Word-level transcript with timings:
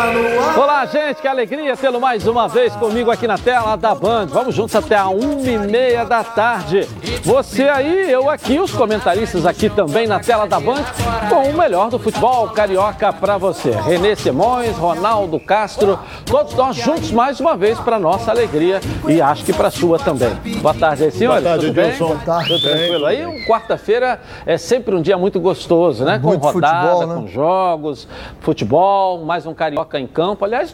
no 0.00 0.39
Olá, 0.80 0.86
gente, 0.86 1.20
que 1.20 1.28
alegria 1.28 1.76
tê-lo 1.76 2.00
mais 2.00 2.26
uma 2.26 2.48
vez 2.48 2.74
comigo 2.74 3.10
aqui 3.10 3.26
na 3.26 3.36
tela 3.36 3.76
da 3.76 3.94
Band. 3.94 4.28
Vamos 4.28 4.54
juntos 4.54 4.74
até 4.74 4.96
a 4.96 5.08
uma 5.08 5.46
e 5.46 5.58
meia 5.58 6.06
da 6.06 6.24
tarde. 6.24 6.88
Você 7.22 7.68
aí, 7.68 8.10
eu 8.10 8.30
aqui, 8.30 8.58
os 8.58 8.72
comentaristas 8.72 9.44
aqui 9.44 9.68
também 9.68 10.06
na 10.06 10.20
tela 10.20 10.46
da 10.46 10.58
Band, 10.58 10.82
com 11.28 11.50
o 11.50 11.52
melhor 11.52 11.90
do 11.90 11.98
futebol 11.98 12.48
carioca 12.48 13.12
para 13.12 13.36
você. 13.36 13.72
Renê 13.72 14.16
Simões, 14.16 14.74
Ronaldo 14.78 15.38
Castro, 15.38 15.98
todos 16.24 16.54
nós 16.54 16.76
juntos 16.76 17.12
mais 17.12 17.40
uma 17.40 17.58
vez 17.58 17.78
para 17.78 17.98
nossa 17.98 18.30
alegria 18.30 18.80
e 19.06 19.20
acho 19.20 19.44
que 19.44 19.52
para 19.52 19.70
sua 19.70 19.98
também. 19.98 20.34
Boa 20.62 20.72
tarde 20.72 21.04
aí, 21.04 21.10
senhores. 21.10 21.42
Boa 21.42 21.56
tarde, 21.56 21.66
Tudo 21.66 21.76
bem? 21.76 21.98
Boa 21.98 22.16
tarde. 22.24 22.48
Tudo 22.48 22.62
tranquilo 22.62 23.04
aí? 23.04 23.26
Um 23.26 23.44
Quarta-feira 23.44 24.18
é 24.46 24.56
sempre 24.56 24.94
um 24.94 25.02
dia 25.02 25.18
muito 25.18 25.38
gostoso, 25.40 26.06
né? 26.06 26.18
Muito 26.18 26.40
com 26.40 26.52
rodada, 26.52 26.88
futebol, 26.88 27.06
né? 27.06 27.14
com 27.16 27.26
jogos, 27.26 28.08
futebol, 28.40 29.26
mais 29.26 29.44
um 29.44 29.52
carioca 29.52 30.00
em 30.00 30.06
campo. 30.06 30.44
Aliás, 30.46 30.69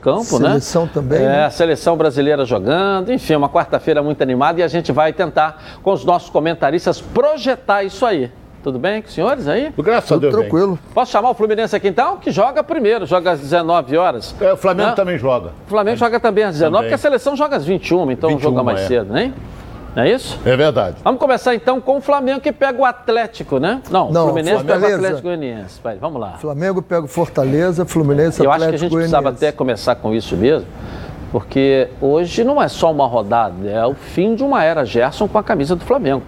campo, 0.00 0.38
né? 0.38 0.50
Seleção 0.50 0.86
também, 0.86 1.18
É, 1.20 1.28
né? 1.28 1.44
a 1.46 1.50
seleção 1.50 1.96
brasileira 1.96 2.44
jogando, 2.44 3.12
enfim, 3.12 3.34
uma 3.34 3.48
quarta-feira 3.48 4.00
muito 4.04 4.22
animada 4.22 4.60
e 4.60 4.62
a 4.62 4.68
gente 4.68 4.92
vai 4.92 5.12
tentar, 5.12 5.60
com 5.82 5.92
os 5.92 6.04
nossos 6.04 6.30
comentaristas, 6.30 7.00
projetar 7.00 7.82
isso 7.82 8.06
aí. 8.06 8.30
Tudo 8.62 8.78
bem 8.78 9.02
com 9.02 9.08
os 9.08 9.14
senhores 9.14 9.48
aí? 9.48 9.72
Graças 9.76 10.12
a 10.12 10.14
Tudo 10.14 10.20
Deus. 10.20 10.32
bem. 10.34 10.42
tranquilo. 10.42 10.78
Posso 10.94 11.10
chamar 11.10 11.30
o 11.30 11.34
Fluminense 11.34 11.74
aqui 11.74 11.88
então? 11.88 12.16
Que 12.18 12.30
joga 12.30 12.62
primeiro, 12.62 13.04
joga 13.04 13.32
às 13.32 13.40
19 13.40 13.96
horas. 13.96 14.32
É, 14.40 14.52
o 14.52 14.56
Flamengo 14.56 14.92
também 14.94 15.18
joga. 15.18 15.50
O 15.66 15.68
Flamengo 15.70 15.96
joga 15.96 16.20
também 16.20 16.44
às 16.44 16.52
19, 16.54 16.70
Também. 16.72 16.82
porque 16.90 16.94
a 16.94 16.98
seleção 16.98 17.36
joga 17.36 17.56
às 17.56 17.64
21, 17.64 18.12
então 18.12 18.30
21, 18.30 18.42
joga 18.42 18.62
mais 18.62 18.80
é. 18.82 18.86
cedo, 18.86 19.12
né? 19.12 19.32
Não 19.94 20.02
é 20.02 20.10
isso? 20.10 20.38
É 20.44 20.56
verdade. 20.56 20.96
Vamos 21.04 21.20
começar 21.20 21.54
então 21.54 21.80
com 21.80 21.98
o 21.98 22.00
Flamengo 22.00 22.40
que 22.40 22.50
pega 22.50 22.80
o 22.80 22.84
Atlético, 22.84 23.58
né? 23.58 23.80
Não, 23.90 24.10
Não, 24.10 24.22
o 24.22 24.26
Fluminense 24.26 24.64
pega 24.64 24.64
o 24.64 24.80
Fortaleza. 24.80 24.96
Atlético 24.96 25.22
Goianiense. 25.22 25.80
Vai, 25.82 25.96
Vamos 25.96 26.20
lá. 26.20 26.32
Flamengo 26.38 26.82
pega 26.82 27.04
o 27.04 27.08
Fortaleza, 27.08 27.84
Fluminense, 27.84 28.42
Eu 28.42 28.50
acho 28.50 28.58
que 28.58 28.64
a 28.64 28.66
Atlético 28.66 28.80
gente 28.80 28.92
precisava 28.92 29.28
até 29.28 29.52
começar 29.52 29.94
com 29.94 30.12
isso 30.12 30.36
mesmo, 30.36 30.66
porque 31.30 31.88
hoje 32.00 32.42
não 32.42 32.60
é 32.60 32.66
só 32.66 32.90
uma 32.90 33.06
rodada, 33.06 33.68
é 33.68 33.86
o 33.86 33.94
fim 33.94 34.34
de 34.34 34.42
uma 34.42 34.64
era 34.64 34.84
Gerson 34.84 35.28
com 35.28 35.38
a 35.38 35.42
camisa 35.44 35.76
do 35.76 35.84
Flamengo. 35.84 36.22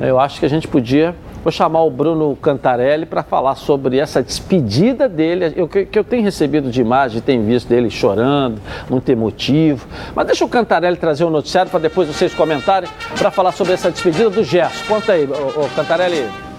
Eu 0.00 0.20
acho 0.20 0.38
que 0.38 0.46
a 0.46 0.48
gente 0.48 0.68
podia. 0.68 1.14
Vou 1.42 1.50
chamar 1.50 1.82
o 1.82 1.90
Bruno 1.90 2.36
Cantarelli 2.36 3.04
para 3.04 3.22
falar 3.22 3.56
sobre 3.56 3.98
essa 3.98 4.22
despedida 4.22 5.08
dele, 5.08 5.52
eu, 5.56 5.66
que, 5.66 5.86
que 5.86 5.98
eu 5.98 6.04
tenho 6.04 6.22
recebido 6.22 6.70
de 6.70 6.80
imagem, 6.80 7.20
tenho 7.20 7.42
visto 7.44 7.68
dele 7.68 7.90
chorando, 7.90 8.60
muito 8.88 9.08
emotivo. 9.10 9.86
Mas 10.14 10.26
deixa 10.26 10.44
o 10.44 10.48
Cantarelli 10.48 10.96
trazer 10.96 11.24
o 11.24 11.30
noticiário 11.30 11.70
para 11.70 11.80
depois 11.80 12.08
vocês 12.08 12.32
comentarem 12.32 12.88
para 13.18 13.30
falar 13.30 13.52
sobre 13.52 13.72
essa 13.72 13.90
despedida 13.90 14.30
do 14.30 14.44
Gerson. 14.44 14.84
Conta 14.86 15.12
aí, 15.12 15.24
ô, 15.24 15.68
Cantarelli. 15.74 16.51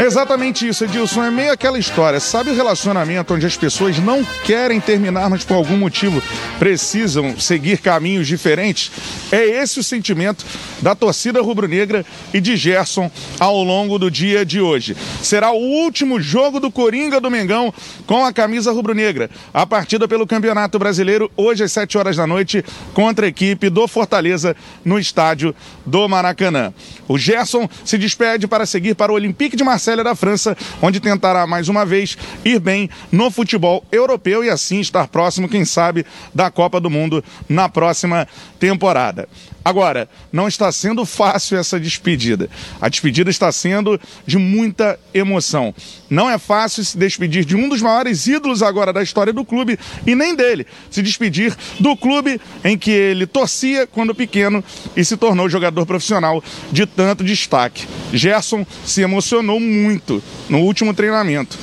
É 0.00 0.04
exatamente 0.04 0.66
isso, 0.66 0.82
Edilson. 0.82 1.24
É 1.24 1.30
meio 1.30 1.52
aquela 1.52 1.78
história. 1.78 2.18
Sabe 2.20 2.48
o 2.48 2.54
relacionamento 2.54 3.34
onde 3.34 3.44
as 3.44 3.54
pessoas 3.54 3.98
não 3.98 4.24
querem 4.46 4.80
terminar, 4.80 5.28
mas 5.28 5.44
por 5.44 5.52
algum 5.52 5.76
motivo 5.76 6.22
precisam 6.58 7.38
seguir 7.38 7.82
caminhos 7.82 8.26
diferentes? 8.26 8.90
É 9.30 9.44
esse 9.44 9.78
o 9.78 9.84
sentimento 9.84 10.42
da 10.80 10.94
torcida 10.94 11.42
rubro-negra 11.42 12.02
e 12.32 12.40
de 12.40 12.56
Gerson 12.56 13.10
ao 13.38 13.62
longo 13.62 13.98
do 13.98 14.10
dia 14.10 14.42
de 14.42 14.58
hoje. 14.58 14.96
Será 15.22 15.50
o 15.50 15.58
último 15.58 16.18
jogo 16.18 16.58
do 16.58 16.70
Coringa 16.70 17.20
do 17.20 17.30
Mengão 17.30 17.70
com 18.06 18.24
a 18.24 18.32
camisa 18.32 18.72
rubro-negra. 18.72 19.28
A 19.52 19.66
partida 19.66 20.08
pelo 20.08 20.26
Campeonato 20.26 20.78
Brasileiro, 20.78 21.30
hoje 21.36 21.64
às 21.64 21.72
7 21.72 21.98
horas 21.98 22.16
da 22.16 22.26
noite, 22.26 22.64
contra 22.94 23.26
a 23.26 23.28
equipe 23.28 23.68
do 23.68 23.86
Fortaleza 23.86 24.56
no 24.82 24.98
estádio 24.98 25.54
do 25.84 26.08
Maracanã. 26.08 26.72
O 27.06 27.18
Gerson 27.18 27.68
se 27.84 27.98
despede 27.98 28.48
para 28.48 28.64
seguir 28.64 28.94
para 28.94 29.12
o 29.12 29.14
Olympique 29.14 29.56
de 29.56 29.62
Marselha 29.90 30.04
da 30.04 30.14
França, 30.14 30.56
onde 30.80 31.00
tentará 31.00 31.46
mais 31.48 31.68
uma 31.68 31.84
vez 31.84 32.16
ir 32.44 32.60
bem 32.60 32.88
no 33.10 33.28
futebol 33.28 33.84
europeu 33.90 34.44
e 34.44 34.48
assim 34.48 34.78
estar 34.78 35.08
próximo, 35.08 35.48
quem 35.48 35.64
sabe, 35.64 36.06
da 36.32 36.48
Copa 36.48 36.80
do 36.80 36.88
Mundo 36.88 37.24
na 37.48 37.68
próxima 37.68 38.28
temporada. 38.60 39.28
Agora, 39.64 40.08
não 40.32 40.48
está 40.48 40.72
sendo 40.72 41.04
fácil 41.04 41.58
essa 41.58 41.78
despedida. 41.78 42.48
A 42.80 42.88
despedida 42.88 43.30
está 43.30 43.52
sendo 43.52 44.00
de 44.26 44.38
muita 44.38 44.98
emoção. 45.12 45.74
Não 46.08 46.30
é 46.30 46.38
fácil 46.38 46.84
se 46.84 46.96
despedir 46.96 47.44
de 47.44 47.54
um 47.54 47.68
dos 47.68 47.82
maiores 47.82 48.26
ídolos 48.26 48.62
agora 48.62 48.92
da 48.92 49.02
história 49.02 49.32
do 49.32 49.44
clube 49.44 49.78
e 50.06 50.14
nem 50.14 50.34
dele. 50.34 50.66
Se 50.90 51.02
despedir 51.02 51.54
do 51.78 51.94
clube 51.96 52.40
em 52.64 52.76
que 52.76 52.90
ele 52.90 53.26
torcia 53.26 53.86
quando 53.86 54.14
pequeno 54.14 54.64
e 54.96 55.04
se 55.04 55.16
tornou 55.16 55.48
jogador 55.48 55.84
profissional 55.84 56.42
de 56.72 56.86
tanto 56.86 57.22
destaque. 57.22 57.86
Gerson 58.12 58.66
se 58.84 59.02
emocionou 59.02 59.60
muito 59.60 60.22
no 60.48 60.60
último 60.60 60.94
treinamento 60.94 61.58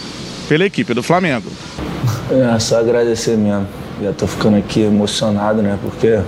pela 0.47 0.65
equipe 0.65 0.93
do 0.93 1.01
Flamengo. 1.01 1.51
É, 2.29 2.59
só 2.59 2.79
agradecer 2.79 3.37
mesmo. 3.37 3.67
Já 4.01 4.13
tô 4.13 4.27
ficando 4.27 4.57
aqui 4.57 4.81
emocionado, 4.81 5.61
né? 5.61 5.77
Porque 5.81 6.19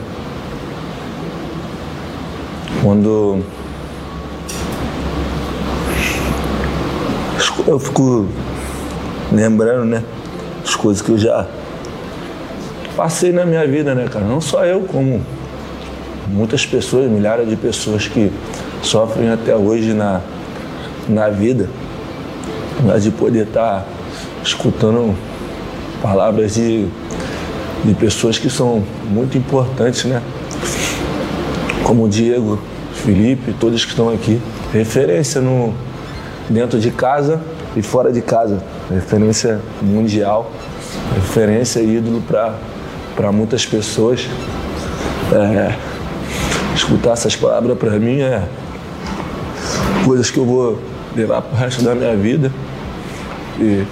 quando 2.81 3.43
eu 7.67 7.79
fico 7.79 8.27
lembrando, 9.31 9.85
né? 9.85 10.03
As 10.63 10.75
coisas 10.75 11.01
que 11.01 11.11
eu 11.11 11.17
já 11.17 11.47
passei 12.97 13.31
na 13.31 13.45
minha 13.45 13.65
vida, 13.67 13.93
né, 13.93 14.07
cara? 14.11 14.25
Não 14.25 14.41
só 14.41 14.65
eu, 14.65 14.81
como 14.81 15.21
muitas 16.27 16.65
pessoas, 16.65 17.09
milhares 17.09 17.47
de 17.47 17.55
pessoas 17.55 18.07
que 18.07 18.31
sofrem 18.81 19.29
até 19.29 19.55
hoje 19.55 19.93
na, 19.93 20.21
na 21.07 21.29
vida. 21.29 21.69
Mas 22.83 23.03
de 23.03 23.11
poder 23.11 23.45
estar 23.45 23.85
escutando 24.43 25.15
palavras 26.01 26.55
de, 26.55 26.87
de 27.83 27.93
pessoas 27.93 28.37
que 28.37 28.49
são 28.49 28.83
muito 29.09 29.37
importantes, 29.37 30.05
né? 30.05 30.21
Como 31.89 32.03
o 32.03 32.07
Diego, 32.07 32.59
Felipe, 32.93 33.51
todos 33.59 33.83
que 33.83 33.89
estão 33.89 34.13
aqui. 34.13 34.39
Referência 34.71 35.41
no, 35.41 35.73
dentro 36.47 36.79
de 36.79 36.91
casa 36.91 37.41
e 37.75 37.81
fora 37.81 38.11
de 38.11 38.21
casa. 38.21 38.61
Referência 38.91 39.59
mundial, 39.81 40.51
referência 41.15 41.79
ídolo 41.79 42.21
para 42.21 43.31
muitas 43.31 43.65
pessoas. 43.65 44.27
É, 45.33 45.75
escutar 46.75 47.13
essas 47.13 47.35
palavras 47.35 47.75
para 47.75 47.97
mim 47.97 48.21
é 48.21 48.47
coisas 50.05 50.29
que 50.29 50.37
eu 50.37 50.45
vou 50.45 50.79
levar 51.15 51.41
pro 51.41 51.57
resto 51.57 51.81
da 51.81 51.95
minha 51.95 52.15
vida. 52.15 52.51
E 53.59 53.83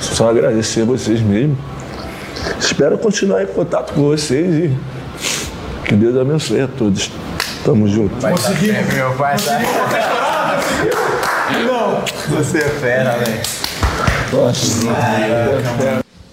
só 0.00 0.28
agradecer 0.28 0.80
a 0.82 0.86
vocês 0.86 1.20
mesmo. 1.20 1.56
Espero 2.58 2.98
continuar 2.98 3.44
em 3.44 3.46
contato 3.46 3.92
com 3.92 4.02
vocês 4.02 4.56
e 4.56 4.76
que 5.90 5.96
Deus 5.96 6.16
abençoe 6.16 6.60
a 6.60 6.68
todos. 6.68 7.10
Tamo 7.64 7.88
junto. 7.88 8.14
Meu 8.94 9.12
pai 9.16 9.36
tá. 9.36 9.60
Você 12.28 12.58
é 12.58 12.68
fera, 12.68 13.18
velho. 13.18 13.40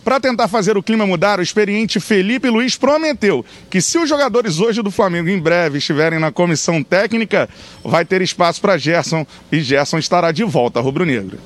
Para 0.05 0.19
tentar 0.19 0.47
fazer 0.47 0.77
o 0.77 0.83
clima 0.83 1.07
mudar, 1.07 1.39
o 1.39 1.41
experiente 1.41 1.99
Felipe 1.99 2.51
Luiz 2.51 2.77
prometeu 2.77 3.43
que 3.67 3.81
se 3.81 3.97
os 3.97 4.07
jogadores 4.07 4.59
hoje 4.59 4.83
do 4.83 4.91
Flamengo 4.91 5.27
em 5.27 5.39
breve 5.39 5.79
estiverem 5.79 6.19
na 6.19 6.31
comissão 6.31 6.83
técnica, 6.83 7.49
vai 7.83 8.05
ter 8.05 8.21
espaço 8.21 8.61
para 8.61 8.77
Gerson 8.77 9.25
e 9.51 9.59
Gerson 9.59 9.97
estará 9.97 10.31
de 10.31 10.43
volta 10.43 10.79
rubro-negro. 10.79 11.39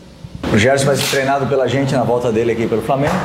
O 0.52 0.58
Gerson 0.58 0.86
vai 0.86 0.98
ser 0.98 1.10
treinado 1.10 1.48
pela 1.48 1.66
gente 1.66 1.94
na 1.94 2.04
volta 2.04 2.30
dele 2.30 2.52
aqui 2.52 2.68
pelo 2.68 2.82
Flamengo. 2.82 3.16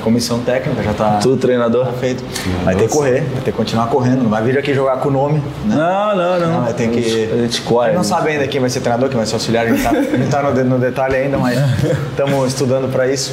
Comissão 0.00 0.40
técnica 0.40 0.82
já 0.82 0.92
tá 0.92 1.18
Tudo 1.22 1.36
treinador? 1.36 1.86
tá 1.86 1.92
feito. 1.92 2.24
Vai 2.64 2.74
ter 2.74 2.88
que 2.88 2.92
correr, 2.92 3.20
vai 3.20 3.42
ter 3.42 3.50
que 3.50 3.56
continuar 3.56 3.86
correndo. 3.86 4.22
Não 4.22 4.30
vai 4.30 4.42
vir 4.42 4.58
aqui 4.58 4.74
jogar 4.74 4.96
com 4.98 5.08
o 5.08 5.12
nome. 5.12 5.42
Né? 5.64 5.74
Não, 5.76 6.16
não, 6.16 6.40
não. 6.40 6.52
Não, 6.52 6.60
vai 6.62 6.72
ter 6.72 6.90
que. 6.90 7.30
A 7.32 7.36
gente 7.36 7.62
corre. 7.62 7.86
A 7.86 7.90
gente 7.90 7.96
não 7.96 8.04
sabe 8.04 8.30
ainda 8.30 8.46
quem 8.46 8.60
vai 8.60 8.70
ser 8.70 8.80
treinador, 8.80 9.08
quem 9.08 9.16
vai 9.16 9.26
ser 9.26 9.34
auxiliar. 9.34 9.66
A 9.66 9.68
gente 9.68 9.82
tá, 9.82 9.92
gente 9.92 10.30
tá 10.30 10.42
no, 10.42 10.64
no 10.64 10.78
detalhe 10.78 11.16
ainda, 11.16 11.38
mas 11.38 11.58
estamos 12.10 12.48
estudando 12.48 12.90
para 12.90 13.06
isso. 13.10 13.32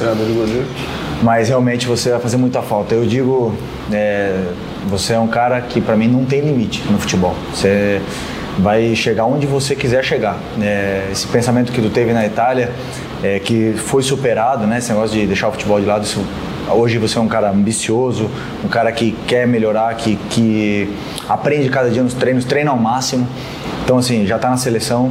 Mas 1.22 1.48
realmente 1.48 1.86
você 1.86 2.10
vai 2.10 2.20
fazer 2.20 2.36
muita 2.36 2.62
falta. 2.62 2.94
Eu 2.94 3.04
digo, 3.04 3.52
é, 3.92 4.44
você 4.86 5.14
é 5.14 5.18
um 5.18 5.28
cara 5.28 5.60
que 5.60 5.80
para 5.80 5.96
mim 5.96 6.08
não 6.08 6.24
tem 6.24 6.40
limite 6.40 6.84
no 6.90 6.98
futebol. 6.98 7.34
Você 7.52 8.00
vai 8.58 8.94
chegar 8.94 9.24
onde 9.24 9.46
você 9.46 9.74
quiser 9.74 10.04
chegar. 10.04 10.36
É, 10.60 11.08
esse 11.12 11.26
pensamento 11.26 11.72
que 11.72 11.80
tu 11.80 11.90
teve 11.90 12.12
na 12.12 12.26
Itália, 12.26 12.70
é, 13.22 13.38
que 13.38 13.74
foi 13.76 14.02
superado, 14.02 14.66
né? 14.66 14.78
Esse 14.78 14.90
negócio 14.92 15.18
de 15.18 15.26
deixar 15.26 15.48
o 15.48 15.52
futebol 15.52 15.80
de 15.80 15.86
lado, 15.86 16.04
isso 16.04 16.24
Hoje 16.70 16.98
você 16.98 17.16
é 17.16 17.20
um 17.20 17.28
cara 17.28 17.50
ambicioso, 17.50 18.30
um 18.62 18.68
cara 18.68 18.92
que 18.92 19.12
quer 19.26 19.46
melhorar, 19.46 19.94
que, 19.94 20.16
que 20.30 20.92
aprende 21.26 21.68
cada 21.70 21.88
dia 21.88 22.02
nos 22.02 22.12
treinos, 22.12 22.44
treina 22.44 22.70
ao 22.70 22.76
máximo. 22.76 23.26
Então, 23.84 23.96
assim, 23.96 24.26
já 24.26 24.36
está 24.36 24.50
na 24.50 24.58
seleção, 24.58 25.10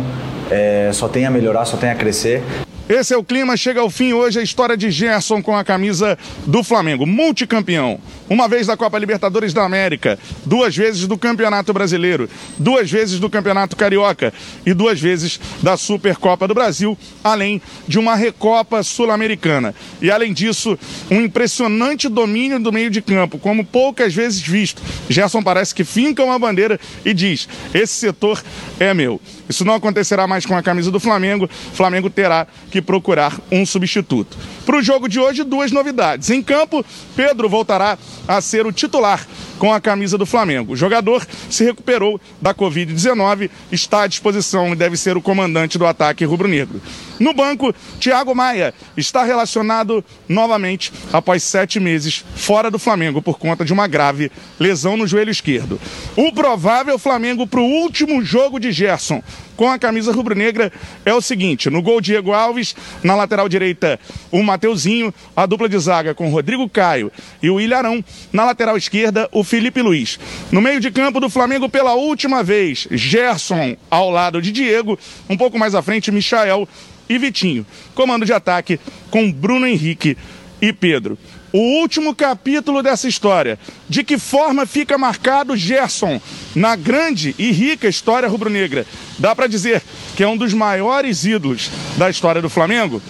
é, 0.52 0.92
só 0.94 1.08
tem 1.08 1.26
a 1.26 1.32
melhorar, 1.32 1.66
só 1.66 1.76
tem 1.76 1.90
a 1.90 1.96
crescer. 1.96 2.44
Esse 2.90 3.14
é 3.14 3.18
o 3.18 3.24
clima, 3.24 3.58
chega 3.58 3.82
ao 3.82 3.90
fim 3.90 4.14
hoje 4.14 4.40
a 4.40 4.44
história 4.44 4.78
de 4.78 4.90
Gerson 4.90 5.42
com 5.42 5.54
a 5.54 5.64
camisa 5.64 6.18
do 6.46 6.64
Flamengo, 6.64 7.06
multicampeão. 7.06 8.00
Uma 8.30 8.48
vez 8.48 8.66
da 8.66 8.78
Copa 8.78 8.98
Libertadores 8.98 9.54
da 9.54 9.66
América, 9.66 10.18
duas 10.46 10.74
vezes 10.74 11.06
do 11.06 11.18
Campeonato 11.18 11.74
Brasileiro, 11.74 12.30
duas 12.58 12.90
vezes 12.90 13.20
do 13.20 13.30
Campeonato 13.30 13.76
Carioca 13.76 14.34
e 14.66 14.74
duas 14.74 15.02
vezes 15.02 15.38
da 15.62 15.76
Supercopa 15.76 16.48
do 16.48 16.54
Brasil, 16.54 16.98
além 17.22 17.62
de 17.86 18.00
uma 18.00 18.16
Recopa 18.16 18.82
Sul-Americana. 18.82 19.76
E 20.02 20.10
além 20.10 20.32
disso, 20.32 20.80
um 21.12 21.22
impressionante 21.22 22.08
domínio 22.08 22.58
do 22.58 22.72
meio 22.72 22.90
de 22.90 23.02
campo, 23.02 23.38
como 23.38 23.66
poucas 23.66 24.14
vezes 24.14 24.40
visto. 24.40 24.82
Gerson 25.10 25.44
parece 25.44 25.76
que 25.76 25.84
finca 25.84 26.24
uma 26.24 26.40
bandeira 26.40 26.80
e 27.04 27.14
diz: 27.14 27.50
esse 27.74 27.94
setor 27.94 28.42
é 28.80 28.94
meu. 28.94 29.20
Isso 29.50 29.66
não 29.66 29.76
acontecerá 29.76 30.28
mais 30.28 30.46
com 30.46 30.56
a 30.56 30.64
camisa 30.64 30.92
do 30.92 31.00
Flamengo. 31.00 31.46
O 31.46 31.76
Flamengo 31.76 32.10
terá 32.10 32.48
que 32.72 32.82
procurar 32.82 33.40
um 33.52 33.66
substituto. 33.66 34.38
Para 34.66 34.78
o 34.78 34.82
jogo 34.82 35.08
de 35.08 35.20
hoje, 35.20 35.44
duas 35.44 35.72
novidades. 35.72 36.30
Em 36.30 36.42
campo, 36.42 36.86
Pedro 37.16 37.48
voltará 37.50 37.98
a 38.28 38.42
ser 38.42 38.66
o 38.66 38.72
titular 38.72 39.26
com 39.58 39.74
a 39.74 39.82
camisa 39.82 40.18
do 40.18 40.26
Flamengo. 40.26 40.74
O 40.74 40.76
jogador 40.76 41.26
se 41.50 41.64
recuperou 41.64 42.20
da 42.42 42.54
Covid-19, 42.54 43.50
está 43.72 44.04
à 44.04 44.08
disposição 44.08 44.74
e 44.74 44.76
deve 44.76 44.98
ser 44.98 45.18
o 45.18 45.22
comandante 45.22 45.78
do 45.78 45.86
ataque 45.86 46.26
rubro-negro. 46.26 46.82
No 47.20 47.34
banco, 47.34 47.74
Thiago 48.00 48.36
Maia 48.36 48.74
está 48.96 49.24
relacionado 49.24 50.04
novamente 50.28 50.92
após 51.12 51.44
sete 51.44 51.80
meses 51.80 52.24
fora 52.36 52.70
do 52.70 52.80
Flamengo 52.80 53.22
por 53.22 53.40
conta 53.40 53.66
de 53.66 53.74
uma 53.74 53.88
grave 53.88 54.32
lesão 54.60 54.96
no 54.96 55.08
joelho 55.08 55.32
esquerdo. 55.32 55.80
O 56.16 56.32
provável 56.32 56.98
Flamengo 57.00 57.48
para 57.48 57.60
o 57.60 57.66
último 57.66 58.24
jogo 58.24 58.60
de 58.60 58.72
Gerson 58.72 59.24
com 59.58 59.70
a 59.70 59.80
camisa 59.80 60.14
rubro-negra 60.14 60.72
é 61.04 61.14
o 61.14 61.22
seguinte: 61.22 61.70
no 61.70 61.82
gol 61.82 62.00
Diego 62.00 62.32
Alves, 62.32 62.76
na 63.04 63.16
lateral 63.16 63.50
direita 63.50 64.00
o 64.32 64.44
Mateuzinho, 64.44 65.14
a 65.36 65.46
dupla 65.46 65.68
de 65.68 65.78
zaga 65.80 66.14
com 66.14 66.30
Rodrigo 66.30 66.70
Caio 66.70 67.12
e 67.42 67.50
o 67.50 67.60
Ilharão, 67.60 68.04
na 68.32 68.46
lateral 68.46 68.78
esquerda 68.78 69.28
o 69.32 69.44
Felipe 69.44 69.82
Luiz. 69.82 70.20
No 70.52 70.62
meio 70.62 70.80
de 70.80 70.92
campo 70.92 71.20
do 71.20 71.30
Flamengo 71.30 71.68
pela 71.68 71.96
última 71.96 72.44
vez, 72.44 72.88
Gerson 72.92 73.76
ao 73.90 74.12
lado 74.12 74.42
de 74.42 74.52
Diego, 74.52 74.98
um 75.28 75.36
pouco 75.36 75.58
mais 75.58 75.74
à 75.74 75.82
frente 75.82 76.12
Michael 76.12 76.68
e 77.10 77.18
Vitinho. 77.18 77.66
Comando 77.94 78.26
de 78.26 78.34
ataque 78.34 78.80
com 79.10 79.32
Bruno 79.32 79.68
Henrique 79.68 80.18
e 80.62 80.74
Pedro 80.74 81.18
o 81.52 81.80
último 81.80 82.14
capítulo 82.14 82.84
dessa 82.84 83.08
história. 83.08 83.58
De 83.88 84.04
que 84.04 84.18
forma 84.18 84.66
fica 84.66 84.98
marcado 84.98 85.56
Gerson 85.56 86.20
na 86.56 86.76
grande 86.76 87.34
e 87.38 87.52
rica 87.52 87.88
história 87.88 88.28
rubro-negra? 88.28 88.86
Dá 89.18 89.36
para 89.36 89.48
dizer 89.48 89.82
que 90.16 90.24
é 90.24 90.28
um 90.28 90.38
dos 90.38 90.54
maiores 90.54 91.26
ídolos 91.26 91.70
da 91.98 92.10
história 92.10 92.42
do 92.42 92.50
Flamengo? 92.50 93.02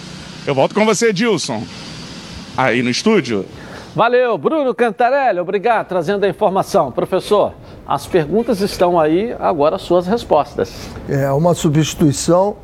Eu 0.46 0.54
volto 0.54 0.74
com 0.74 0.84
você, 0.84 1.12
Dilson. 1.12 1.62
Aí 2.56 2.82
no 2.82 2.90
estúdio. 2.90 3.44
Valeu, 3.94 4.38
Bruno 4.38 4.74
Cantarelli, 4.74 5.40
obrigado, 5.40 5.88
trazendo 5.88 6.24
a 6.24 6.28
informação. 6.28 6.92
Professor, 6.92 7.54
as 7.86 8.06
perguntas 8.06 8.60
estão 8.60 8.98
aí, 8.98 9.34
agora 9.40 9.76
as 9.76 9.82
suas 9.82 10.06
respostas. 10.06 10.72
É 11.08 11.30
uma 11.32 11.54
substituição 11.54 12.56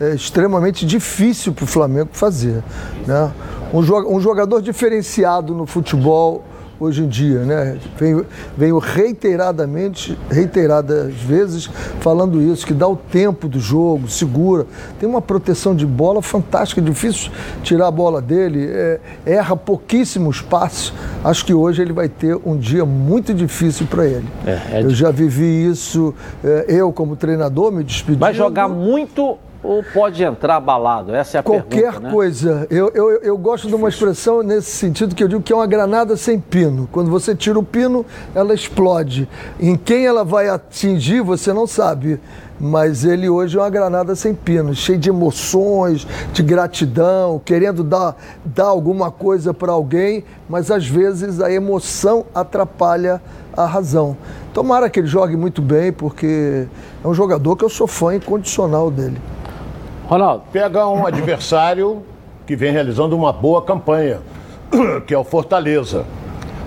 é, 0.00 0.14
extremamente 0.14 0.84
difícil 0.86 1.52
para 1.52 1.64
o 1.64 1.66
Flamengo 1.66 2.10
fazer. 2.12 2.62
Né? 3.06 3.32
Um, 3.72 4.20
jogador 4.20 4.62
diferenciado 4.62 5.54
no 5.54 5.66
futebol 5.66 6.44
hoje 6.78 7.02
em 7.02 7.08
dia, 7.08 7.40
né? 7.40 7.78
Venho, 7.96 8.26
venho 8.56 8.78
reiteradamente, 8.78 10.18
reiteradas 10.30 11.14
vezes, 11.14 11.70
falando 12.00 12.42
isso, 12.42 12.66
que 12.66 12.74
dá 12.74 12.86
o 12.86 12.96
tempo 12.96 13.48
do 13.48 13.58
jogo, 13.58 14.08
segura, 14.08 14.66
tem 14.98 15.08
uma 15.08 15.22
proteção 15.22 15.74
de 15.74 15.86
bola 15.86 16.20
fantástica, 16.20 16.80
é 16.80 16.84
difícil 16.84 17.30
tirar 17.62 17.88
a 17.88 17.90
bola 17.90 18.20
dele, 18.20 18.66
é, 18.68 19.00
erra 19.24 19.56
pouquíssimos 19.56 20.40
passes. 20.40 20.92
Acho 21.22 21.44
que 21.44 21.54
hoje 21.54 21.80
ele 21.80 21.92
vai 21.92 22.08
ter 22.08 22.38
um 22.44 22.56
dia 22.56 22.84
muito 22.84 23.32
difícil 23.32 23.86
para 23.86 24.06
ele. 24.06 24.28
É, 24.46 24.78
é 24.78 24.82
eu 24.82 24.90
já 24.90 25.10
vivi 25.10 25.66
isso, 25.66 26.14
é, 26.42 26.66
eu 26.68 26.92
como 26.92 27.16
treinador 27.16 27.72
me 27.72 27.82
despedi. 27.82 28.18
Vai 28.18 28.34
jogar 28.34 28.68
muito 28.68 29.38
ou 29.64 29.82
pode 29.82 30.22
entrar 30.22 30.56
abalado? 30.56 31.14
Essa 31.14 31.38
é 31.38 31.40
a 31.40 31.42
Qualquer 31.42 31.64
pergunta. 31.64 31.92
Qualquer 31.92 32.02
né? 32.02 32.10
coisa. 32.10 32.66
Eu, 32.70 32.90
eu, 32.94 33.10
eu 33.22 33.38
gosto 33.38 33.66
de 33.66 33.74
uma 33.74 33.88
expressão 33.88 34.42
nesse 34.42 34.70
sentido 34.70 35.14
que 35.14 35.24
eu 35.24 35.28
digo 35.28 35.42
que 35.42 35.52
é 35.52 35.56
uma 35.56 35.66
granada 35.66 36.16
sem 36.18 36.38
pino. 36.38 36.86
Quando 36.92 37.10
você 37.10 37.34
tira 37.34 37.58
o 37.58 37.62
pino, 37.62 38.04
ela 38.34 38.52
explode. 38.52 39.26
Em 39.58 39.74
quem 39.74 40.06
ela 40.06 40.22
vai 40.22 40.48
atingir, 40.48 41.22
você 41.22 41.50
não 41.52 41.66
sabe. 41.66 42.20
Mas 42.60 43.04
ele 43.04 43.28
hoje 43.28 43.56
é 43.56 43.60
uma 43.60 43.70
granada 43.70 44.14
sem 44.14 44.32
pino, 44.32 44.74
cheio 44.74 44.98
de 44.98 45.08
emoções, 45.08 46.06
de 46.32 46.42
gratidão, 46.42 47.40
querendo 47.44 47.82
dar, 47.82 48.16
dar 48.44 48.66
alguma 48.66 49.10
coisa 49.10 49.52
para 49.52 49.72
alguém, 49.72 50.24
mas 50.48 50.70
às 50.70 50.86
vezes 50.86 51.40
a 51.40 51.50
emoção 51.50 52.24
atrapalha 52.32 53.20
a 53.56 53.66
razão. 53.66 54.16
Tomara 54.52 54.88
que 54.88 55.00
ele 55.00 55.08
jogue 55.08 55.36
muito 55.36 55.60
bem, 55.60 55.92
porque 55.92 56.66
é 57.02 57.08
um 57.08 57.14
jogador 57.14 57.56
que 57.56 57.64
eu 57.64 57.68
sou 57.68 57.88
fã 57.88 58.14
incondicional 58.14 58.88
dele. 58.88 59.20
Ronaldo. 60.06 60.44
Pega 60.52 60.86
um 60.86 61.06
adversário 61.06 62.02
que 62.46 62.54
vem 62.54 62.72
realizando 62.72 63.16
uma 63.16 63.32
boa 63.32 63.62
campanha, 63.62 64.20
que 65.06 65.14
é 65.14 65.18
o 65.18 65.24
Fortaleza. 65.24 66.04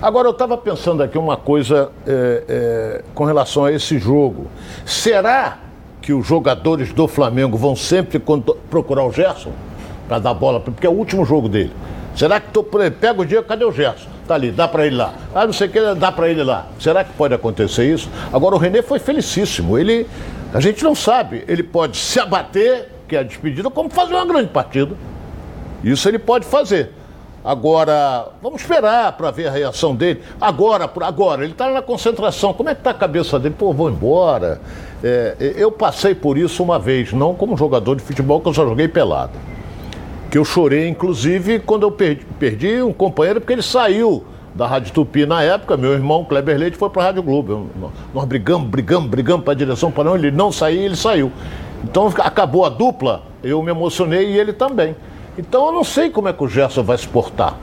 Agora, 0.00 0.28
eu 0.28 0.32
estava 0.32 0.56
pensando 0.56 1.02
aqui 1.02 1.18
uma 1.18 1.36
coisa 1.36 1.90
é, 2.06 2.44
é, 2.48 3.04
com 3.14 3.24
relação 3.24 3.64
a 3.64 3.72
esse 3.72 3.98
jogo. 3.98 4.46
Será 4.84 5.58
que 6.00 6.12
os 6.12 6.26
jogadores 6.26 6.92
do 6.92 7.08
Flamengo 7.08 7.56
vão 7.56 7.74
sempre 7.74 8.20
procurar 8.70 9.04
o 9.04 9.12
Gerson 9.12 9.50
para 10.06 10.18
dar 10.20 10.34
bola? 10.34 10.60
Porque 10.60 10.86
é 10.86 10.90
o 10.90 10.92
último 10.92 11.24
jogo 11.24 11.48
dele. 11.48 11.72
Será 12.14 12.40
que 12.40 12.50
tô, 12.50 12.62
pega 12.62 13.20
o 13.20 13.24
dia, 13.24 13.42
cadê 13.42 13.64
o 13.64 13.72
Gerson? 13.72 14.08
Tá 14.26 14.34
ali, 14.34 14.50
dá 14.50 14.68
para 14.68 14.86
ele 14.86 14.96
lá. 14.96 15.14
Ah, 15.34 15.46
não 15.46 15.52
sei 15.52 15.68
o 15.68 15.70
que, 15.70 15.80
dá 15.94 16.12
para 16.12 16.28
ele 16.28 16.44
lá. 16.44 16.66
Será 16.78 17.02
que 17.02 17.12
pode 17.14 17.34
acontecer 17.34 17.92
isso? 17.92 18.08
Agora, 18.32 18.54
o 18.54 18.58
Renê 18.58 18.82
foi 18.82 18.98
felicíssimo. 18.98 19.78
Ele, 19.78 20.06
a 20.52 20.60
gente 20.60 20.82
não 20.84 20.94
sabe, 20.94 21.44
ele 21.48 21.62
pode 21.62 21.96
se 21.96 22.20
abater 22.20 22.97
que 23.08 23.16
é 23.16 23.20
a 23.20 23.22
despedida, 23.22 23.70
como 23.70 23.88
fazer 23.88 24.14
uma 24.14 24.26
grande 24.26 24.48
partida. 24.48 24.94
Isso 25.82 26.08
ele 26.08 26.18
pode 26.18 26.44
fazer. 26.44 26.92
Agora, 27.44 28.28
vamos 28.42 28.60
esperar 28.60 29.12
para 29.12 29.30
ver 29.30 29.46
a 29.46 29.50
reação 29.50 29.94
dele. 29.94 30.20
Agora, 30.40 30.90
agora, 31.02 31.44
ele 31.44 31.52
está 31.52 31.70
na 31.70 31.80
concentração. 31.80 32.52
Como 32.52 32.68
é 32.68 32.74
que 32.74 32.80
está 32.80 32.90
a 32.90 32.94
cabeça 32.94 33.38
dele? 33.38 33.54
Pô, 33.56 33.72
vou 33.72 33.88
embora. 33.88 34.60
É, 35.02 35.54
eu 35.56 35.70
passei 35.70 36.14
por 36.14 36.36
isso 36.36 36.62
uma 36.62 36.78
vez, 36.78 37.12
não 37.12 37.34
como 37.34 37.56
jogador 37.56 37.94
de 37.94 38.02
futebol, 38.02 38.40
que 38.40 38.48
eu 38.48 38.54
só 38.54 38.66
joguei 38.66 38.88
pelado. 38.88 39.32
Que 40.30 40.36
eu 40.36 40.44
chorei, 40.44 40.88
inclusive, 40.88 41.60
quando 41.60 41.84
eu 41.84 41.90
perdi, 41.90 42.26
perdi 42.38 42.82
um 42.82 42.92
companheiro, 42.92 43.40
porque 43.40 43.54
ele 43.54 43.62
saiu 43.62 44.24
da 44.54 44.66
Rádio 44.66 44.92
Tupi 44.92 45.24
na 45.24 45.42
época, 45.42 45.76
meu 45.76 45.92
irmão 45.92 46.24
Kleber 46.24 46.58
Leite 46.58 46.76
foi 46.76 46.90
para 46.90 47.02
a 47.02 47.04
Rádio 47.06 47.22
Globo. 47.22 47.70
Nós 48.12 48.24
brigamos, 48.24 48.68
brigamos, 48.68 49.08
brigamos 49.08 49.44
para 49.44 49.52
a 49.52 49.56
direção, 49.56 49.90
para 49.90 50.04
não, 50.04 50.16
ele 50.16 50.32
não 50.32 50.50
sair, 50.50 50.80
ele 50.80 50.96
saiu. 50.96 51.30
Então 51.84 52.12
acabou 52.18 52.64
a 52.64 52.68
dupla, 52.68 53.22
eu 53.42 53.62
me 53.62 53.70
emocionei 53.70 54.30
e 54.30 54.38
ele 54.38 54.52
também. 54.52 54.96
Então 55.38 55.66
eu 55.66 55.72
não 55.72 55.84
sei 55.84 56.10
como 56.10 56.28
é 56.28 56.32
que 56.32 56.42
o 56.42 56.48
Gerson 56.48 56.82
vai 56.82 56.98
se 56.98 57.06
portar. 57.06 57.54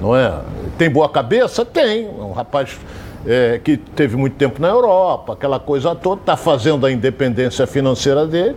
Não 0.00 0.14
é? 0.14 0.32
Tem 0.76 0.90
boa 0.90 1.08
cabeça? 1.08 1.64
Tem. 1.64 2.08
Um 2.08 2.32
rapaz 2.32 2.78
é, 3.26 3.60
que 3.62 3.76
teve 3.76 4.16
muito 4.16 4.36
tempo 4.36 4.60
na 4.60 4.68
Europa, 4.68 5.32
aquela 5.32 5.58
coisa 5.58 5.94
toda, 5.94 6.20
está 6.20 6.36
fazendo 6.36 6.86
a 6.86 6.92
independência 6.92 7.66
financeira 7.66 8.26
dele. 8.26 8.56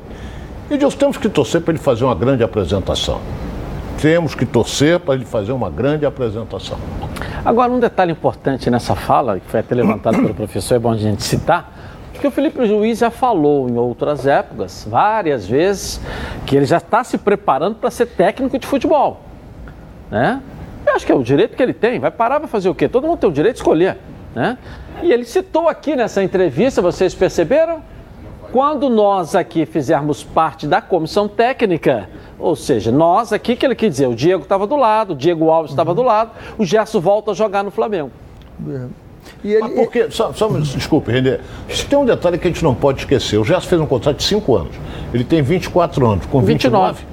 E 0.70 0.78
Deus, 0.78 0.96
temos 0.96 1.18
que 1.18 1.28
torcer 1.28 1.62
para 1.62 1.74
ele 1.74 1.82
fazer 1.82 2.04
uma 2.04 2.16
grande 2.16 2.44
apresentação. 2.44 3.20
Temos 4.00 4.34
que 4.34 4.46
torcer 4.46 5.00
para 5.00 5.16
ele 5.16 5.26
fazer 5.26 5.52
uma 5.52 5.70
grande 5.70 6.06
apresentação. 6.06 6.78
Agora, 7.44 7.72
um 7.72 7.80
detalhe 7.80 8.12
importante 8.12 8.70
nessa 8.70 8.96
fala, 8.96 9.40
que 9.40 9.48
foi 9.48 9.60
até 9.60 9.76
levantado 9.76 10.16
pelo 10.18 10.34
professor, 10.34 10.76
é 10.76 10.80
bom 10.80 10.92
a 10.92 10.98
gente 10.98 11.24
citar, 11.24 11.81
que 12.22 12.28
o 12.28 12.32
Felipe 12.32 12.64
Luiz 12.64 13.00
já 13.00 13.10
falou 13.10 13.68
em 13.68 13.76
outras 13.78 14.28
épocas, 14.28 14.88
várias 14.88 15.48
vezes, 15.48 16.00
que 16.46 16.56
ele 16.56 16.66
já 16.66 16.78
está 16.78 17.04
se 17.04 17.18
preparando 17.18 17.76
para 17.76 17.90
ser 17.90 18.06
técnico 18.06 18.60
de 18.60 18.68
futebol. 18.68 19.22
Né? 20.10 20.40
Eu 20.86 20.94
acho 20.94 21.06
que 21.06 21.12
é 21.12 21.16
o 21.16 21.24
direito 21.24 21.58
que 21.58 21.64
ele 21.64 21.74
tem. 21.74 22.00
Vai 22.00 22.12
parar 22.12 22.40
para 22.40 22.48
fazer 22.48 22.70
o 22.70 22.76
quê? 22.76 22.88
Todo 22.88 23.08
mundo 23.08 23.18
tem 23.18 23.30
o 23.30 23.34
direito 23.34 23.56
de 23.56 23.62
escolher. 23.62 23.98
Né? 24.36 24.58
E 25.02 25.12
ele 25.12 25.26
citou 25.26 25.68
aqui 25.68 25.96
nessa 25.96 26.24
entrevista, 26.24 26.80
vocês 26.80 27.16
perceberam? 27.16 27.82
Quando 28.52 28.88
nós 28.90 29.34
aqui 29.34 29.66
fizermos 29.66 30.24
parte 30.24 30.68
da 30.68 30.80
comissão 30.80 31.28
técnica, 31.28 32.08
ou 32.38 32.56
seja, 32.56 32.92
nós 32.92 33.34
aqui, 33.34 33.56
que 33.56 33.66
ele 33.66 33.76
quer 33.76 33.90
dizer, 33.90 34.08
o 34.08 34.14
Diego 34.14 34.44
estava 34.44 34.68
do 34.68 34.76
lado, 34.76 35.14
o 35.14 35.16
Diego 35.16 35.50
Alves 35.50 35.72
estava 35.72 35.92
uhum. 35.92 35.96
do 35.96 36.04
lado, 36.04 36.32
o 36.58 36.66
Gerson 36.66 37.00
volta 37.00 37.32
a 37.32 37.34
jogar 37.34 37.64
no 37.64 37.72
Flamengo. 37.72 38.12
E 39.44 39.54
ele, 39.54 39.62
Mas 39.62 39.74
porque, 39.74 40.12
só, 40.12 40.32
só 40.34 40.48
desculpe, 40.48 41.12
Renê, 41.12 41.40
tem 41.90 41.98
um 41.98 42.06
detalhe 42.06 42.38
que 42.38 42.48
a 42.48 42.52
gente 42.52 42.64
não 42.64 42.76
pode 42.76 43.00
esquecer. 43.00 43.38
O 43.38 43.44
Gerson 43.44 43.68
fez 43.68 43.82
um 43.82 43.86
contrato 43.88 44.18
de 44.18 44.24
5 44.24 44.56
anos. 44.56 44.76
Ele 45.14 45.24
tem 45.24 45.42
24 45.42 46.08
anos. 46.08 46.26
Com 46.28 46.42
29. 46.42 47.00
29 47.00 47.12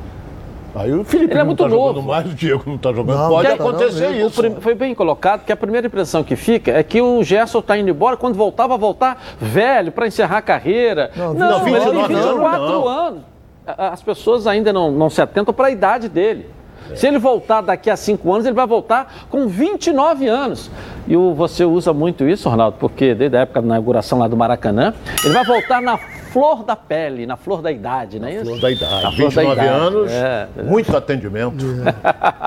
Aí 0.74 0.92
o 0.92 1.02
Felipe 1.02 1.32
ele 1.32 1.40
é 1.40 1.44
muito 1.44 1.62
tá 1.62 1.68
novo. 1.68 1.88
jogando 1.88 2.06
mais, 2.06 2.26
o 2.26 2.34
Diego 2.34 2.62
não 2.66 2.76
está 2.76 2.92
jogando. 2.92 3.18
Não, 3.18 3.28
Pode 3.30 3.48
acontecer 3.48 4.10
não, 4.10 4.26
isso. 4.28 4.60
Foi 4.60 4.74
bem 4.74 4.94
colocado 4.94 5.44
que 5.44 5.50
a 5.50 5.56
primeira 5.56 5.86
impressão 5.86 6.22
que 6.22 6.36
fica 6.36 6.70
é 6.70 6.82
que 6.82 7.00
o 7.00 7.22
Gerson 7.22 7.58
está 7.58 7.76
indo 7.76 7.90
embora 7.90 8.16
quando 8.16 8.34
voltava 8.36 8.74
a 8.74 8.76
voltar 8.76 9.20
velho 9.40 9.90
para 9.90 10.06
encerrar 10.06 10.38
a 10.38 10.42
carreira. 10.42 11.10
Não, 11.16 11.34
não, 11.34 11.50
não 11.50 11.64
29 11.64 12.14
tem 12.14 12.16
24 12.16 12.88
anos. 12.88 13.22
as 13.66 14.02
pessoas 14.02 14.46
ainda 14.46 14.72
não, 14.72 14.92
não 14.92 15.10
se 15.10 15.20
atentam 15.20 15.52
para 15.52 15.66
a 15.66 15.70
idade 15.70 16.08
dele. 16.08 16.46
Se 16.94 17.06
ele 17.06 17.18
voltar 17.18 17.60
daqui 17.60 17.90
a 17.90 17.96
cinco 17.96 18.32
anos, 18.32 18.46
ele 18.46 18.54
vai 18.54 18.66
voltar 18.66 19.26
com 19.28 19.46
29 19.46 20.26
anos. 20.26 20.70
E 21.06 21.16
o, 21.16 21.34
você 21.34 21.64
usa 21.64 21.92
muito 21.92 22.28
isso, 22.28 22.48
Ronaldo, 22.48 22.76
porque 22.78 23.14
desde 23.14 23.36
a 23.36 23.40
época 23.40 23.60
da 23.60 23.66
inauguração 23.66 24.18
lá 24.18 24.28
do 24.28 24.36
Maracanã, 24.36 24.94
ele 25.24 25.34
vai 25.34 25.44
voltar 25.44 25.80
na 25.80 25.98
flor 25.98 26.62
da 26.62 26.76
pele, 26.76 27.26
na 27.26 27.36
flor 27.36 27.62
da 27.62 27.72
idade, 27.72 28.18
não 28.18 28.28
é 28.28 28.34
isso? 28.34 28.44
Flor 28.44 28.60
da 28.60 28.70
idade. 28.70 29.02
Na 29.02 29.10
29 29.10 29.34
da 29.34 29.52
idade. 29.52 29.68
anos, 29.68 30.12
é. 30.12 30.48
muito 30.64 30.96
atendimento. 30.96 31.64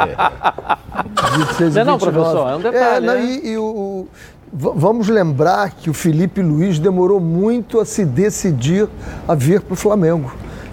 É. 0.01 1.69
Não, 1.69 1.81
é 1.81 1.83
não, 1.83 1.97
professor, 1.97 2.49
é 2.49 2.55
um 2.55 2.61
detalhe. 2.61 2.83
É, 2.83 2.99
não, 2.99 3.13
né? 3.13 3.23
e, 3.23 3.51
e 3.51 3.57
o, 3.57 4.07
vamos 4.51 5.07
lembrar 5.07 5.71
que 5.71 5.89
o 5.89 5.93
Felipe 5.93 6.41
Luiz 6.41 6.79
demorou 6.79 7.19
muito 7.19 7.79
a 7.79 7.85
se 7.85 8.03
decidir 8.03 8.87
a 9.27 9.33
vir 9.33 9.61
para 9.61 9.73
o 9.73 9.77
Flamengo. 9.77 10.31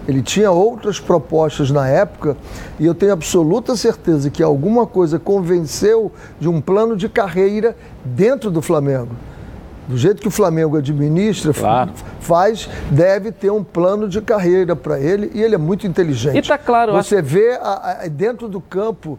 Ele 0.09 0.23
tinha 0.23 0.51
outras 0.51 0.99
propostas 0.99 1.71
na 1.71 1.87
época 1.87 2.35
e 2.81 2.87
eu 2.87 2.95
tenho 2.95 3.13
absoluta 3.13 3.77
certeza 3.77 4.31
que 4.31 4.43
alguma 4.43 4.87
coisa 4.87 5.19
convenceu 5.19 6.11
de 6.41 6.49
um 6.49 6.63
plano 6.63 6.97
de 6.97 7.11
carreira 7.11 7.77
dentro 8.05 8.51
do 8.51 8.63
Flamengo 8.63 9.15
do 9.89 9.97
jeito 9.97 10.21
que 10.21 10.29
o 10.29 10.31
Flamengo 10.31 10.77
administra, 10.77 11.53
claro. 11.55 11.91
faz, 12.21 12.69
deve 12.91 13.33
ter 13.33 13.51
um 13.51 13.65
plano 13.65 14.07
de 14.07 14.21
carreira 14.21 14.77
para 14.77 15.01
ele 15.01 15.31
e 15.35 15.43
ele 15.43 15.55
é 15.55 15.59
muito 15.59 15.87
inteligente. 15.87 16.37
E 16.37 16.41
está 16.41 16.59
claro. 16.59 16.93
Você 16.93 17.17
acho... 17.17 17.27
vê 17.27 17.53
a, 17.55 18.03
a, 18.03 18.09
dentro 18.09 18.49
do 18.49 18.61
campo 18.61 19.19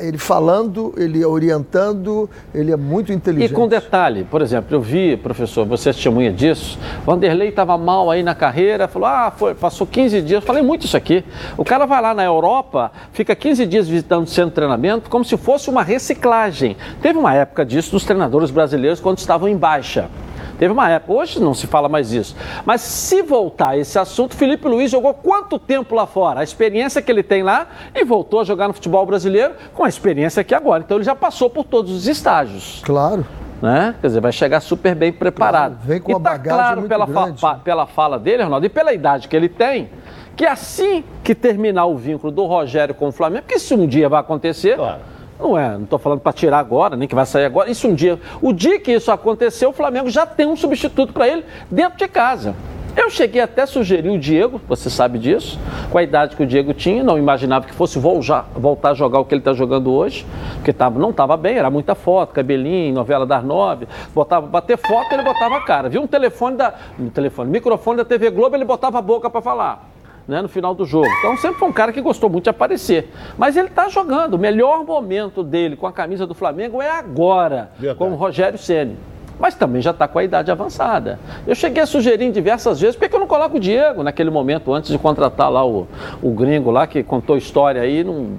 ele 0.00 0.18
falando, 0.18 0.92
ele 0.96 1.24
orientando, 1.24 2.28
ele 2.54 2.70
é 2.70 2.76
muito 2.76 3.12
inteligente. 3.12 3.50
E 3.50 3.54
com 3.54 3.66
detalhe, 3.66 4.24
por 4.24 4.42
exemplo, 4.42 4.76
eu 4.76 4.80
vi, 4.80 5.16
professor, 5.16 5.64
você 5.64 5.90
é 5.90 5.92
testemunha 5.92 6.30
disso, 6.30 6.78
Vanderlei 7.04 7.48
estava 7.48 7.76
mal 7.78 8.10
aí 8.10 8.22
na 8.22 8.34
carreira, 8.34 8.86
falou, 8.86 9.08
ah, 9.08 9.32
foi, 9.34 9.54
passou 9.54 9.86
15 9.86 10.20
dias, 10.22 10.44
falei 10.44 10.62
muito 10.62 10.84
isso 10.84 10.96
aqui. 10.96 11.24
O 11.56 11.64
cara 11.64 11.86
vai 11.86 12.02
lá 12.02 12.14
na 12.14 12.24
Europa, 12.24 12.92
fica 13.12 13.34
15 13.34 13.66
dias 13.66 13.88
visitando 13.88 14.24
o 14.24 14.28
centro 14.28 14.50
de 14.50 14.56
treinamento, 14.56 15.08
como 15.08 15.24
se 15.24 15.36
fosse 15.36 15.70
uma 15.70 15.82
reciclagem. 15.82 16.76
Teve 17.00 17.18
uma 17.18 17.34
época 17.34 17.64
disso 17.64 17.92
dos 17.92 18.04
treinadores 18.04 18.50
brasileiros 18.50 19.00
quando 19.00 19.18
estavam 19.18 19.48
em 19.48 19.56
baixa. 19.56 20.10
Teve 20.58 20.72
uma 20.72 20.88
época, 20.88 21.12
hoje 21.12 21.40
não 21.40 21.54
se 21.54 21.66
fala 21.66 21.88
mais 21.88 22.12
isso. 22.12 22.36
Mas 22.64 22.80
se 22.80 23.22
voltar 23.22 23.70
a 23.70 23.78
esse 23.78 23.98
assunto, 23.98 24.34
Felipe 24.34 24.66
Luiz 24.66 24.90
jogou 24.90 25.12
quanto 25.12 25.58
tempo 25.58 25.94
lá 25.94 26.06
fora? 26.06 26.40
A 26.40 26.44
experiência 26.44 27.02
que 27.02 27.10
ele 27.10 27.22
tem 27.22 27.42
lá 27.42 27.66
e 27.94 28.04
voltou 28.04 28.40
a 28.40 28.44
jogar 28.44 28.68
no 28.68 28.74
futebol 28.74 29.04
brasileiro 29.04 29.54
com 29.74 29.84
a 29.84 29.88
experiência 29.88 30.40
aqui 30.40 30.54
agora. 30.54 30.82
Então 30.84 30.96
ele 30.96 31.04
já 31.04 31.14
passou 31.14 31.50
por 31.50 31.64
todos 31.64 31.92
os 31.92 32.06
estágios. 32.06 32.80
Claro. 32.84 33.26
Né? 33.60 33.94
Quer 34.00 34.06
dizer, 34.08 34.20
vai 34.20 34.32
chegar 34.32 34.60
super 34.60 34.94
bem 34.94 35.12
preparado. 35.12 35.76
Claro, 35.76 35.86
vem 35.86 36.00
com 36.00 36.12
uma 36.12 36.20
e 36.20 36.22
tá 36.22 36.30
bagagem 36.30 36.58
claro 36.58 36.80
muito 36.80 36.88
pela, 36.88 37.06
grande. 37.06 37.40
Fa 37.40 37.54
pela 37.54 37.86
fala 37.86 38.18
dele, 38.18 38.42
Ronaldo, 38.42 38.66
e 38.66 38.68
pela 38.68 38.92
idade 38.92 39.28
que 39.28 39.36
ele 39.36 39.48
tem, 39.48 39.90
que 40.34 40.44
assim 40.44 41.02
que 41.24 41.34
terminar 41.34 41.86
o 41.86 41.96
vínculo 41.96 42.30
do 42.30 42.44
Rogério 42.44 42.94
com 42.94 43.08
o 43.08 43.12
Flamengo, 43.12 43.44
porque 43.44 43.58
se 43.58 43.74
um 43.74 43.86
dia 43.86 44.08
vai 44.08 44.20
acontecer, 44.20 44.76
claro 44.76 45.15
não 45.38 45.58
é, 45.58 45.70
não 45.72 45.84
estou 45.84 45.98
falando 45.98 46.20
para 46.20 46.32
tirar 46.32 46.58
agora, 46.58 46.96
nem 46.96 47.06
que 47.06 47.14
vai 47.14 47.26
sair 47.26 47.44
agora. 47.44 47.70
Isso 47.70 47.88
um 47.88 47.94
dia. 47.94 48.18
O 48.40 48.52
dia 48.52 48.80
que 48.80 48.92
isso 48.92 49.10
aconteceu, 49.10 49.70
o 49.70 49.72
Flamengo 49.72 50.08
já 50.10 50.26
tem 50.26 50.46
um 50.46 50.56
substituto 50.56 51.12
para 51.12 51.28
ele 51.28 51.44
dentro 51.70 51.98
de 51.98 52.08
casa. 52.08 52.54
Eu 52.96 53.10
cheguei 53.10 53.42
até 53.42 53.62
a 53.62 53.66
sugerir 53.66 54.08
o 54.08 54.18
Diego, 54.18 54.58
você 54.66 54.88
sabe 54.88 55.18
disso, 55.18 55.60
com 55.90 55.98
a 55.98 56.02
idade 56.02 56.34
que 56.34 56.42
o 56.42 56.46
Diego 56.46 56.72
tinha, 56.72 57.04
não 57.04 57.18
imaginava 57.18 57.66
que 57.66 57.74
fosse 57.74 57.98
voltar, 57.98 58.46
a 58.90 58.94
jogar 58.94 59.20
o 59.20 59.24
que 59.26 59.34
ele 59.34 59.42
está 59.42 59.52
jogando 59.52 59.92
hoje, 59.92 60.24
porque 60.54 60.72
tava, 60.72 60.98
não 60.98 61.10
estava 61.10 61.36
bem, 61.36 61.58
era 61.58 61.68
muita 61.70 61.94
foto, 61.94 62.32
cabelinho, 62.32 62.94
novela 62.94 63.26
das 63.26 63.44
nove, 63.44 63.86
botava 64.14 64.46
bater 64.46 64.78
foto, 64.78 65.12
ele 65.12 65.22
botava 65.22 65.58
a 65.58 65.60
cara. 65.60 65.90
Viu 65.90 66.00
um 66.00 66.06
telefone 66.06 66.56
da. 66.56 66.72
Um 66.98 67.10
telefone, 67.10 67.50
microfone 67.50 67.98
da 67.98 68.04
TV 68.04 68.30
Globo, 68.30 68.56
ele 68.56 68.64
botava 68.64 68.98
a 68.98 69.02
boca 69.02 69.28
para 69.28 69.42
falar 69.42 69.95
né, 70.26 70.42
no 70.42 70.48
final 70.48 70.74
do 70.74 70.84
jogo. 70.84 71.08
Então 71.18 71.36
sempre 71.36 71.58
foi 71.58 71.68
um 71.68 71.72
cara 71.72 71.92
que 71.92 72.00
gostou 72.00 72.28
muito 72.28 72.44
de 72.44 72.50
aparecer. 72.50 73.10
Mas 73.38 73.56
ele 73.56 73.68
está 73.68 73.88
jogando. 73.88 74.34
O 74.34 74.38
melhor 74.38 74.84
momento 74.84 75.42
dele 75.42 75.76
com 75.76 75.86
a 75.86 75.92
camisa 75.92 76.26
do 76.26 76.34
Flamengo 76.34 76.82
é 76.82 76.90
agora, 76.90 77.70
Verdade. 77.78 77.98
com 77.98 78.10
o 78.10 78.14
Rogério 78.14 78.58
Ceni. 78.58 78.96
Mas 79.38 79.54
também 79.54 79.82
já 79.82 79.90
está 79.90 80.08
com 80.08 80.18
a 80.18 80.24
idade 80.24 80.50
avançada. 80.50 81.18
Eu 81.46 81.54
cheguei 81.54 81.82
a 81.82 81.86
sugerir 81.86 82.32
diversas 82.32 82.80
vezes, 82.80 82.96
por 82.96 83.06
que 83.06 83.14
eu 83.14 83.20
não 83.20 83.26
coloco 83.26 83.58
o 83.58 83.60
Diego 83.60 84.02
naquele 84.02 84.30
momento, 84.30 84.72
antes 84.72 84.90
de 84.90 84.98
contratar 84.98 85.50
lá 85.50 85.64
o, 85.64 85.86
o 86.22 86.30
gringo 86.30 86.70
lá, 86.70 86.86
que 86.86 87.02
contou 87.02 87.36
história 87.36 87.82
aí, 87.82 88.02
não, 88.02 88.38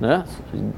né, 0.00 0.24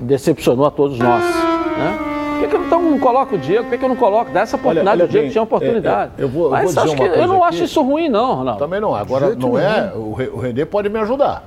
decepcionou 0.00 0.64
a 0.64 0.70
todos 0.70 0.98
nós. 0.98 1.22
Né? 1.22 2.17
Por 2.38 2.42
que, 2.42 2.48
que 2.48 2.56
eu 2.56 2.64
então 2.66 2.82
não 2.82 2.98
coloco 2.98 3.34
o 3.34 3.38
Diego? 3.38 3.64
Por 3.64 3.70
que, 3.70 3.78
que 3.78 3.84
eu 3.84 3.88
não 3.88 3.96
coloco? 3.96 4.30
Dá 4.30 4.40
essa 4.40 4.56
oportunidade, 4.56 4.96
olha, 4.96 5.02
olha 5.02 5.08
o 5.08 5.08
Diego 5.08 5.24
bem, 5.24 5.32
tinha 5.32 5.42
oportunidade. 5.42 6.12
É, 6.16 6.20
é, 6.20 6.24
eu 6.24 6.28
vou, 6.28 6.50
Mas 6.50 6.68
eu, 6.68 6.74
vou 6.74 6.84
acho 6.84 6.96
que, 6.96 7.02
eu 7.02 7.26
não 7.26 7.42
aqui. 7.42 7.54
acho 7.54 7.64
isso 7.64 7.82
ruim, 7.82 8.08
não, 8.08 8.34
Ronaldo. 8.36 8.60
Também 8.60 8.80
não. 8.80 8.94
Agora, 8.94 9.34
não 9.34 9.58
é. 9.58 9.92
O 9.94 10.38
Renê 10.38 10.64
pode 10.64 10.88
me 10.88 10.98
ajudar. 11.00 11.42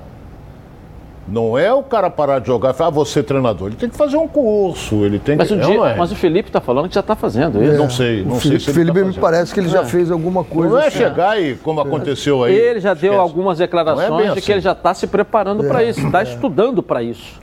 Não 1.27 1.57
é 1.57 1.71
o 1.71 1.81
cara 1.81 2.09
parar 2.09 2.39
de 2.39 2.47
jogar 2.47 2.71
e 2.71 2.73
falar, 2.73 2.89
ah, 2.89 2.91
você 2.91 3.23
treinador. 3.23 3.67
Ele 3.67 3.77
tem 3.77 3.89
que 3.89 3.95
fazer 3.95 4.17
um 4.17 4.27
curso, 4.27 5.05
ele 5.05 5.17
tem 5.17 5.37
mas 5.37 5.47
que. 5.47 5.53
O 5.53 5.59
dia, 5.59 5.85
é. 5.85 5.95
Mas 5.95 6.11
o 6.11 6.15
Felipe 6.15 6.49
está 6.49 6.59
falando 6.59 6.89
que 6.89 6.95
já 6.95 6.99
está 6.99 7.15
fazendo 7.15 7.63
isso. 7.63 7.73
É. 7.73 7.77
Não 7.77 7.89
sei, 7.89 8.25
não 8.25 8.35
o 8.35 8.41
sei 8.41 8.41
Felipe, 8.41 8.63
se 8.63 8.73
Felipe 8.73 8.99
tá 8.99 9.05
me 9.05 9.13
parece 9.13 9.53
que 9.53 9.59
ele 9.59 9.69
já 9.69 9.81
é. 9.81 9.85
fez 9.85 10.11
alguma 10.11 10.43
coisa. 10.43 10.69
Não 10.69 10.81
é 10.81 10.87
assim. 10.87 10.97
chegar 10.97 11.41
e, 11.41 11.55
como 11.55 11.79
é. 11.79 11.83
aconteceu 11.83 12.43
aí. 12.43 12.53
Ele 12.53 12.79
já 12.81 12.93
deu 12.93 13.19
algumas 13.19 13.59
é 13.61 13.63
declarações 13.63 14.23
de 14.25 14.31
assim. 14.31 14.41
que 14.41 14.51
ele 14.51 14.61
já 14.61 14.73
está 14.73 14.93
se 14.93 15.07
preparando 15.07 15.63
para 15.63 15.83
isso, 15.83 16.05
está 16.05 16.21
estudando 16.23 16.83
para 16.83 17.01
isso. 17.01 17.39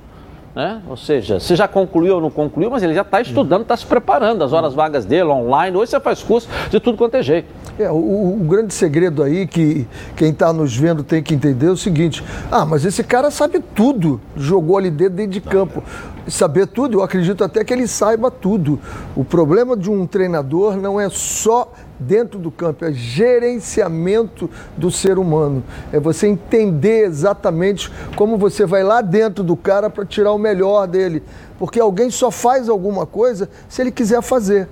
Né? 0.58 0.82
Ou 0.88 0.96
seja, 0.96 1.38
se 1.38 1.54
já 1.54 1.68
concluiu 1.68 2.16
ou 2.16 2.20
não 2.20 2.30
concluiu, 2.32 2.68
mas 2.68 2.82
ele 2.82 2.92
já 2.92 3.02
está 3.02 3.20
estudando, 3.20 3.62
está 3.62 3.76
se 3.76 3.86
preparando, 3.86 4.42
as 4.42 4.52
horas 4.52 4.74
vagas 4.74 5.04
dele, 5.04 5.28
online. 5.28 5.76
Hoje 5.76 5.92
você 5.92 6.00
faz 6.00 6.20
curso 6.20 6.48
de 6.68 6.80
tudo 6.80 6.98
quanto 6.98 7.14
é 7.14 7.22
jeito. 7.22 7.46
É, 7.78 7.88
o, 7.88 7.94
o 7.94 8.44
grande 8.44 8.74
segredo 8.74 9.22
aí 9.22 9.46
que 9.46 9.86
quem 10.16 10.30
está 10.30 10.52
nos 10.52 10.76
vendo 10.76 11.04
tem 11.04 11.22
que 11.22 11.32
entender 11.32 11.66
é 11.68 11.70
o 11.70 11.76
seguinte: 11.76 12.24
ah, 12.50 12.66
mas 12.66 12.84
esse 12.84 13.04
cara 13.04 13.30
sabe 13.30 13.60
tudo, 13.60 14.20
jogou 14.36 14.76
ali 14.76 14.90
dentro, 14.90 15.14
dentro 15.14 15.30
de 15.30 15.40
campo. 15.40 15.80
Saber 16.26 16.66
tudo, 16.66 16.98
eu 16.98 17.02
acredito 17.04 17.44
até 17.44 17.62
que 17.62 17.72
ele 17.72 17.86
saiba 17.86 18.28
tudo. 18.28 18.80
O 19.14 19.24
problema 19.24 19.76
de 19.76 19.88
um 19.88 20.08
treinador 20.08 20.76
não 20.76 21.00
é 21.00 21.08
só 21.08 21.72
dentro 21.98 22.38
do 22.38 22.50
campo, 22.50 22.84
é 22.84 22.92
gerenciamento 22.92 24.48
do 24.76 24.90
ser 24.90 25.18
humano. 25.18 25.62
É 25.92 25.98
você 25.98 26.26
entender 26.26 27.04
exatamente 27.04 27.90
como 28.16 28.36
você 28.36 28.64
vai 28.66 28.82
lá 28.82 29.00
dentro 29.00 29.42
do 29.42 29.56
cara 29.56 29.90
para 29.90 30.04
tirar 30.04 30.32
o 30.32 30.38
melhor 30.38 30.86
dele. 30.86 31.22
Porque 31.58 31.80
alguém 31.80 32.10
só 32.10 32.30
faz 32.30 32.68
alguma 32.68 33.06
coisa 33.06 33.48
se 33.68 33.82
ele 33.82 33.90
quiser 33.90 34.22
fazer. 34.22 34.68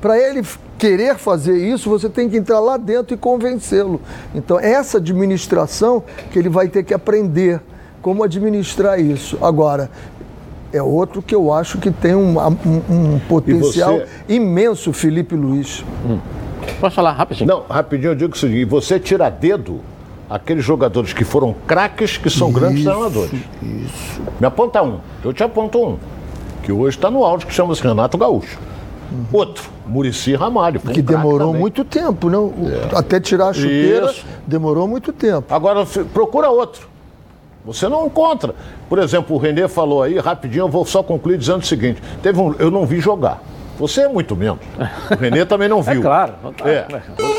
Para 0.00 0.18
ele 0.18 0.42
querer 0.78 1.16
fazer 1.16 1.58
isso, 1.58 1.90
você 1.90 2.08
tem 2.08 2.28
que 2.28 2.36
entrar 2.36 2.60
lá 2.60 2.76
dentro 2.76 3.14
e 3.14 3.18
convencê-lo. 3.18 4.00
Então, 4.34 4.58
essa 4.58 4.96
administração 4.96 6.02
que 6.30 6.38
ele 6.38 6.48
vai 6.48 6.68
ter 6.68 6.84
que 6.84 6.94
aprender 6.94 7.60
como 8.00 8.22
administrar 8.22 8.98
isso. 8.98 9.36
Agora, 9.42 9.90
é 10.72 10.82
outro 10.82 11.20
que 11.20 11.34
eu 11.34 11.52
acho 11.52 11.78
que 11.78 11.90
tem 11.90 12.14
um, 12.14 12.38
um, 12.38 12.82
um 12.88 13.20
potencial 13.28 14.00
imenso, 14.28 14.92
Felipe 14.92 15.34
Luiz. 15.34 15.84
Hum. 16.06 16.18
Posso 16.80 16.96
falar 16.96 17.12
rapidinho? 17.12 17.48
Não, 17.48 17.62
rapidinho 17.68 18.10
eu 18.10 18.14
digo 18.14 18.34
o 18.34 18.38
seguinte: 18.38 18.64
você 18.64 18.98
tira 19.00 19.30
dedo 19.30 19.80
aqueles 20.28 20.64
jogadores 20.64 21.12
que 21.12 21.24
foram 21.24 21.54
craques, 21.66 22.16
que 22.16 22.30
são 22.30 22.50
isso, 22.50 22.58
grandes 22.60 22.84
treinadores. 22.84 23.32
Isso. 23.62 24.22
Me 24.38 24.46
aponta 24.46 24.82
um, 24.82 25.00
eu 25.24 25.32
te 25.32 25.42
aponto 25.42 25.84
um, 25.84 25.98
que 26.62 26.70
hoje 26.70 26.96
está 26.96 27.10
no 27.10 27.24
áudio, 27.24 27.46
que 27.46 27.54
chama-se 27.54 27.82
Renato 27.82 28.16
Gaúcho. 28.16 28.58
Uhum. 29.10 29.24
Outro, 29.32 29.68
Murici 29.86 30.36
Ramalho. 30.36 30.78
que 30.78 31.00
um 31.00 31.02
demorou 31.02 31.52
muito 31.52 31.84
tempo, 31.84 32.30
não? 32.30 32.52
É. 32.92 32.96
Até 32.96 33.18
tirar 33.18 33.48
a 33.48 33.52
chuteira, 33.52 34.06
Isso. 34.06 34.24
demorou 34.46 34.86
muito 34.86 35.12
tempo. 35.12 35.52
Agora, 35.52 35.84
procura 36.14 36.48
outro. 36.48 36.88
Você 37.64 37.88
não 37.88 38.06
encontra. 38.06 38.54
Por 38.88 38.98
exemplo, 38.98 39.36
o 39.36 39.38
Renê 39.38 39.68
falou 39.68 40.02
aí, 40.02 40.18
rapidinho, 40.18 40.62
eu 40.62 40.68
vou 40.68 40.84
só 40.86 41.02
concluir 41.02 41.38
dizendo 41.38 41.62
o 41.62 41.66
seguinte: 41.66 42.00
teve 42.22 42.40
um, 42.40 42.54
eu 42.58 42.70
não 42.70 42.86
vi 42.86 43.00
jogar. 43.00 43.42
Você 43.80 44.02
é 44.02 44.08
muito 44.08 44.36
menos. 44.36 44.60
O 45.10 45.14
Renê 45.14 45.46
também 45.46 45.66
não 45.66 45.80
viu. 45.82 46.00
É 46.00 46.02
claro. 46.02 46.34
É. 46.66 46.86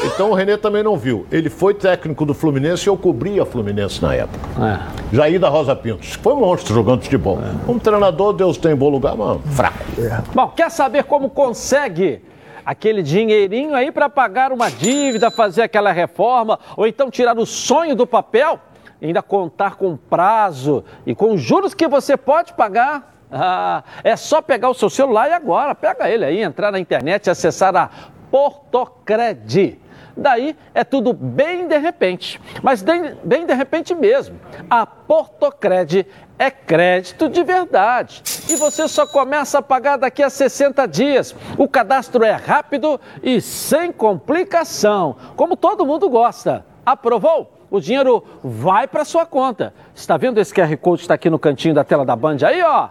Então 0.07 0.31
o 0.31 0.33
Renê 0.33 0.57
também 0.57 0.81
não 0.81 0.97
viu. 0.97 1.27
Ele 1.31 1.51
foi 1.51 1.75
técnico 1.75 2.25
do 2.25 2.33
Fluminense 2.33 2.87
e 2.87 2.89
eu 2.89 2.97
cobria 2.97 3.43
a 3.43 3.45
Fluminense 3.45 4.01
na 4.01 4.15
época. 4.15 4.39
É. 4.59 5.15
Jair 5.15 5.39
da 5.39 5.49
Rosa 5.49 5.75
Pintos. 5.75 6.13
Foi 6.13 6.33
um 6.33 6.39
monstro 6.39 6.73
jogando 6.73 7.03
futebol. 7.03 7.37
É. 7.39 7.71
Um 7.71 7.77
treinador, 7.77 8.33
Deus 8.33 8.57
tem 8.57 8.71
em 8.71 8.75
bom 8.75 8.89
lugar, 8.89 9.15
mas 9.15 9.39
fraco. 9.55 9.77
É. 9.99 10.19
Bom, 10.33 10.47
quer 10.47 10.71
saber 10.71 11.03
como 11.03 11.29
consegue 11.29 12.23
aquele 12.65 13.03
dinheirinho 13.03 13.75
aí 13.75 13.91
para 13.91 14.09
pagar 14.09 14.51
uma 14.51 14.71
dívida, 14.71 15.29
fazer 15.29 15.61
aquela 15.61 15.91
reforma, 15.91 16.57
ou 16.75 16.87
então 16.87 17.11
tirar 17.11 17.37
o 17.37 17.45
sonho 17.45 17.95
do 17.95 18.07
papel? 18.07 18.59
ainda 19.03 19.23
contar 19.23 19.77
com 19.77 19.97
prazo 19.97 20.83
e 21.07 21.15
com 21.15 21.35
juros 21.35 21.73
que 21.73 21.87
você 21.87 22.15
pode 22.15 22.53
pagar 22.53 23.11
ah, 23.31 23.83
é 24.03 24.15
só 24.15 24.41
pegar 24.41 24.69
o 24.69 24.73
seu 24.73 24.89
celular 24.89 25.29
e 25.29 25.33
agora, 25.33 25.73
pega 25.73 26.09
ele 26.09 26.25
aí, 26.25 26.41
entrar 26.41 26.71
na 26.71 26.79
internet 26.79 27.27
e 27.27 27.29
acessar 27.29 27.75
a 27.75 27.89
Portocred. 28.29 29.79
Daí 30.15 30.57
é 30.73 30.83
tudo 30.83 31.13
bem 31.13 31.67
de 31.67 31.77
repente, 31.77 32.41
mas 32.61 32.83
bem, 32.83 33.45
de 33.45 33.53
repente 33.53 33.95
mesmo. 33.95 34.39
A 34.69 34.85
Portocred 34.85 36.05
é 36.37 36.51
crédito 36.51 37.29
de 37.29 37.43
verdade 37.43 38.21
e 38.49 38.55
você 38.57 38.87
só 38.87 39.07
começa 39.07 39.59
a 39.59 39.61
pagar 39.61 39.97
daqui 39.97 40.21
a 40.21 40.29
60 40.29 40.85
dias. 40.87 41.35
O 41.57 41.67
cadastro 41.67 42.25
é 42.25 42.33
rápido 42.33 42.99
e 43.23 43.39
sem 43.39 43.91
complicação, 43.91 45.15
como 45.35 45.55
todo 45.55 45.85
mundo 45.85 46.09
gosta. 46.09 46.65
Aprovou? 46.85 47.61
o 47.71 47.79
dinheiro 47.79 48.21
vai 48.43 48.85
para 48.85 49.05
sua 49.05 49.25
conta. 49.25 49.73
Está 49.95 50.17
vendo 50.17 50.39
esse 50.39 50.53
QR 50.53 50.75
Code 50.75 51.03
está 51.03 51.13
aqui 51.13 51.29
no 51.29 51.39
cantinho 51.39 51.73
da 51.73 51.85
tela 51.85 52.05
da 52.05 52.17
Band 52.17 52.37
aí, 52.45 52.61
ó? 52.61 52.89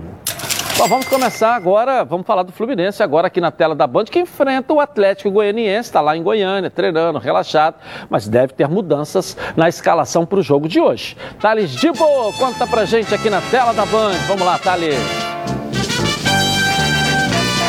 Bom, 0.82 0.88
vamos 0.88 1.08
começar 1.08 1.54
agora, 1.54 2.04
vamos 2.04 2.26
falar 2.26 2.42
do 2.42 2.52
Fluminense 2.52 3.04
agora 3.04 3.28
aqui 3.28 3.40
na 3.40 3.52
tela 3.52 3.76
da 3.76 3.86
Band, 3.86 4.06
que 4.06 4.18
enfrenta 4.18 4.74
o 4.74 4.80
Atlético 4.80 5.30
Goianiense, 5.30 5.90
está 5.90 6.02
lá 6.02 6.18
em 6.18 6.24
Goiânia, 6.24 6.72
treinando, 6.72 7.20
relaxado, 7.20 7.76
mas 8.10 8.28
deve 8.28 8.54
ter 8.54 8.68
mudanças 8.68 9.38
na 9.56 9.70
escalação 9.70 10.26
para 10.26 10.40
o 10.40 10.42
jogo 10.42 10.68
de 10.68 10.82
hoje. 10.82 11.16
Thales 11.40 11.70
Dibo, 11.70 12.04
conta 12.36 12.66
pra 12.66 12.84
gente 12.84 13.14
aqui 13.14 13.30
na 13.30 13.42
tela 13.42 13.76
da 13.76 13.86
Band. 13.86 14.16
Vamos 14.28 14.44
lá, 14.44 14.58
Thales. 14.58 14.98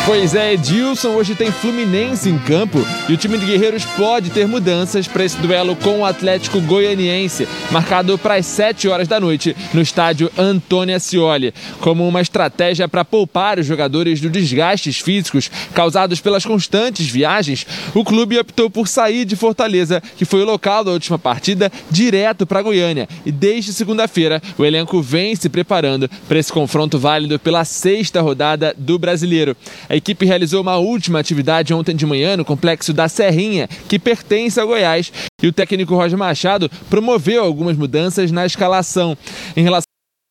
Pois 0.05 0.35
é, 0.35 0.55
Edilson, 0.55 1.11
hoje 1.11 1.37
tem 1.37 1.53
Fluminense 1.53 2.29
em 2.29 2.37
campo 2.37 2.85
e 3.09 3.13
o 3.13 3.17
time 3.17 3.39
de 3.39 3.47
Guerreiros 3.47 3.85
pode 3.85 4.31
ter 4.31 4.49
mudanças 4.49 5.07
para 5.07 5.25
esse 5.25 5.37
duelo 5.37 5.77
com 5.77 6.01
o 6.01 6.05
Atlético 6.05 6.61
Goianiense, 6.61 7.47
marcado 7.71 8.19
para 8.19 8.35
as 8.35 8.47
7 8.47 8.89
horas 8.89 9.07
da 9.07 9.21
noite 9.21 9.57
no 9.73 9.81
estádio 9.81 10.29
Antônio 10.37 10.97
Ascioli, 10.97 11.55
como 11.79 12.07
uma 12.07 12.21
estratégia 12.21 12.89
para 12.89 13.05
poupar 13.05 13.61
os 13.61 13.67
jogadores 13.67 14.21
dos 14.21 14.33
desgastes 14.33 14.99
físicos 14.99 15.49
causados 15.73 16.21
pelas 16.21 16.45
constantes 16.45 17.07
viagens. 17.07 17.65
O 17.95 18.03
clube 18.03 18.41
optou 18.41 18.69
por 18.69 18.89
sair 18.89 19.25
de 19.25 19.37
Fortaleza, 19.37 20.03
que 20.17 20.25
foi 20.25 20.43
o 20.43 20.47
local 20.47 20.83
da 20.83 20.91
última 20.91 21.19
partida, 21.19 21.71
direto 21.89 22.45
para 22.45 22.61
Goiânia. 22.61 23.09
E 23.25 23.31
desde 23.31 23.73
segunda-feira, 23.73 24.43
o 24.59 24.65
elenco 24.65 25.01
vem 25.01 25.37
se 25.37 25.49
preparando 25.49 26.11
para 26.27 26.41
esse 26.41 26.53
confronto 26.53 26.99
válido 26.99 27.39
pela 27.39 27.65
sexta 27.65 28.21
rodada 28.21 28.75
do 28.77 28.99
Brasileiro. 28.99 29.57
A 29.93 29.97
equipe 29.97 30.25
realizou 30.25 30.63
uma 30.63 30.79
última 30.79 31.19
atividade 31.19 31.75
ontem 31.75 31.95
de 31.95 32.07
manhã 32.07 32.35
no 32.35 32.47
complexo 32.47 32.95
da 32.95 33.11
Serrinha, 33.11 33.69
que 33.69 33.99
pertence 33.99 34.59
ao 34.59 34.67
Goiás, 34.67 35.13
e 35.43 35.47
o 35.47 35.53
técnico 35.53 35.95
Roger 35.95 36.17
Machado 36.17 36.71
promoveu 36.89 37.45
algumas 37.45 37.77
mudanças 37.77 38.33
na 38.33 38.47
escalação. 38.47 39.15
Em 39.55 39.63
relação 39.63 39.85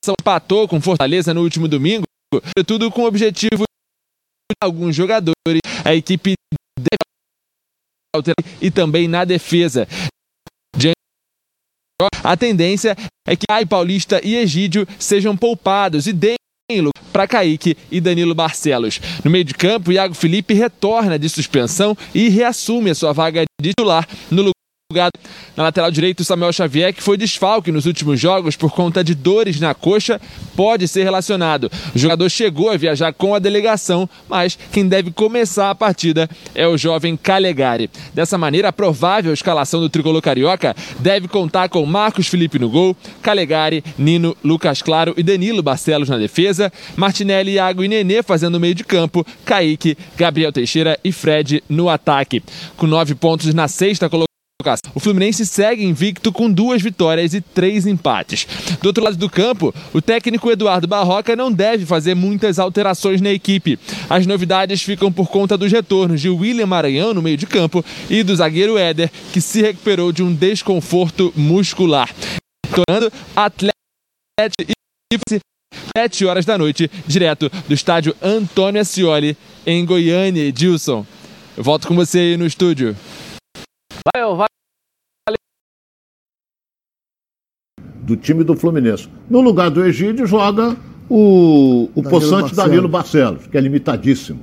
ao 0.08 0.16
empatou 0.20 0.68
com 0.68 0.82
Fortaleza 0.82 1.32
no 1.32 1.44
último 1.44 1.68
domingo, 1.68 2.06
tudo 2.66 2.90
com 2.90 3.04
o 3.04 3.06
objetivo 3.06 3.66
de 4.50 4.56
alguns 4.64 4.96
jogadores, 4.96 5.62
a 5.86 5.94
equipe 5.94 6.34
e 8.60 8.72
também 8.72 9.08
na 9.08 9.24
defesa. 9.26 9.88
A 12.24 12.36
tendência 12.36 12.96
é 13.28 13.36
que 13.36 13.46
Ai 13.48 13.64
Paulista 13.64 14.20
e 14.24 14.38
Egídio 14.38 14.88
sejam 14.98 15.38
poupados 15.38 16.08
e 16.08 16.14
deem 16.14 16.41
para 17.12 17.28
Kaique 17.28 17.78
e 17.92 18.00
Danilo 18.00 18.34
Barcelos. 18.34 19.00
No 19.24 19.30
meio 19.30 19.44
de 19.44 19.54
campo, 19.54 19.92
Iago 19.92 20.14
Felipe 20.14 20.54
retorna 20.54 21.20
de 21.20 21.28
suspensão 21.30 21.98
e 22.14 22.30
reassume 22.30 22.92
a 22.92 22.96
sua 22.96 23.14
vaga 23.14 23.44
de 23.62 23.70
titular 23.70 24.08
no 24.30 24.42
lugar 24.44 24.61
na 25.56 25.64
lateral 25.64 25.92
direito, 25.92 26.24
Samuel 26.24 26.54
Xavier, 26.54 26.94
que 26.94 27.04
foi 27.04 27.18
desfalque 27.18 27.72
nos 27.72 27.86
últimos 27.86 28.20
jogos 28.20 28.56
por 28.56 28.72
conta 28.72 29.04
de 29.04 29.14
dores 29.14 29.60
na 29.60 29.74
coxa, 29.74 30.20
pode 30.56 30.88
ser 30.88 31.04
relacionado. 31.04 31.72
O 31.94 32.00
jogador 32.00 32.30
chegou 32.30 32.70
a 32.70 32.78
viajar 32.78 33.14
com 33.14 33.36
a 33.36 33.40
delegação, 33.40 34.10
mas 34.30 34.58
quem 34.72 34.88
deve 34.88 35.12
começar 35.12 35.70
a 35.70 35.76
partida 35.76 36.30
é 36.56 36.68
o 36.68 36.78
jovem 36.78 37.18
Calegari. 37.18 37.90
Dessa 38.14 38.38
maneira, 38.38 38.70
a 38.70 38.74
provável 38.74 39.34
escalação 39.34 39.80
do 39.80 39.90
tricolor 39.90 40.22
carioca 40.22 40.76
deve 41.00 41.28
contar 41.28 41.70
com 41.70 41.86
Marcos 41.86 42.28
Felipe 42.28 42.60
no 42.60 42.70
gol, 42.70 42.96
Calegari, 43.22 43.84
Nino, 43.98 44.36
Lucas 44.44 44.82
Claro 44.82 45.14
e 45.18 45.24
Danilo 45.24 45.62
Barcelos 45.62 46.10
na 46.10 46.18
defesa, 46.18 46.72
Martinelli, 46.96 47.54
Iago 47.54 47.84
e 47.84 47.88
Nenê 47.88 48.24
fazendo 48.24 48.56
o 48.56 48.60
meio 48.60 48.76
de 48.76 48.84
campo, 48.84 49.26
Kaique, 49.46 49.98
Gabriel 50.18 50.52
Teixeira 50.52 50.98
e 51.04 51.12
Fred 51.12 51.64
no 51.70 51.90
ataque. 51.90 52.42
Com 52.78 52.88
nove 52.88 53.16
pontos 53.16 53.54
na 53.54 53.68
sexta 53.68 54.10
colocação, 54.10 54.31
o 54.94 55.00
Fluminense 55.00 55.46
segue 55.46 55.84
invicto 55.84 56.32
com 56.32 56.52
duas 56.52 56.82
vitórias 56.82 57.34
e 57.34 57.42
três 57.42 57.86
empates. 57.86 58.48
Do 58.82 58.88
outro 58.88 59.04
lado 59.04 59.18
do 59.18 59.30
campo, 59.30 59.74
o 59.94 60.02
técnico 60.02 60.52
Eduardo 60.52 60.88
Barroca 60.88 61.36
não 61.36 61.52
deve 61.52 61.86
fazer 61.86 62.16
muitas 62.16 62.60
alterações 62.60 63.22
na 63.22 63.32
equipe. 63.32 63.80
As 64.10 64.26
novidades 64.26 64.82
ficam 64.82 65.12
por 65.12 65.30
conta 65.30 65.58
dos 65.58 65.72
retornos 65.72 66.22
de 66.22 66.30
William 66.30 66.68
Maranhão 66.68 67.14
no 67.14 67.22
meio 67.22 67.38
de 67.38 67.46
campo 67.46 67.84
e 68.10 68.24
do 68.24 68.36
zagueiro 68.36 68.78
Éder, 68.78 69.12
que 69.32 69.42
se 69.42 69.62
recuperou 69.62 70.12
de 70.12 70.24
um 70.24 70.34
desconforto 70.34 71.34
muscular. 71.36 72.10
Tornando 72.70 73.12
Atlético 73.36 73.74
e 75.14 75.40
7 75.98 76.26
horas 76.26 76.46
da 76.46 76.58
noite, 76.58 76.90
direto 77.06 77.52
do 77.68 77.74
estádio 77.74 78.16
Antônio 78.22 78.82
Ascioli, 78.82 79.38
em 79.66 79.86
Goiânia, 79.86 80.44
Edilson. 80.44 81.06
Eu 81.58 81.64
volto 81.64 81.88
com 81.88 81.96
você 81.96 82.20
aí 82.20 82.38
no 82.38 82.46
estúdio. 82.46 82.96
Valeu, 84.14 84.36
valeu. 84.36 84.48
Do 88.04 88.16
time 88.18 88.44
do 88.44 88.56
Fluminense. 88.56 89.08
No 89.30 89.42
lugar 89.42 89.70
do 89.70 89.86
Egídio 89.86 90.26
joga 90.26 90.76
o, 91.10 91.90
o 91.94 92.04
possante 92.04 92.56
Danilo 92.56 92.88
Barcelos, 92.88 93.48
que 93.48 93.58
é 93.58 93.62
limitadíssimo. 93.62 94.40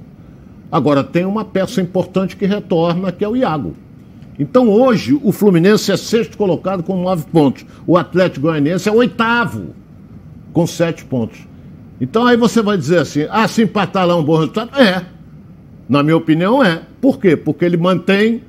Agora 0.71 1.03
tem 1.03 1.25
uma 1.25 1.45
peça 1.45 1.81
importante 1.81 2.37
que 2.37 2.47
retorna, 2.47 3.11
que 3.11 3.25
é 3.25 3.29
o 3.29 3.37
Iago. 3.37 3.75
Então 4.39 4.69
hoje 4.69 5.19
o 5.23 5.33
Fluminense 5.33 5.91
é 5.91 5.97
sexto 5.97 6.37
colocado 6.37 6.83
com 6.83 7.03
nove 7.03 7.25
pontos. 7.33 7.67
O 7.87 7.97
Atlético 7.97 8.47
Goianiense 8.47 8.89
é 8.89 8.93
oitavo 8.93 9.75
com 10.53 10.67
sete 10.67 11.05
pontos. 11.05 11.41
Então 12.01 12.25
aí 12.25 12.37
você 12.37 12.63
vai 12.63 12.77
dizer 12.77 12.99
assim: 12.99 13.27
ah, 13.31 13.49
se 13.49 13.63
empatar 13.63 14.07
lá 14.07 14.15
é 14.15 14.17
um 14.17 14.23
bom 14.23 14.37
resultado? 14.37 14.79
É. 14.79 15.05
Na 15.89 16.03
minha 16.03 16.17
opinião, 16.17 16.63
é. 16.63 16.83
Por 17.01 17.19
quê? 17.19 17.37
Porque 17.37 17.65
ele 17.65 17.77
mantém 17.77 18.43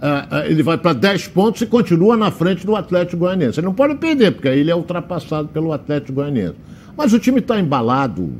Uh, 0.00 0.34
uh, 0.34 0.46
ele 0.46 0.62
vai 0.62 0.78
para 0.78 0.94
10 0.94 1.28
pontos 1.28 1.60
e 1.60 1.66
continua 1.66 2.16
na 2.16 2.30
frente 2.30 2.64
do 2.66 2.74
Atlético 2.74 3.18
Goianiense. 3.18 3.60
Ele 3.60 3.66
não 3.66 3.74
pode 3.74 3.96
perder, 3.96 4.32
porque 4.32 4.48
aí 4.48 4.60
ele 4.60 4.70
é 4.70 4.74
ultrapassado 4.74 5.48
pelo 5.48 5.72
Atlético 5.72 6.14
Goianiense. 6.14 6.56
Mas 6.96 7.12
o 7.12 7.18
time 7.18 7.40
está 7.40 7.60
embalado. 7.60 8.32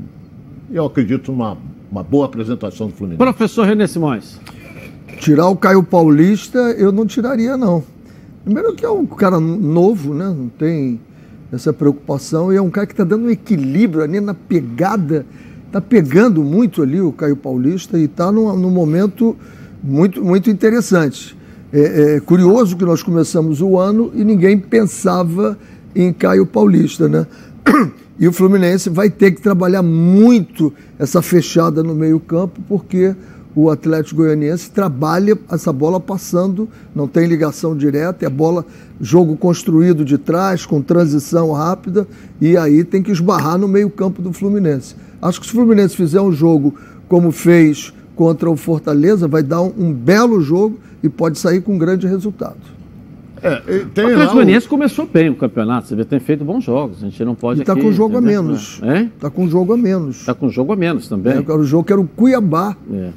Eu 0.71 0.85
acredito 0.85 1.31
numa 1.31 1.57
uma 1.91 2.01
boa 2.01 2.25
apresentação 2.25 2.87
do 2.87 2.93
Fluminense. 2.93 3.17
Professor 3.17 3.65
René 3.65 3.85
Simões. 3.85 4.39
Tirar 5.19 5.49
o 5.49 5.55
Caio 5.57 5.83
Paulista, 5.83 6.57
eu 6.57 6.91
não 6.91 7.05
tiraria, 7.05 7.57
não. 7.57 7.83
Primeiro 8.45 8.73
que 8.73 8.85
é 8.85 8.89
um 8.89 9.05
cara 9.05 9.39
novo, 9.39 10.13
né? 10.13 10.25
Não 10.25 10.47
tem 10.47 10.99
essa 11.51 11.73
preocupação. 11.73 12.51
E 12.51 12.55
é 12.55 12.61
um 12.61 12.69
cara 12.69 12.87
que 12.87 12.93
está 12.93 13.03
dando 13.03 13.25
um 13.25 13.29
equilíbrio 13.29 14.03
ali 14.03 14.21
na 14.21 14.33
pegada. 14.33 15.25
Está 15.67 15.81
pegando 15.81 16.43
muito 16.43 16.81
ali 16.81 16.99
o 17.01 17.11
Caio 17.11 17.35
Paulista 17.35 17.99
e 17.99 18.05
está 18.05 18.31
num, 18.31 18.55
num 18.55 18.71
momento 18.71 19.35
muito, 19.83 20.23
muito 20.23 20.49
interessante. 20.49 21.37
É, 21.73 22.15
é, 22.15 22.19
curioso 22.19 22.75
que 22.75 22.83
nós 22.83 23.01
começamos 23.01 23.61
o 23.61 23.79
ano 23.79 24.11
e 24.13 24.25
ninguém 24.25 24.59
pensava 24.59 25.57
em 25.95 26.11
Caio 26.11 26.45
Paulista, 26.45 27.07
né? 27.07 27.25
E 28.19 28.27
o 28.27 28.33
Fluminense 28.33 28.87
vai 28.87 29.09
ter 29.09 29.31
que 29.31 29.41
trabalhar 29.41 29.81
muito 29.81 30.71
essa 30.99 31.23
fechada 31.23 31.81
no 31.81 31.95
meio-campo, 31.95 32.61
porque 32.67 33.15
o 33.55 33.71
Atlético 33.71 34.17
Goianiense 34.17 34.69
trabalha 34.69 35.35
essa 35.51 35.73
bola 35.73 35.99
passando, 35.99 36.69
não 36.93 37.07
tem 37.07 37.25
ligação 37.25 37.75
direta, 37.75 38.23
é 38.23 38.29
bola, 38.29 38.63
jogo 38.99 39.35
construído 39.35 40.05
de 40.05 40.19
trás, 40.19 40.67
com 40.67 40.83
transição 40.83 41.51
rápida, 41.51 42.07
e 42.39 42.55
aí 42.55 42.83
tem 42.83 43.01
que 43.01 43.11
esbarrar 43.11 43.57
no 43.57 43.67
meio-campo 43.67 44.21
do 44.21 44.31
Fluminense. 44.31 44.95
Acho 45.19 45.39
que 45.41 45.47
se 45.47 45.53
o 45.53 45.55
Fluminense 45.55 45.95
fizer 45.95 46.21
um 46.21 46.31
jogo 46.31 46.75
como 47.09 47.31
fez 47.31 47.91
contra 48.15 48.51
o 48.51 48.55
Fortaleza, 48.55 49.27
vai 49.27 49.41
dar 49.41 49.63
um, 49.63 49.73
um 49.75 49.91
belo 49.91 50.41
jogo 50.41 50.77
e 51.03 51.09
pode 51.09 51.39
sair 51.39 51.61
com 51.61 51.75
um 51.75 51.77
grande 51.77 52.07
resultado. 52.07 52.57
É, 53.43 53.55
tem 53.93 54.05
o 54.05 54.07
Atlético 54.09 54.33
Goianiense 54.35 54.67
o... 54.67 54.69
começou 54.69 55.07
bem 55.11 55.29
o 55.29 55.35
campeonato, 55.35 55.87
você 55.87 55.95
vê, 55.95 56.05
tem 56.05 56.19
feito 56.19 56.45
bons 56.45 56.63
jogos, 56.63 56.97
a 57.01 57.05
gente 57.07 57.25
não 57.25 57.33
pode 57.33 57.61
Está 57.61 57.75
com 57.75 57.91
jogo 57.91 58.17
a 58.17 58.21
menos. 58.21 58.79
Está 59.15 59.29
com 59.31 59.47
jogo 59.47 59.73
a 59.73 59.77
menos. 59.77 60.17
Está 60.17 60.33
com 60.35 60.49
jogo 60.49 60.73
a 60.73 60.75
menos 60.75 61.07
também. 61.07 61.33
É, 61.33 61.51
o 61.51 61.63
jogo 61.63 61.83
que 61.83 61.91
era 61.91 62.01
o 62.01 62.07
Cuiabá. 62.07 62.75
É. 62.91 63.09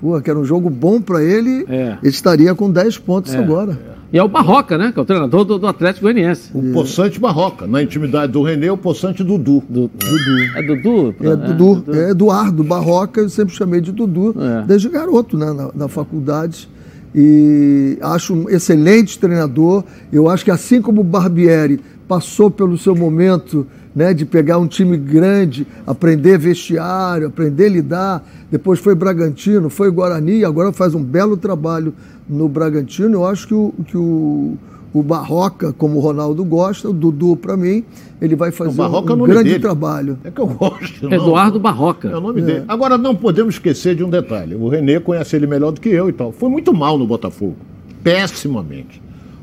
Pô, 0.00 0.18
que 0.20 0.30
era 0.30 0.38
um 0.38 0.44
jogo 0.44 0.70
bom 0.70 1.00
para 1.00 1.22
ele, 1.22 1.66
é. 1.68 1.98
ele 2.02 2.10
estaria 2.10 2.54
com 2.54 2.70
10 2.70 2.98
pontos 2.98 3.34
é. 3.34 3.38
agora. 3.38 3.78
E 4.12 4.18
é 4.18 4.22
o 4.22 4.28
Barroca, 4.28 4.76
né? 4.76 4.90
Que 4.92 4.98
é 4.98 5.02
o 5.02 5.04
treinador 5.04 5.44
do, 5.44 5.58
do 5.58 5.66
Atlético 5.66 6.06
Goianiense. 6.06 6.50
O 6.52 6.72
Poçante 6.72 7.20
Barroca. 7.20 7.66
Na 7.66 7.82
intimidade 7.82 8.32
do 8.32 8.42
Renê, 8.42 8.68
o 8.70 8.76
Poçante 8.76 9.22
Dudu. 9.22 9.62
Du, 9.68 9.88
Dudu. 9.88 10.56
É 10.56 10.62
Dudu? 10.62 11.14
É, 11.20 11.26
é 11.28 11.36
Dudu. 11.36 11.84
É 11.94 12.10
Eduardo 12.10 12.64
Barroca, 12.64 13.20
eu 13.20 13.28
sempre 13.28 13.54
chamei 13.54 13.80
de 13.80 13.92
Dudu, 13.92 14.34
é. 14.38 14.66
desde 14.66 14.88
garoto, 14.88 15.36
né? 15.36 15.52
Na, 15.52 15.70
na 15.72 15.88
faculdade. 15.88 16.68
E 17.14 17.98
acho 18.00 18.34
um 18.34 18.48
excelente 18.48 19.18
treinador. 19.18 19.84
Eu 20.12 20.28
acho 20.28 20.44
que 20.44 20.50
assim 20.50 20.80
como 20.80 21.00
o 21.00 21.04
Barbieri 21.04 21.80
passou 22.06 22.50
pelo 22.50 22.76
seu 22.76 22.94
momento 22.94 23.66
né, 23.94 24.14
de 24.14 24.24
pegar 24.24 24.58
um 24.58 24.66
time 24.66 24.96
grande, 24.96 25.66
aprender 25.86 26.38
vestiário, 26.38 27.26
aprender 27.26 27.66
a 27.66 27.70
lidar. 27.70 28.28
Depois 28.50 28.78
foi 28.78 28.94
Bragantino, 28.94 29.68
foi 29.68 29.90
Guarani, 29.90 30.44
agora 30.44 30.72
faz 30.72 30.94
um 30.94 31.02
belo 31.02 31.36
trabalho 31.36 31.92
no 32.28 32.48
Bragantino. 32.48 33.14
Eu 33.14 33.26
acho 33.26 33.46
que 33.46 33.54
o, 33.54 33.74
que 33.86 33.96
o, 33.96 34.56
o 34.92 35.02
Barroca, 35.02 35.72
como 35.72 35.98
o 35.98 36.00
Ronaldo 36.00 36.44
gosta, 36.44 36.88
o 36.88 36.92
Dudu, 36.92 37.36
para 37.36 37.56
mim, 37.56 37.84
ele 38.20 38.34
vai 38.34 38.50
fazer 38.50 38.80
um, 38.80 38.96
um 38.96 39.26
grande 39.26 39.50
dele. 39.50 39.60
trabalho. 39.60 40.18
É 40.24 40.30
que 40.30 40.40
eu 40.40 40.46
gosto. 40.46 41.08
Não. 41.08 41.12
Eduardo 41.12 41.60
Barroca. 41.60 42.08
É 42.08 42.16
o 42.16 42.20
nome 42.20 42.40
é. 42.40 42.44
dele. 42.44 42.64
Agora, 42.66 42.98
não 42.98 43.14
podemos 43.14 43.54
esquecer 43.54 43.94
de 43.94 44.02
um 44.02 44.10
detalhe. 44.10 44.54
O 44.56 44.68
Renê 44.68 44.98
conhece 44.98 45.36
ele 45.36 45.46
melhor 45.46 45.70
do 45.70 45.80
que 45.80 45.88
eu 45.88 46.08
e 46.08 46.12
tal. 46.12 46.32
Foi 46.32 46.48
muito 46.48 46.74
mal 46.74 46.98
no 46.98 47.06
Botafogo. 47.06 47.56
Pessimamente. 48.02 49.00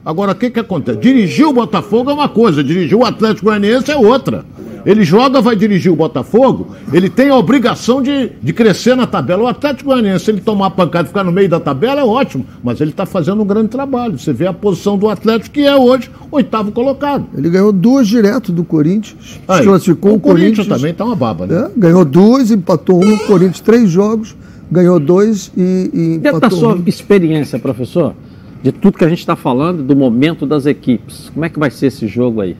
Agora, 0.08 0.32
o 0.32 0.36
que, 0.36 0.50
que 0.50 0.60
acontece? 0.62 0.98
Dirigir 1.00 1.46
o 1.46 1.52
Botafogo 1.52 2.10
é 2.10 2.14
uma 2.14 2.30
coisa, 2.30 2.64
dirigir 2.64 2.98
o 2.98 3.04
Atlético 3.04 3.48
Goianiense 3.48 3.92
é 3.92 3.98
outra. 3.98 4.46
Ele 4.86 5.04
joga, 5.04 5.42
vai 5.42 5.54
dirigir 5.54 5.92
o 5.92 5.98
Botafogo, 5.98 6.78
ele 6.94 7.10
tem 7.10 7.30
a 7.30 7.36
obrigação 7.36 8.02
de, 8.02 8.32
de 8.42 8.54
crescer 8.54 8.96
na 8.96 9.06
tabela. 9.06 9.44
O 9.44 9.48
Atlético 9.48 9.90
Goianiense, 9.90 10.24
se 10.24 10.32
ele 10.32 10.40
tomar 10.40 10.70
pancada 10.70 11.04
e 11.04 11.08
ficar 11.10 11.26
no 11.26 11.32
meio 11.34 11.50
da 11.50 11.60
tabela, 11.60 12.00
é 12.00 12.06
ótimo, 12.06 12.46
mas 12.64 12.80
ele 12.80 12.92
está 12.92 13.06
fazendo 13.06 13.42
um 13.42 13.46
grande 13.46 13.68
trabalho. 13.68 14.18
Você 14.18 14.32
vê 14.32 14.48
a 14.48 14.54
posição 14.54 14.98
do 14.98 15.10
Atlético, 15.10 15.54
que 15.54 15.68
é 15.68 15.76
hoje 15.76 16.10
oitavo 16.32 16.72
colocado. 16.72 17.26
Ele 17.38 17.50
ganhou 17.50 17.74
duas 17.74 18.08
direto 18.08 18.54
do 18.54 18.64
Corinthians, 18.64 19.42
Aí, 19.46 19.66
classificou 19.66 20.14
o, 20.14 20.16
o 20.16 20.20
Corinthians, 20.22 20.56
Corinthians 20.56 20.78
também 20.78 20.92
está 20.94 21.04
uma 21.04 21.18
baba, 21.18 21.46
né? 21.46 21.66
É, 21.66 21.72
ganhou 21.78 22.06
duas, 22.06 22.50
empatou 22.50 23.04
um, 23.04 23.14
o 23.14 23.20
Corinthians 23.28 23.60
três 23.60 23.90
jogos, 23.90 24.38
ganhou 24.72 25.02
dois 25.02 25.52
e, 25.58 25.92
e 25.94 26.16
empatou 26.16 26.40
da 26.40 26.50
sua 26.50 26.76
um. 26.76 26.84
experiência, 26.86 27.60
professor, 27.60 28.16
de 28.62 28.72
tudo 28.72 28.98
que 28.98 29.06
a 29.06 29.10
gente 29.10 29.20
está 29.20 29.36
falando, 29.36 29.84
do 29.84 29.96
momento 29.96 30.46
das 30.46 30.66
equipes, 30.66 31.30
como 31.34 31.46
é 31.46 31.50
que 31.50 31.60
vai 31.60 31.70
ser 31.70 31.88
esse 31.88 32.08
jogo 32.08 32.42
aí? 32.42 32.56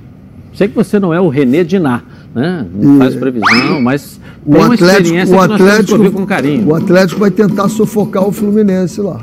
Sei 0.54 0.68
que 0.68 0.76
você 0.76 1.00
não 1.00 1.14
é 1.14 1.22
o 1.22 1.28
René 1.28 1.64
Diná, 1.64 2.02
né? 2.34 2.66
Não 2.74 2.96
e, 2.96 2.98
faz 2.98 3.16
previsão, 3.16 3.80
mas 3.80 4.20
o 4.46 4.54
tem 4.54 4.62
uma 4.62 4.74
Atlético, 4.74 5.32
o 5.34 5.40
Atlético, 5.40 6.12
com 6.12 6.26
carinho. 6.26 6.68
O 6.70 6.76
Atlético 6.76 7.20
vai 7.20 7.30
tentar 7.30 7.70
sufocar 7.70 8.28
o 8.28 8.32
Fluminense 8.32 9.00
lá. 9.00 9.22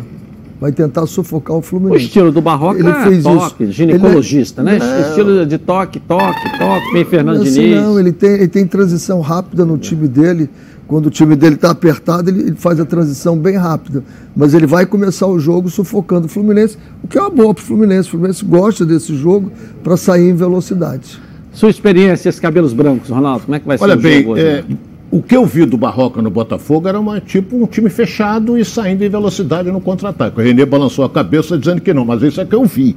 Vai 0.60 0.70
tentar 0.70 1.06
sufocar 1.06 1.56
o 1.56 1.60
Fluminense. 1.60 2.04
O 2.04 2.06
estilo 2.06 2.32
do 2.32 2.40
Barroca 2.40 2.78
ele 2.78 2.88
é 2.88 3.02
fez 3.02 3.24
toque, 3.24 3.64
isso. 3.64 3.72
ginecologista, 3.72 4.62
ele, 4.62 4.78
né? 4.78 4.78
É, 4.80 5.08
estilo 5.08 5.44
de 5.44 5.58
toque, 5.58 5.98
toque, 5.98 6.58
toque, 6.58 6.92
meio 6.92 7.06
Fernando 7.06 7.42
assim, 7.42 7.62
Diniz. 7.62 7.82
Não, 7.82 7.98
ele 7.98 8.12
tem, 8.12 8.30
ele 8.30 8.48
tem 8.48 8.66
transição 8.66 9.20
rápida 9.20 9.64
no 9.64 9.76
time 9.76 10.06
dele 10.06 10.48
quando 10.86 11.06
o 11.06 11.10
time 11.10 11.34
dele 11.34 11.54
está 11.54 11.70
apertado, 11.70 12.28
ele, 12.28 12.40
ele, 12.40 12.56
faz 12.56 12.78
a 12.78 12.84
transição 12.84 13.38
bem 13.38 13.56
rápida. 13.56 14.04
Mas 14.36 14.52
ele 14.54 14.66
vai 14.66 14.84
começar 14.84 15.26
o 15.26 15.38
jogo 15.38 15.70
sufocando 15.70 16.26
o 16.26 16.28
Fluminense, 16.28 16.76
o 17.02 17.08
que 17.08 17.16
é 17.16 17.20
uma 17.20 17.30
boa 17.30 17.54
para 17.54 17.62
o 17.62 17.64
Fluminense. 17.64 18.08
O 18.08 18.12
Fluminense 18.12 18.44
gosta 18.44 18.84
desse 18.84 19.14
jogo 19.16 19.50
para 19.82 19.96
sair 19.96 20.28
em 20.28 20.34
velocidade. 20.34 21.18
Sua 21.52 21.70
experiência, 21.70 22.28
esses 22.28 22.40
cabelos 22.40 22.72
brancos, 22.72 23.08
Ronaldo, 23.08 23.44
como 23.44 23.54
é 23.54 23.60
que 23.60 23.66
vai 23.66 23.78
Olha 23.80 23.94
ser 23.94 24.02
bem, 24.02 24.20
o 24.20 24.22
jogo? 24.22 24.38
É, 24.38 24.64
o 25.10 25.22
que 25.22 25.36
eu 25.36 25.46
vi 25.46 25.64
do 25.64 25.76
Barroca 25.76 26.20
no 26.20 26.28
Botafogo 26.28 26.88
era 26.88 26.98
uma, 26.98 27.20
tipo 27.20 27.56
um 27.56 27.66
time 27.66 27.88
fechado 27.88 28.58
e 28.58 28.64
saindo 28.64 29.04
em 29.04 29.08
velocidade 29.08 29.70
no 29.70 29.80
contra-ataque. 29.80 30.40
O 30.40 30.42
Renê 30.42 30.66
balançou 30.66 31.04
a 31.04 31.08
cabeça 31.08 31.56
dizendo 31.56 31.80
que 31.80 31.94
não, 31.94 32.04
mas 32.04 32.20
isso 32.22 32.40
é 32.40 32.44
que 32.44 32.54
eu 32.54 32.64
vi. 32.64 32.96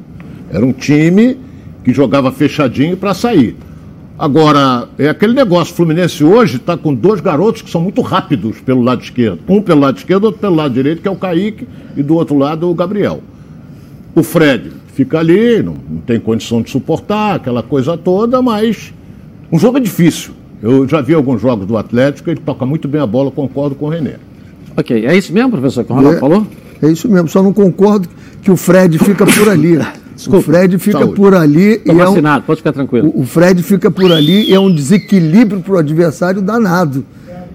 Era 0.52 0.66
um 0.66 0.74
time 0.74 1.38
que 1.84 1.94
jogava 1.94 2.32
fechadinho 2.32 2.98
para 2.98 3.14
sair. 3.14 3.56
Agora, 4.20 4.90
é 4.98 5.10
aquele 5.10 5.34
negócio, 5.34 5.74
o 5.74 5.76
Fluminense 5.76 6.24
hoje 6.24 6.58
está 6.58 6.76
com 6.76 6.92
dois 6.92 7.22
garotos 7.22 7.62
que 7.62 7.70
são 7.70 7.80
muito 7.80 8.02
rápidos 8.02 8.60
pelo 8.62 8.82
lado 8.82 9.04
esquerdo. 9.04 9.40
Um 9.48 9.62
pelo 9.62 9.82
lado 9.82 9.98
esquerdo, 9.98 10.24
outro 10.24 10.42
pelo 10.42 10.56
lado 10.56 10.74
direito, 10.74 11.04
que 11.04 11.08
é 11.08 11.12
o 11.12 11.16
Kaique, 11.16 11.68
e 11.96 12.02
do 12.02 12.16
outro 12.16 12.36
lado 12.36 12.68
o 12.68 12.74
Gabriel. 12.74 13.22
O 14.16 14.24
Fred 14.24 14.72
fica 14.96 15.20
ali, 15.20 15.62
não, 15.62 15.76
não 15.88 16.02
tem 16.02 16.20
condição 16.20 16.64
de 16.64 16.72
suportar 16.72 17.36
aquela 17.36 17.62
coisa 17.62 17.96
toda, 17.96 18.42
mas 18.42 18.92
um 19.52 19.60
jogo 19.60 19.78
é 19.78 19.82
difícil. 19.82 20.34
Eu 20.64 20.88
já 20.88 21.00
vi 21.00 21.14
alguns 21.14 21.40
jogos 21.40 21.68
do 21.68 21.78
Atlético, 21.78 22.32
ele 22.32 22.40
toca 22.44 22.66
muito 22.66 22.88
bem 22.88 23.00
a 23.00 23.06
bola, 23.06 23.30
concordo 23.30 23.76
com 23.76 23.86
o 23.86 23.90
René. 23.90 24.16
Ok, 24.76 25.06
é 25.06 25.16
isso 25.16 25.32
mesmo, 25.32 25.52
professor, 25.52 25.84
que 25.84 25.92
o 25.92 25.96
Ronaldo 25.96 26.18
é, 26.18 26.20
falou? 26.20 26.48
É 26.82 26.88
isso 26.90 27.08
mesmo, 27.08 27.28
só 27.28 27.44
não 27.44 27.54
concordo 27.54 28.10
que 28.42 28.50
o 28.50 28.58
Fred 28.58 28.98
fica 28.98 29.28
por 29.28 29.50
ali. 29.50 29.78
Desculpa, 30.18 30.40
o 30.40 30.42
Fred 30.42 30.80
fica 30.80 31.00
saúde. 31.00 31.16
por 31.16 31.36
ali. 31.36 31.74
Estou 31.76 31.96
vacinado, 31.96 32.40
é 32.40 32.44
um, 32.44 32.46
pode 32.46 32.58
ficar 32.58 32.74
tranquilo. 32.74 33.12
O, 33.16 33.24
Fred 33.24 33.62
fica 33.62 33.90
por 33.92 34.12
ali 34.12 34.50
e 34.50 34.54
é 34.54 34.60
um 34.60 34.74
desequilíbrio 34.74 35.62
para 35.62 35.76
o 35.76 35.78
adversário 35.78 36.42
danado. 36.42 37.06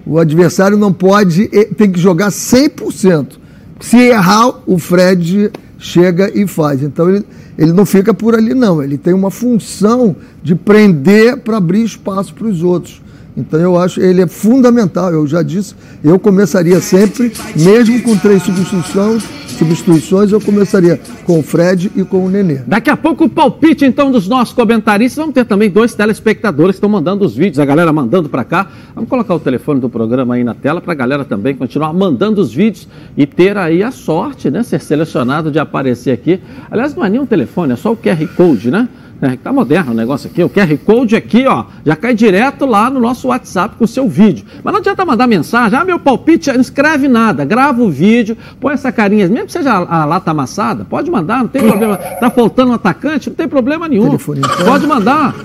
O 0.07 0.19
adversário 0.19 0.77
não 0.77 0.93
pode, 0.93 1.49
tem 1.77 1.91
que 1.91 2.01
jogar 2.01 2.29
100%. 2.29 3.39
Se 3.81 3.97
errar, 3.97 4.61
o 4.65 4.79
Fred 4.79 5.51
chega 5.77 6.31
e 6.33 6.47
faz. 6.47 6.83
Então 6.83 7.11
ele, 7.11 7.25
ele 7.59 7.73
não 7.73 7.85
fica 7.85 8.15
por 8.15 8.35
ali, 8.35 8.55
não. 8.55 8.83
Ele 8.83 8.97
tem 8.97 9.13
uma 9.13 9.31
função 9.31 10.15
de 10.43 10.55
prender 10.55 11.39
para 11.39 11.57
abrir 11.57 11.83
espaço 11.83 12.33
para 12.33 12.47
os 12.47 12.63
outros. 12.63 13.02
Então 13.37 13.61
eu 13.61 13.79
acho 13.79 14.01
ele 14.01 14.23
é 14.23 14.27
fundamental. 14.27 15.13
Eu 15.13 15.27
já 15.27 15.43
disse, 15.43 15.75
eu 16.03 16.19
começaria 16.19 16.81
sempre, 16.81 17.33
mesmo 17.57 18.03
com 18.03 18.17
três 18.17 18.43
substituições, 18.43 19.25
substituições, 19.53 20.33
eu 20.33 20.41
começaria 20.41 21.01
com 21.25 21.39
o 21.39 21.43
Fred 21.43 21.91
e 21.95 22.05
com 22.05 22.27
o 22.27 22.31
Nenê. 22.31 22.61
Daqui 22.67 22.91
a 22.91 22.97
pouco 22.97 23.25
o 23.25 23.29
palpite 23.29 23.85
então 23.85 24.11
dos 24.11 24.29
nossos 24.29 24.55
comentaristas. 24.55 25.17
Vamos 25.17 25.35
ter 25.35 25.45
também 25.45 25.71
dois 25.71 25.95
telespectadores 25.95 26.73
que 26.73 26.79
estão 26.79 26.91
mandando 26.91 27.25
os 27.25 27.35
vídeos, 27.35 27.59
a 27.59 27.65
galera 27.65 27.93
mandando 27.93 28.29
para 28.29 28.45
cá. 28.45 28.71
Vamos 28.95 29.09
colocar 29.09 29.35
o 29.35 29.41
telefone 29.41 29.81
do 29.81 29.89
programa 29.89 30.35
aí 30.35 30.45
na 30.45 30.55
tela 30.55 30.81
para 30.81 30.93
a 30.93 30.97
galera 30.97 31.25
também 31.25 31.55
continuar 31.55 31.93
mandando 31.93 32.41
os 32.41 32.53
vídeos 32.53 32.89
e 33.17 33.27
ter 33.27 33.57
aí 33.57 33.83
a 33.83 33.91
sorte, 33.91 34.51
né, 34.51 34.63
ser 34.63 34.81
selecionado 34.81 35.51
de 35.51 35.59
aparecer 35.59 36.11
aqui. 36.11 36.41
Aliás, 36.71 36.95
não 36.95 37.05
é 37.05 37.11
nem 37.11 37.21
um 37.21 37.27
telefone, 37.27 37.73
é 37.73 37.77
só 37.77 37.93
o 37.93 37.97
QR 37.97 38.27
Code, 38.37 38.71
né? 38.71 38.89
É, 39.23 39.37
tá 39.37 39.53
moderno 39.53 39.93
o 39.93 39.95
negócio 39.95 40.29
aqui. 40.29 40.43
O 40.43 40.51
QR 40.51 40.77
Code 40.79 41.15
aqui, 41.15 41.47
ó, 41.47 41.67
já 41.87 41.95
cai 41.95 42.13
direto 42.13 42.67
lá 42.67 42.91
no 42.91 42.99
nosso 42.99 43.29
WhatsApp 43.29 43.77
com 43.77 43.85
o 43.85 43.89
seu 43.89 44.09
vídeo. 44.09 44.45
Mas 44.65 44.73
não 44.73 44.81
adianta 44.81 45.05
mandar 45.05 45.29
mensagem, 45.29 45.79
ah, 45.79 45.85
meu 45.85 46.01
palpite, 46.01 46.53
não 46.53 46.61
escreve 46.61 47.07
nada. 47.07 47.45
Grava 47.45 47.81
o 47.81 47.89
vídeo, 47.89 48.37
põe 48.61 48.75
essa 48.75 48.91
carinha, 48.91 49.29
mesmo 49.29 49.47
que 49.47 49.53
seja 49.53 49.75
a, 49.75 50.03
a 50.03 50.05
lata 50.05 50.33
amassada, 50.33 50.85
pode 50.85 51.09
mandar, 51.09 51.39
não 51.39 51.47
tem 51.47 51.63
problema. 51.63 51.97
Tá 51.97 52.31
faltando 52.31 52.73
um 52.73 52.75
atacante, 52.75 53.31
não 53.31 53.37
tem 53.37 53.47
problema 53.47 53.87
nenhum. 53.87 54.19
Pode 54.65 54.89
mandar. 54.89 55.37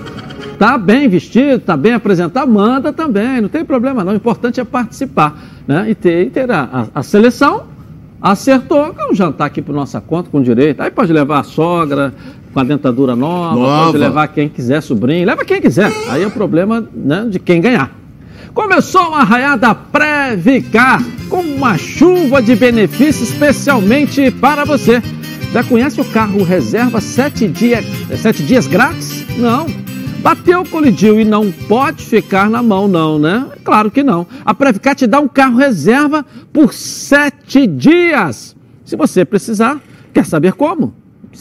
Tá 0.58 0.76
bem 0.76 1.08
vestido, 1.08 1.60
tá 1.60 1.76
bem 1.76 1.92
apresentado, 1.92 2.50
manda 2.50 2.92
também, 2.92 3.40
não 3.40 3.48
tem 3.48 3.64
problema 3.64 4.02
não. 4.02 4.12
O 4.12 4.16
importante 4.16 4.58
é 4.58 4.64
participar, 4.64 5.40
né? 5.68 5.88
E 5.88 5.94
ter, 5.94 6.26
e 6.26 6.30
ter 6.30 6.50
a, 6.50 6.88
a, 6.94 6.98
a 6.98 7.02
seleção 7.04 7.78
acertou, 8.20 8.94
é 8.98 9.10
um 9.10 9.14
jantar 9.14 9.46
aqui 9.46 9.62
por 9.62 9.74
nossa 9.74 10.00
conta 10.00 10.28
com 10.30 10.42
direito. 10.42 10.80
Aí 10.80 10.90
pode 10.90 11.12
levar 11.12 11.40
a 11.40 11.42
sogra, 11.44 12.12
com 12.58 12.62
a 12.62 12.64
dentadura 12.64 13.14
nova, 13.14 13.54
nova, 13.54 13.84
pode 13.86 13.98
levar 13.98 14.26
quem 14.28 14.48
quiser, 14.48 14.80
sobrinho, 14.80 15.24
leva 15.24 15.44
quem 15.44 15.60
quiser. 15.60 15.92
Aí 16.08 16.24
é 16.24 16.26
o 16.26 16.30
problema 16.30 16.84
né, 16.92 17.24
de 17.30 17.38
quem 17.38 17.60
ganhar. 17.60 17.96
Começou 18.52 19.14
a 19.14 19.20
arraiada 19.20 19.72
Pré-Vicar, 19.76 21.00
com 21.28 21.40
uma 21.40 21.78
chuva 21.78 22.42
de 22.42 22.56
benefícios 22.56 23.30
especialmente 23.30 24.28
para 24.32 24.64
você. 24.64 25.00
Já 25.52 25.62
conhece 25.62 26.00
o 26.00 26.04
carro 26.04 26.42
reserva 26.42 27.00
sete 27.00 27.46
dias, 27.46 27.84
sete 28.20 28.42
dias 28.42 28.66
grátis? 28.66 29.24
Não. 29.38 29.66
Bateu, 30.18 30.64
colidiu 30.64 31.20
e 31.20 31.24
não 31.24 31.52
pode 31.52 32.04
ficar 32.04 32.50
na 32.50 32.60
mão, 32.60 32.88
não, 32.88 33.20
né? 33.20 33.46
Claro 33.62 33.88
que 33.88 34.02
não. 34.02 34.26
A 34.44 34.52
Previcar 34.52 34.96
te 34.96 35.06
dá 35.06 35.20
um 35.20 35.28
carro 35.28 35.56
reserva 35.56 36.26
por 36.52 36.74
sete 36.74 37.68
dias. 37.68 38.56
Se 38.84 38.96
você 38.96 39.24
precisar, 39.24 39.80
quer 40.12 40.26
saber 40.26 40.54
como? 40.54 40.92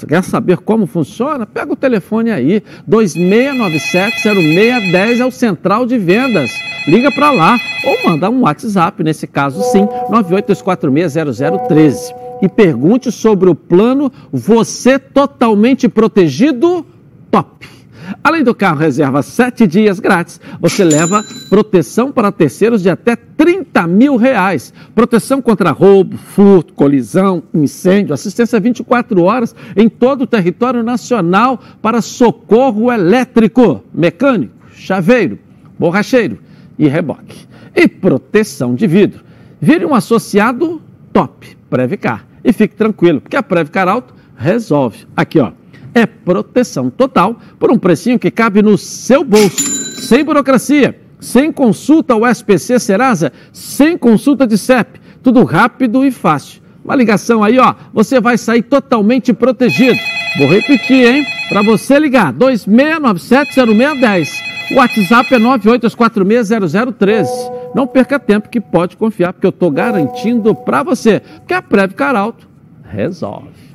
Quer 0.06 0.24
saber 0.24 0.58
como 0.58 0.86
funciona? 0.86 1.46
Pega 1.46 1.72
o 1.72 1.76
telefone 1.76 2.32
aí, 2.32 2.62
2697-0610 2.90 5.20
é 5.20 5.26
o 5.26 5.32
central 5.32 5.86
de 5.86 5.98
vendas. 5.98 6.52
Liga 6.88 7.12
para 7.12 7.32
lá 7.32 7.58
ou 7.84 8.10
manda 8.10 8.30
um 8.30 8.42
WhatsApp, 8.42 9.04
nesse 9.04 9.28
caso 9.28 9.62
sim, 9.72 9.88
982460013. 10.12 12.16
E 12.42 12.50
pergunte 12.50 13.12
sobre 13.12 13.50
o 13.50 13.56
plano 13.56 14.12
Você 14.32 15.00
Totalmente 15.00 15.90
Protegido 15.90 16.86
Top. 17.32 17.77
Além 18.24 18.44
do 18.44 18.56
carro 18.56 18.80
reserva 18.80 19.22
sete 19.22 19.68
dias 19.68 20.00
grátis, 20.00 20.40
você 20.60 20.84
leva 20.84 21.24
proteção 21.50 22.12
para 22.12 22.32
terceiros 22.32 22.82
de 22.82 22.90
até 22.90 23.16
30 23.16 23.88
mil 23.88 24.16
reais. 24.16 24.74
Proteção 24.94 25.42
contra 25.42 25.72
roubo, 25.72 26.18
furto, 26.18 26.74
colisão, 26.74 27.44
incêndio, 27.54 28.14
assistência 28.14 28.60
24 28.60 29.22
horas 29.24 29.56
em 29.76 29.90
todo 29.90 30.24
o 30.24 30.28
território 30.28 30.84
nacional 30.84 31.60
para 31.82 32.02
socorro 32.02 32.92
elétrico, 32.92 33.84
mecânico, 33.94 34.54
chaveiro, 34.72 35.40
borracheiro 35.78 36.40
e 36.78 36.88
reboque. 36.88 37.48
E 37.76 37.88
proteção 37.88 38.74
de 38.74 38.88
vidro. 38.88 39.24
Vire 39.60 39.86
um 39.86 39.94
associado 39.94 40.82
top, 41.12 41.58
Previcar. 41.70 42.26
E 42.44 42.54
fique 42.54 42.76
tranquilo, 42.76 43.20
porque 43.20 43.36
a 43.36 43.44
Previcar 43.44 43.88
Alto 43.88 44.14
resolve. 44.38 45.06
Aqui, 45.16 45.40
ó 45.40 45.52
é 45.98 46.06
proteção 46.06 46.90
total 46.90 47.40
por 47.60 47.72
um 47.72 47.78
precinho 47.78 48.20
que 48.20 48.30
cabe 48.30 48.62
no 48.62 48.78
seu 48.78 49.24
bolso, 49.24 49.64
sem 50.02 50.24
burocracia, 50.24 51.00
sem 51.20 51.52
consulta 51.52 52.14
ao 52.14 52.26
SPC 52.28 52.80
Serasa, 52.80 53.34
sem 53.52 53.98
consulta 53.98 54.46
de 54.46 54.58
CEP, 54.58 55.00
tudo 55.24 55.44
rápido 55.44 56.06
e 56.06 56.12
fácil. 56.12 56.62
Uma 56.84 56.96
ligação 56.96 57.44
aí, 57.44 57.60
ó, 57.60 57.76
você 57.94 58.22
vai 58.22 58.38
sair 58.38 58.62
totalmente 58.62 59.34
protegido. 59.34 60.00
Vou 60.38 60.48
repetir, 60.48 61.06
hein? 61.06 61.26
Para 61.50 61.62
você 61.62 62.00
ligar, 62.00 62.32
26970610 62.34 64.30
O 64.72 64.76
WhatsApp 64.76 65.34
é 65.34 65.40
98460013. 65.40 67.28
Não 67.76 67.88
perca 67.88 68.18
tempo 68.20 68.48
que 68.48 68.62
pode 68.62 68.96
confiar, 68.96 69.34
porque 69.34 69.48
eu 69.48 69.52
estou 69.52 69.70
garantindo 69.70 70.56
para 70.56 70.84
você 70.84 71.22
que 71.46 71.54
a 71.54 71.62
Preve 71.62 71.94
Caralto 71.94 72.48
resolve. 72.84 73.67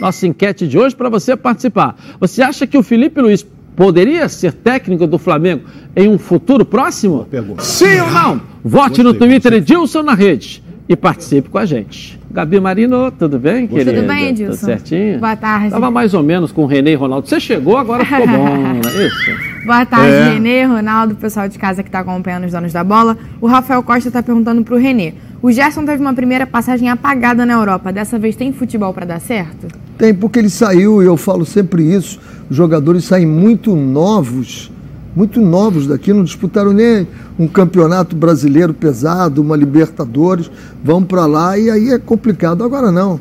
Nossa 0.00 0.26
enquete 0.26 0.66
de 0.66 0.78
hoje 0.78 0.94
para 0.94 1.08
você 1.08 1.36
participar. 1.36 1.96
Você 2.20 2.42
acha 2.42 2.66
que 2.66 2.76
o 2.76 2.82
Felipe 2.82 3.20
Luiz 3.20 3.46
poderia 3.74 4.28
ser 4.28 4.52
técnico 4.52 5.06
do 5.06 5.18
Flamengo 5.18 5.64
em 5.94 6.08
um 6.08 6.18
futuro 6.18 6.64
próximo? 6.64 7.26
Pergunta. 7.30 7.62
Sim 7.62 8.00
ou 8.00 8.10
não? 8.10 8.40
Vote 8.64 9.02
no 9.02 9.14
Twitter 9.14 9.52
Edilson 9.54 10.02
na 10.02 10.14
rede 10.14 10.62
e 10.88 10.96
participe 10.96 11.48
com 11.48 11.58
a 11.58 11.66
gente. 11.66 12.18
Gabi 12.30 12.60
Marino, 12.60 13.10
tudo 13.10 13.38
bem, 13.38 13.66
querida? 13.66 13.94
Tudo 13.94 14.06
bem, 14.06 14.28
Edilson? 14.28 14.52
Tudo 14.56 14.64
certinho? 14.66 15.18
Boa 15.18 15.36
tarde. 15.36 15.70
Tava 15.70 15.90
mais 15.90 16.12
ou 16.12 16.22
menos 16.22 16.52
com 16.52 16.64
o 16.64 16.66
Renê 16.66 16.92
e 16.92 16.94
Ronaldo. 16.94 17.26
Você 17.26 17.40
chegou, 17.40 17.76
agora 17.76 18.04
ficou 18.04 18.26
bom, 18.26 18.44
né? 18.56 18.80
Isso. 19.06 19.64
Boa 19.64 19.86
tarde, 19.86 20.12
é. 20.12 20.28
Renê, 20.34 20.64
Ronaldo, 20.64 21.14
pessoal 21.16 21.48
de 21.48 21.58
casa 21.58 21.82
que 21.82 21.88
está 21.88 22.00
acompanhando 22.00 22.44
os 22.44 22.52
donos 22.52 22.72
da 22.72 22.84
bola. 22.84 23.16
O 23.40 23.46
Rafael 23.46 23.82
Costa 23.82 24.08
está 24.08 24.22
perguntando 24.22 24.62
para 24.62 24.74
o 24.74 24.78
Renê. 24.78 25.14
O 25.42 25.50
Gerson 25.50 25.84
teve 25.84 26.00
uma 26.00 26.12
primeira 26.14 26.46
passagem 26.46 26.88
apagada 26.88 27.46
na 27.46 27.54
Europa. 27.54 27.92
Dessa 27.92 28.18
vez 28.18 28.36
tem 28.36 28.52
futebol 28.52 28.92
para 28.92 29.06
dar 29.06 29.20
certo? 29.20 29.66
Tem, 29.98 30.14
porque 30.14 30.38
ele 30.38 30.50
saiu, 30.50 31.02
e 31.02 31.06
eu 31.06 31.16
falo 31.16 31.46
sempre 31.46 31.82
isso, 31.82 32.18
os 32.50 32.56
jogadores 32.56 33.04
saem 33.04 33.26
muito 33.26 33.74
novos, 33.74 34.70
muito 35.14 35.40
novos 35.40 35.86
daqui, 35.86 36.12
não 36.12 36.22
disputaram 36.22 36.72
nem 36.72 37.06
um 37.38 37.48
campeonato 37.48 38.14
brasileiro 38.14 38.74
pesado, 38.74 39.40
uma 39.40 39.56
Libertadores, 39.56 40.50
vão 40.84 41.02
para 41.02 41.24
lá 41.24 41.58
e 41.58 41.70
aí 41.70 41.90
é 41.90 41.98
complicado. 41.98 42.62
Agora 42.62 42.92
não. 42.92 43.18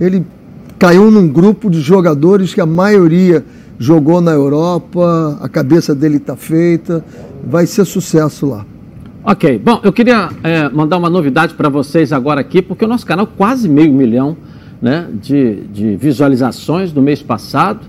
Ele 0.00 0.26
caiu 0.78 1.10
num 1.10 1.28
grupo 1.28 1.70
de 1.70 1.80
jogadores 1.80 2.52
que 2.52 2.60
a 2.60 2.66
maioria 2.66 3.44
jogou 3.78 4.20
na 4.20 4.32
Europa, 4.32 5.38
a 5.40 5.48
cabeça 5.48 5.94
dele 5.94 6.16
está 6.16 6.34
feita, 6.34 7.04
vai 7.46 7.66
ser 7.66 7.84
sucesso 7.84 8.46
lá. 8.46 8.66
Ok, 9.24 9.58
bom, 9.58 9.80
eu 9.82 9.92
queria 9.92 10.28
é, 10.42 10.68
mandar 10.68 10.96
uma 10.96 11.10
novidade 11.10 11.54
para 11.54 11.68
vocês 11.68 12.12
agora 12.12 12.40
aqui, 12.40 12.62
porque 12.62 12.84
o 12.84 12.88
nosso 12.88 13.04
canal 13.06 13.26
quase 13.26 13.68
meio 13.68 13.92
milhão 13.92 14.36
né, 14.80 15.08
de, 15.20 15.62
de 15.72 15.96
visualizações 15.96 16.92
no 16.92 17.02
mês 17.02 17.22
passado, 17.22 17.80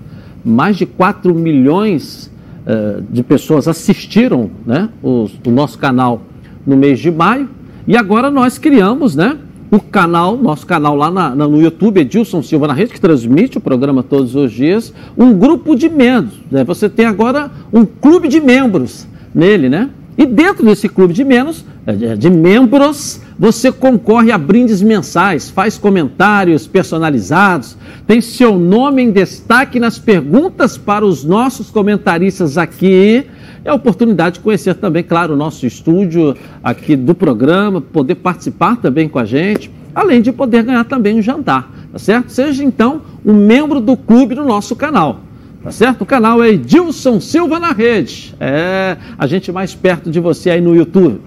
mais 0.44 0.78
de 0.78 0.86
4 0.86 1.34
milhões 1.34 2.32
uh, 2.66 3.02
de 3.10 3.24
pessoas 3.24 3.68
assistiram 3.68 4.50
né, 4.66 4.90
o, 5.04 5.28
nosso 5.48 5.78
canal 5.78 6.22
no 6.66 6.78
mês 6.78 7.00
de 7.00 7.12
maio, 7.12 7.50
e 7.86 7.96
agora 7.96 8.30
nós 8.30 8.58
criamos 8.58 9.16
né, 9.16 9.38
o 9.72 9.80
canal, 9.80 10.38
nosso 10.38 10.66
canal 10.66 10.96
lá 10.96 11.12
na, 11.12 11.36
na, 11.36 11.48
no 11.48 11.62
YouTube, 11.62 12.00
Edilson 12.00 12.42
Silva 12.42 12.68
na 12.68 12.74
Rede, 12.74 12.94
que 12.94 13.02
transmite 13.02 13.58
o 13.58 13.62
programa 13.62 14.04
todos 14.04 14.36
os 14.36 14.52
dias, 14.52 14.94
um 15.18 15.34
grupo 15.34 15.76
de 15.76 15.90
membros. 15.90 16.40
Né, 16.50 16.64
você 16.64 16.90
tem 16.90 17.06
agora 17.06 17.52
um 17.72 17.86
clube 17.86 18.28
de 18.28 18.40
membros 18.40 19.08
nele, 19.34 19.70
né? 19.70 19.90
E 20.18 20.26
dentro 20.26 20.66
desse 20.66 20.90
clube 20.90 21.14
de 21.14 21.24
menos, 21.24 21.64
é, 21.86 22.16
de 22.16 22.30
membros, 22.30 23.22
você 23.40 23.72
concorre 23.72 24.32
a 24.32 24.38
brindes 24.38 24.82
mensais, 24.82 25.50
faz 25.50 25.78
comentários 25.78 26.66
personalizados, 26.66 27.78
tem 28.08 28.20
seu 28.20 28.58
nome 28.58 29.04
em 29.04 29.12
destaque 29.12 29.80
nas 29.80 30.00
perguntas 30.00 30.78
para 30.78 31.06
os 31.06 31.24
nossos 31.24 31.70
comentaristas 31.70 32.58
aqui. 32.58 33.28
É 33.64 33.70
a 33.70 33.76
oportunidade 33.76 34.36
de 34.36 34.40
conhecer 34.40 34.74
também, 34.76 35.04
claro, 35.04 35.34
o 35.34 35.38
nosso 35.38 35.68
estúdio 35.68 36.36
aqui 36.64 36.96
do 36.96 37.14
programa, 37.14 37.80
poder 37.80 38.16
participar 38.16 38.78
também 38.78 39.08
com 39.08 39.20
a 39.20 39.26
gente, 39.26 39.70
além 39.94 40.22
de 40.22 40.32
poder 40.32 40.64
ganhar 40.64 40.86
também 40.86 41.20
um 41.20 41.22
jantar, 41.22 41.72
tá 41.92 42.00
certo? 42.00 42.32
Seja 42.32 42.64
então 42.64 43.02
um 43.24 43.34
membro 43.34 43.80
do 43.80 43.96
clube 43.96 44.34
no 44.34 44.46
nosso 44.46 44.76
canal. 44.76 45.22
Tá 45.64 45.72
certo? 45.72 46.04
O 46.04 46.06
canal 46.06 46.42
é 46.42 46.50
Edilson 46.50 47.20
Silva 47.20 47.60
na 47.60 47.74
rede. 47.74 48.34
É 48.40 48.96
a 49.18 49.28
gente 49.28 49.52
mais 49.52 49.76
perto 49.76 50.10
de 50.10 50.20
você 50.20 50.50
aí 50.50 50.62
no 50.62 50.74
YouTube. 50.74 51.20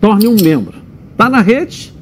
Torne 0.00 0.28
um 0.28 0.36
membro. 0.40 0.79
Tá 1.20 1.28
na 1.28 1.42
rede? 1.42 1.92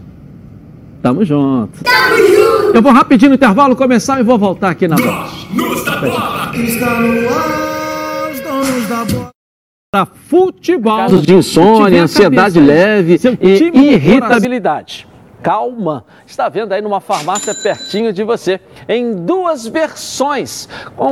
Tamo 1.02 1.24
junto. 1.24 1.83
Tamo 1.83 2.16
junto. 2.18 2.76
Eu 2.76 2.81
vou 2.81 2.92
rapidinho 2.92 3.31
no 3.31 3.35
intervalo 3.35 3.74
começar 3.74 4.20
e 4.20 4.22
vou 4.22 4.38
voltar 4.38 4.70
aqui 4.70 4.87
na 4.87 4.94
voz. 4.94 5.44
Donos 5.52 5.85
da 5.85 5.96
bola. 5.96 6.57
Está 6.57 7.00
no 7.00 7.28
ar, 7.28 8.31
os 8.31 8.38
donos 8.38 8.88
da 8.88 9.04
bola. 9.04 9.31
Para 9.92 10.07
futebol. 10.07 10.98
Casos 10.98 11.22
de 11.22 11.35
insônia, 11.35 12.04
ansiedade 12.04 12.61
leve 12.61 13.18
e 13.40 13.92
irritabilidade. 13.94 15.09
Calma, 15.42 16.04
está 16.24 16.48
vendo 16.48 16.72
aí 16.72 16.81
numa 16.81 17.00
farmácia 17.00 17.52
pertinho 17.61 18.12
de 18.12 18.22
você, 18.22 18.61
em 18.88 19.24
duas 19.24 19.66
versões, 19.66 20.68
com 20.94 21.11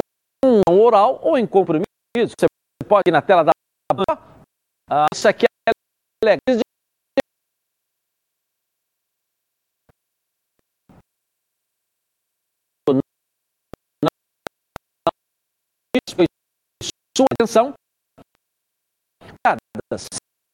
oral 0.70 1.18
ou 1.24 1.36
em 1.36 1.44
comprimido. 1.44 1.88
Você 2.16 2.46
pode 2.86 3.02
ir 3.08 3.12
na 3.12 3.20
tela 3.20 3.42
da. 3.42 3.50
Ah, 4.88 5.06
isso 5.12 5.26
aqui 5.26 5.44
é 5.68 5.72
legal. 6.24 6.65
Sua 17.16 17.26
atenção. 17.32 17.72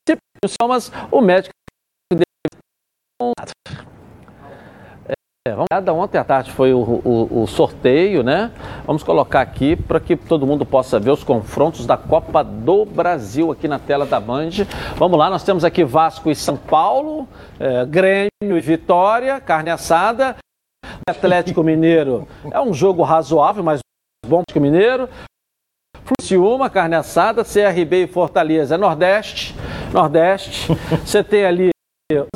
Se 0.08 0.16
sintomas, 0.44 0.90
o 1.10 1.20
médico 1.20 1.52
deve 2.12 2.24
é, 5.48 5.50
vamos, 5.50 5.66
cada 5.68 5.92
ontem 5.92 6.18
à 6.18 6.24
tarde 6.24 6.52
foi 6.52 6.72
o, 6.72 6.78
o, 6.78 7.42
o, 7.42 7.46
sorteio, 7.48 8.22
né? 8.22 8.52
Vamos 8.86 9.02
colocar 9.02 9.40
aqui 9.40 9.74
para 9.74 9.98
que 9.98 10.14
todo 10.14 10.46
mundo 10.46 10.64
possa 10.64 11.00
ver 11.00 11.10
os 11.10 11.24
confrontos 11.24 11.84
da 11.84 11.96
Copa 11.96 12.44
do 12.44 12.84
Brasil 12.84 13.50
aqui 13.50 13.66
na 13.66 13.80
tela 13.80 14.06
da 14.06 14.20
Band. 14.20 14.50
Vamos 14.96 15.18
lá, 15.18 15.28
nós 15.28 15.42
temos 15.42 15.64
aqui 15.64 15.82
Vasco 15.82 16.30
e 16.30 16.36
São 16.36 16.56
Paulo, 16.56 17.26
é, 17.58 17.84
Grêmio 17.84 18.56
e 18.56 18.60
Vitória, 18.60 19.40
carne 19.40 19.70
assada. 19.70 20.36
Atlético 21.08 21.64
Mineiro 21.64 22.28
é 22.48 22.60
um 22.60 22.72
jogo 22.72 23.02
razoável, 23.02 23.64
mas 23.64 23.80
bom 24.24 24.44
que 24.48 24.60
Mineiro. 24.60 25.08
Fluciúma, 26.04 26.68
carne 26.68 26.96
assada, 26.96 27.44
CRB 27.44 28.04
e 28.04 28.06
Fortaleza, 28.06 28.76
Nordeste, 28.76 29.54
Nordeste. 29.92 30.72
Você 31.04 31.22
tem 31.22 31.44
ali 31.44 31.70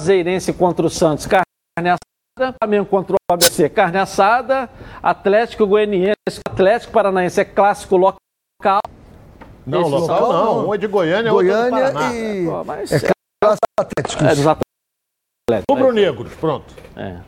Zeirense 0.01 0.53
contra 0.53 0.87
o 0.87 0.91
Santos, 0.91 1.27
carne 1.27 1.47
assada. 1.79 2.55
Flamengo 2.63 2.85
contra 2.85 3.15
o 3.15 3.33
ABC, 3.33 3.69
carne 3.71 3.99
assada. 3.99 4.69
Atlético 5.03 5.67
Goianiense, 5.67 6.41
Atlético 6.47 6.93
Paranaense 6.93 7.41
é 7.41 7.45
clássico 7.45 7.97
local. 7.97 8.81
Não, 9.67 9.81
Esse 9.81 9.91
local, 9.91 10.21
local 10.21 10.45
não. 10.45 10.69
Um 10.69 10.75
é 10.75 10.79
de 10.79 10.87
Goiânia, 10.87 11.33
Goiânia 11.33 11.87
outro 11.87 12.03
é 12.03 12.15
e... 12.15 12.47
Pô, 12.47 12.65
mas 12.65 12.93
é 12.93 13.01
clássico 13.43 13.67
Atlético. 13.81 14.25
É 14.25 14.35
dos 14.35 14.47
Atléticos. 14.47 15.65
Rubro-negros, 15.71 16.35
pronto. 16.35 16.75
É. 16.95 17.21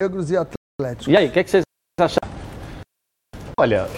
Negros 0.00 0.30
e 0.30 0.36
Atléticos. 0.36 1.08
E 1.08 1.16
aí, 1.16 1.26
o 1.26 1.32
que, 1.32 1.40
é 1.40 1.44
que 1.44 1.50
vocês 1.50 1.64
acharam? 2.00 2.32
Olha, 3.58 3.88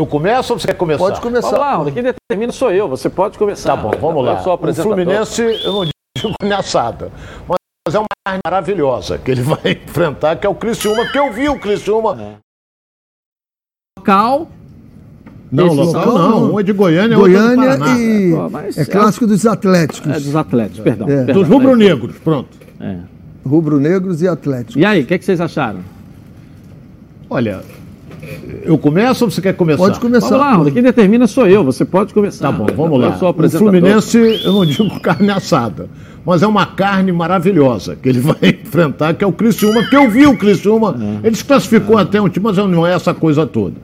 eu 0.00 0.06
começo 0.06 0.52
ou 0.52 0.58
você 0.58 0.66
quer 0.66 0.74
começar? 0.74 1.04
Pode 1.04 1.20
começar. 1.20 1.50
Vamos 1.50 1.86
lá, 1.86 1.92
quem 1.92 2.02
determina 2.02 2.52
sou 2.52 2.72
eu, 2.72 2.88
você 2.88 3.10
pode 3.10 3.38
começar. 3.38 3.76
Tá 3.76 3.76
bom, 3.76 3.90
vamos 4.00 4.24
lá. 4.24 4.42
O 4.42 4.74
Fluminense, 4.74 5.42
eu 5.42 5.72
não 5.72 5.84
digo 5.84 6.34
ameaçada, 6.42 7.12
mas 7.46 7.94
é 7.94 7.98
uma 7.98 8.06
carne 8.26 8.40
maravilhosa 8.44 9.18
que 9.18 9.30
ele 9.30 9.42
vai 9.44 9.72
enfrentar, 9.72 10.36
que 10.36 10.46
é 10.46 10.50
o 10.50 10.54
Criciúma, 10.54 11.04
porque 11.04 11.18
eu 11.18 11.32
vi 11.32 11.48
o 11.48 11.58
Criciúma. 11.58 12.16
É. 12.20 12.34
Local. 13.98 14.48
Não, 15.52 15.66
local, 15.66 16.06
local 16.06 16.18
não. 16.18 16.54
Um 16.54 16.60
é 16.60 16.62
de 16.62 16.72
Goiânia, 16.72 17.16
Goiânia 17.16 17.70
outro 17.70 17.88
é 17.88 17.98
e 17.98 18.34
é, 18.78 18.82
é 18.82 18.84
clássico 18.84 19.26
dos 19.26 19.44
Atléticos. 19.44 20.10
É 20.10 20.20
dos 20.20 20.36
Atléticos, 20.36 20.80
perdão. 20.80 21.08
É. 21.08 21.24
Dos 21.24 21.46
rubro-negros, 21.48 22.16
pronto. 22.18 22.56
É. 22.80 22.98
Rubro-negros 23.44 24.22
e 24.22 24.28
Atléticos. 24.28 24.76
E 24.76 24.84
aí, 24.84 25.02
o 25.02 25.06
que, 25.06 25.14
é 25.14 25.18
que 25.18 25.24
vocês 25.24 25.40
acharam? 25.40 25.80
Olha, 27.28 27.62
eu 28.62 28.78
começo 28.78 29.24
ou 29.24 29.30
você 29.30 29.40
quer 29.40 29.54
começar? 29.54 29.78
Pode 29.78 30.00
começar. 30.00 30.36
Vamos 30.36 30.66
lá, 30.66 30.70
quem 30.72 30.82
determina 30.82 31.26
sou 31.26 31.46
eu, 31.46 31.64
você 31.64 31.84
pode 31.84 32.14
começar. 32.14 32.46
Tá 32.46 32.52
bom, 32.52 32.66
vamos 32.74 33.00
lá. 33.00 33.18
O 33.20 33.50
Fluminense, 33.50 34.18
eu 34.44 34.52
não 34.52 34.64
digo 34.66 35.00
carne 35.00 35.30
assada, 35.30 35.88
mas 36.24 36.42
é 36.42 36.46
uma 36.46 36.66
carne 36.66 37.12
maravilhosa 37.12 37.96
que 38.00 38.08
ele 38.08 38.20
vai 38.22 38.36
enfrentar, 38.42 39.14
que 39.14 39.24
é 39.24 39.26
o 39.26 39.32
Criciúma, 39.32 39.84
que 39.88 39.96
eu 39.96 40.08
vi 40.10 40.26
o 40.26 40.36
Criciúma, 40.36 40.96
é. 41.22 41.26
ele 41.26 41.36
se 41.36 41.44
classificou 41.44 41.98
é. 41.98 42.02
até 42.02 42.20
um 42.20 42.28
time, 42.28 42.44
mas 42.44 42.56
não 42.56 42.86
é 42.86 42.92
essa 42.92 43.14
coisa 43.14 43.46
toda. 43.46 43.74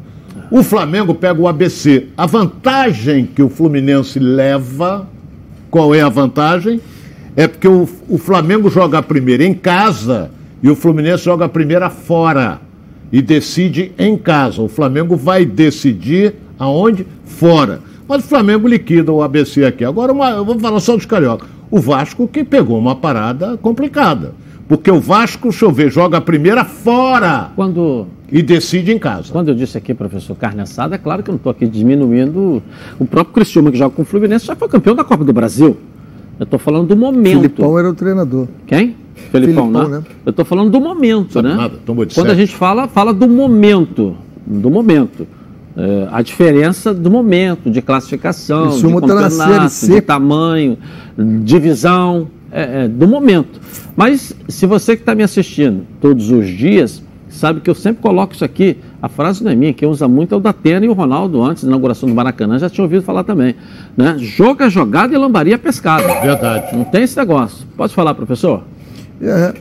O 0.50 0.62
Flamengo 0.62 1.14
pega 1.14 1.40
o 1.40 1.48
ABC. 1.48 2.06
A 2.16 2.24
vantagem 2.24 3.26
que 3.26 3.42
o 3.42 3.48
Fluminense 3.48 4.18
leva, 4.18 5.06
qual 5.70 5.94
é 5.94 6.02
a 6.02 6.08
vantagem? 6.08 6.80
É 7.34 7.48
porque 7.48 7.66
o, 7.66 7.88
o 8.08 8.16
Flamengo 8.16 8.70
joga 8.70 8.98
a 8.98 9.02
primeira 9.02 9.44
em 9.44 9.52
casa 9.52 10.30
e 10.62 10.70
o 10.70 10.76
Fluminense 10.76 11.24
joga 11.24 11.46
a 11.46 11.48
primeira 11.48 11.90
fora 11.90 12.60
e 13.12 13.22
decide 13.22 13.92
em 13.98 14.16
casa. 14.16 14.62
O 14.62 14.68
Flamengo 14.68 15.16
vai 15.16 15.44
decidir 15.44 16.34
aonde? 16.58 17.06
Fora. 17.24 17.80
Mas 18.08 18.24
o 18.24 18.28
Flamengo 18.28 18.68
liquida 18.68 19.12
o 19.12 19.22
ABC 19.22 19.64
aqui. 19.64 19.84
Agora, 19.84 20.12
uma, 20.12 20.30
eu 20.30 20.44
vou 20.44 20.58
falar 20.58 20.80
só 20.80 20.96
dos 20.96 21.06
carioca. 21.06 21.46
O 21.70 21.80
Vasco 21.80 22.28
que 22.28 22.44
pegou 22.44 22.78
uma 22.78 22.94
parada 22.94 23.56
complicada. 23.56 24.34
Porque 24.68 24.90
o 24.90 25.00
Vasco, 25.00 25.52
se 25.52 25.62
eu 25.62 25.70
ver, 25.70 25.90
joga 25.90 26.18
a 26.18 26.20
primeira 26.20 26.64
fora. 26.64 27.50
Quando 27.54 28.06
e 28.30 28.42
decide 28.42 28.92
em 28.92 28.98
casa. 28.98 29.32
Quando 29.32 29.48
eu 29.48 29.54
disse 29.54 29.78
aqui, 29.78 29.94
professor, 29.94 30.34
carne 30.36 30.60
assada, 30.60 30.96
é 30.96 30.98
claro 30.98 31.22
que 31.22 31.30
eu 31.30 31.32
não 31.32 31.36
estou 31.36 31.50
aqui 31.50 31.66
diminuindo. 31.66 32.62
O 32.98 33.06
próprio 33.06 33.34
Cristiano, 33.34 33.70
que 33.70 33.78
joga 33.78 33.94
com 33.94 34.02
o 34.02 34.04
Fluminense, 34.04 34.46
já 34.46 34.56
foi 34.56 34.68
campeão 34.68 34.94
da 34.94 35.04
Copa 35.04 35.24
do 35.24 35.32
Brasil. 35.32 35.76
Eu 36.38 36.44
estou 36.44 36.58
falando 36.58 36.88
do 36.88 36.96
momento. 36.96 37.36
Filipão 37.36 37.78
era 37.78 37.88
o 37.88 37.94
treinador. 37.94 38.48
Quem? 38.66 38.96
Felipão, 39.30 39.66
Filipão 39.66 39.88
né? 39.88 39.98
né? 39.98 40.04
Eu 40.24 40.30
estou 40.30 40.44
falando 40.44 40.70
do 40.70 40.80
momento, 40.80 41.34
Sabe 41.34 41.48
né? 41.48 41.54
Nada, 41.54 41.78
Quando 41.84 42.12
certo. 42.12 42.30
a 42.30 42.34
gente 42.34 42.54
fala, 42.54 42.86
fala 42.88 43.12
do 43.12 43.28
momento. 43.28 44.16
Do 44.46 44.70
momento. 44.70 45.26
É, 45.76 46.08
a 46.10 46.22
diferença 46.22 46.94
do 46.94 47.10
momento, 47.10 47.70
de 47.70 47.82
classificação, 47.82 48.68
de 48.68 48.82
tá 48.82 48.88
campeonato, 48.88 49.86
de 49.86 50.00
tamanho, 50.00 50.78
divisão, 51.42 52.28
é, 52.50 52.84
é, 52.84 52.88
do 52.88 53.06
momento. 53.06 53.60
Mas 53.94 54.34
se 54.48 54.64
você 54.64 54.96
que 54.96 55.02
está 55.02 55.14
me 55.14 55.22
assistindo 55.22 55.86
todos 56.00 56.30
os 56.30 56.46
dias, 56.46 57.02
sabe 57.28 57.60
que 57.60 57.68
eu 57.68 57.74
sempre 57.74 58.00
coloco 58.00 58.34
isso 58.34 58.44
aqui. 58.44 58.78
A 59.02 59.08
frase 59.08 59.44
não 59.44 59.50
é 59.50 59.54
minha, 59.54 59.74
quem 59.74 59.86
usa 59.86 60.08
muito 60.08 60.34
é 60.34 60.38
o 60.38 60.40
Datena 60.40 60.86
e 60.86 60.88
o 60.88 60.94
Ronaldo, 60.94 61.42
antes 61.42 61.64
da 61.64 61.68
inauguração 61.68 62.08
do 62.08 62.14
Maracanã, 62.14 62.58
já 62.58 62.70
tinha 62.70 62.82
ouvido 62.84 63.02
falar 63.02 63.24
também. 63.24 63.54
Né? 63.94 64.16
Joga 64.18 64.70
jogada 64.70 65.14
e 65.14 65.18
lambaria 65.18 65.58
pescada. 65.58 66.20
Verdade. 66.22 66.74
Não 66.74 66.84
tem 66.84 67.02
esse 67.02 67.16
negócio. 67.18 67.66
Pode 67.76 67.94
falar, 67.94 68.14
professor? 68.14 68.62
É, 69.20 69.54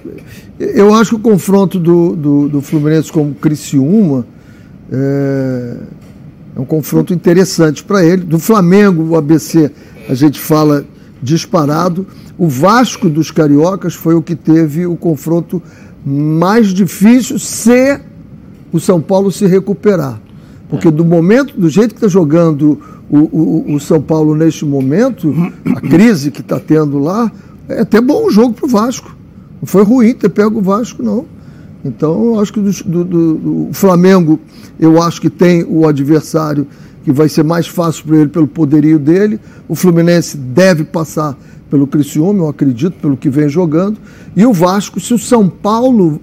eu 0.59 0.93
acho 0.93 1.11
que 1.11 1.15
o 1.15 1.19
confronto 1.19 1.79
do, 1.79 2.15
do, 2.15 2.49
do 2.49 2.61
Fluminense 2.61 3.11
com 3.11 3.29
o 3.29 3.33
Criciúma 3.33 4.25
é, 4.91 5.77
é 6.55 6.59
um 6.59 6.65
confronto 6.65 7.13
interessante 7.13 7.83
para 7.83 8.03
ele. 8.03 8.23
Do 8.23 8.39
Flamengo, 8.39 9.03
o 9.03 9.15
ABC, 9.15 9.71
a 10.09 10.13
gente 10.13 10.39
fala 10.39 10.85
disparado. 11.21 12.05
O 12.37 12.47
Vasco 12.47 13.09
dos 13.09 13.31
Cariocas 13.31 13.93
foi 13.93 14.13
o 14.13 14.21
que 14.21 14.35
teve 14.35 14.85
o 14.85 14.95
confronto 14.95 15.61
mais 16.05 16.67
difícil 16.67 17.39
se 17.39 17.99
o 18.71 18.79
São 18.79 19.01
Paulo 19.01 19.31
se 19.31 19.45
recuperar. 19.47 20.21
Porque 20.69 20.91
do 20.91 21.05
momento, 21.05 21.59
do 21.59 21.69
jeito 21.69 21.93
que 21.93 21.97
está 21.97 22.07
jogando 22.07 22.79
o, 23.09 23.17
o, 23.17 23.75
o, 23.75 23.79
São 23.79 24.01
Paulo 24.01 24.35
neste 24.35 24.65
momento, 24.65 25.33
a 25.65 25.79
crise 25.81 26.31
que 26.31 26.41
está 26.41 26.59
tendo 26.59 26.99
lá, 26.99 27.31
é 27.69 27.81
até 27.81 28.01
bom 28.01 28.25
o 28.25 28.31
jogo 28.31 28.53
para 28.53 28.65
o 28.65 28.69
Vasco. 28.69 29.15
Não 29.65 29.67
foi 29.67 29.83
ruim 29.83 30.13
ter 30.13 30.29
pego 30.29 30.59
o 30.59 30.61
Vasco, 30.61 31.01
não. 31.01 31.25
Então, 31.83 32.25
eu 32.25 32.39
acho 32.39 32.53
que 32.53 32.59
do, 32.59 33.03
do, 33.03 33.33
do, 33.33 33.69
Flamengo, 33.73 34.39
eu 34.79 35.01
acho 35.01 35.19
que 35.19 35.27
tem 35.27 35.65
o 35.67 35.87
adversário 35.87 36.67
que 37.03 37.11
vai 37.11 37.27
ser 37.27 37.43
mais 37.43 37.65
fácil 37.65 38.05
para 38.05 38.17
ele 38.17 38.29
pelo 38.29 38.45
poderio 38.45 38.99
dele. 38.99 39.39
O 39.67 39.73
Fluminense 39.73 40.37
deve 40.37 40.83
passar 40.83 41.35
pelo 41.67 41.87
Criciúma, 41.87 42.43
eu 42.43 42.47
acredito, 42.47 42.93
pelo 43.01 43.17
que 43.17 43.27
vem 43.27 43.49
jogando. 43.49 43.97
E 44.35 44.45
o 44.45 44.53
Vasco, 44.53 44.99
se 44.99 45.15
o 45.15 45.17
São 45.17 45.49
Paulo 45.49 46.21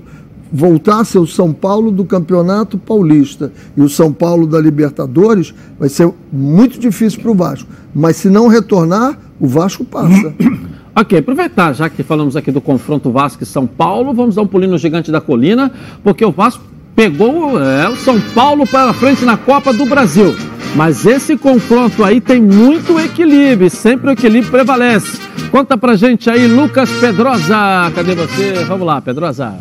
voltar 0.52 1.00
a 1.00 1.04
ser 1.04 1.18
o 1.18 1.26
São 1.26 1.52
Paulo 1.52 1.90
do 1.90 2.04
Campeonato 2.04 2.78
Paulista 2.78 3.52
e 3.76 3.82
o 3.82 3.88
São 3.88 4.12
Paulo 4.12 4.46
da 4.46 4.60
Libertadores, 4.60 5.52
vai 5.80 5.88
ser 5.88 6.08
muito 6.32 6.78
difícil 6.78 7.20
para 7.20 7.30
o 7.32 7.34
Vasco. 7.34 7.68
Mas 7.92 8.18
se 8.18 8.30
não 8.30 8.46
retornar, 8.46 9.18
o 9.40 9.48
Vasco 9.48 9.84
passa. 9.84 10.32
Ok, 10.94 11.18
aproveitar, 11.18 11.72
já 11.72 11.88
que 11.88 12.02
falamos 12.02 12.36
aqui 12.36 12.52
do 12.52 12.60
confronto 12.60 13.10
Vasco 13.10 13.42
e 13.42 13.46
São 13.46 13.66
Paulo, 13.66 14.12
vamos 14.12 14.34
dar 14.34 14.42
um 14.42 14.46
pulinho 14.46 14.72
no 14.72 14.78
gigante 14.78 15.10
da 15.10 15.22
colina, 15.22 15.72
porque 16.04 16.22
o 16.22 16.30
Vasco 16.30 16.62
pegou 16.94 17.58
é, 17.58 17.88
o 17.88 17.96
São 17.96 18.20
Paulo 18.20 18.66
para 18.66 18.92
frente 18.92 19.24
na 19.24 19.38
Copa 19.38 19.72
do 19.72 19.86
Brasil. 19.86 20.36
Mas 20.76 21.06
esse 21.06 21.36
confronto 21.36 22.04
aí 22.04 22.20
tem 22.20 22.42
muito 22.42 23.00
equilíbrio, 23.00 23.70
sempre 23.70 24.08
o 24.08 24.12
equilíbrio 24.12 24.50
prevalece. 24.50 25.18
Conta 25.50 25.78
pra 25.78 25.96
gente 25.96 26.28
aí, 26.28 26.46
Lucas 26.46 26.90
Pedrosa. 26.92 27.90
Cadê 27.94 28.14
você? 28.14 28.64
Vamos 28.64 28.86
lá, 28.86 29.00
Pedrosa. 29.00 29.54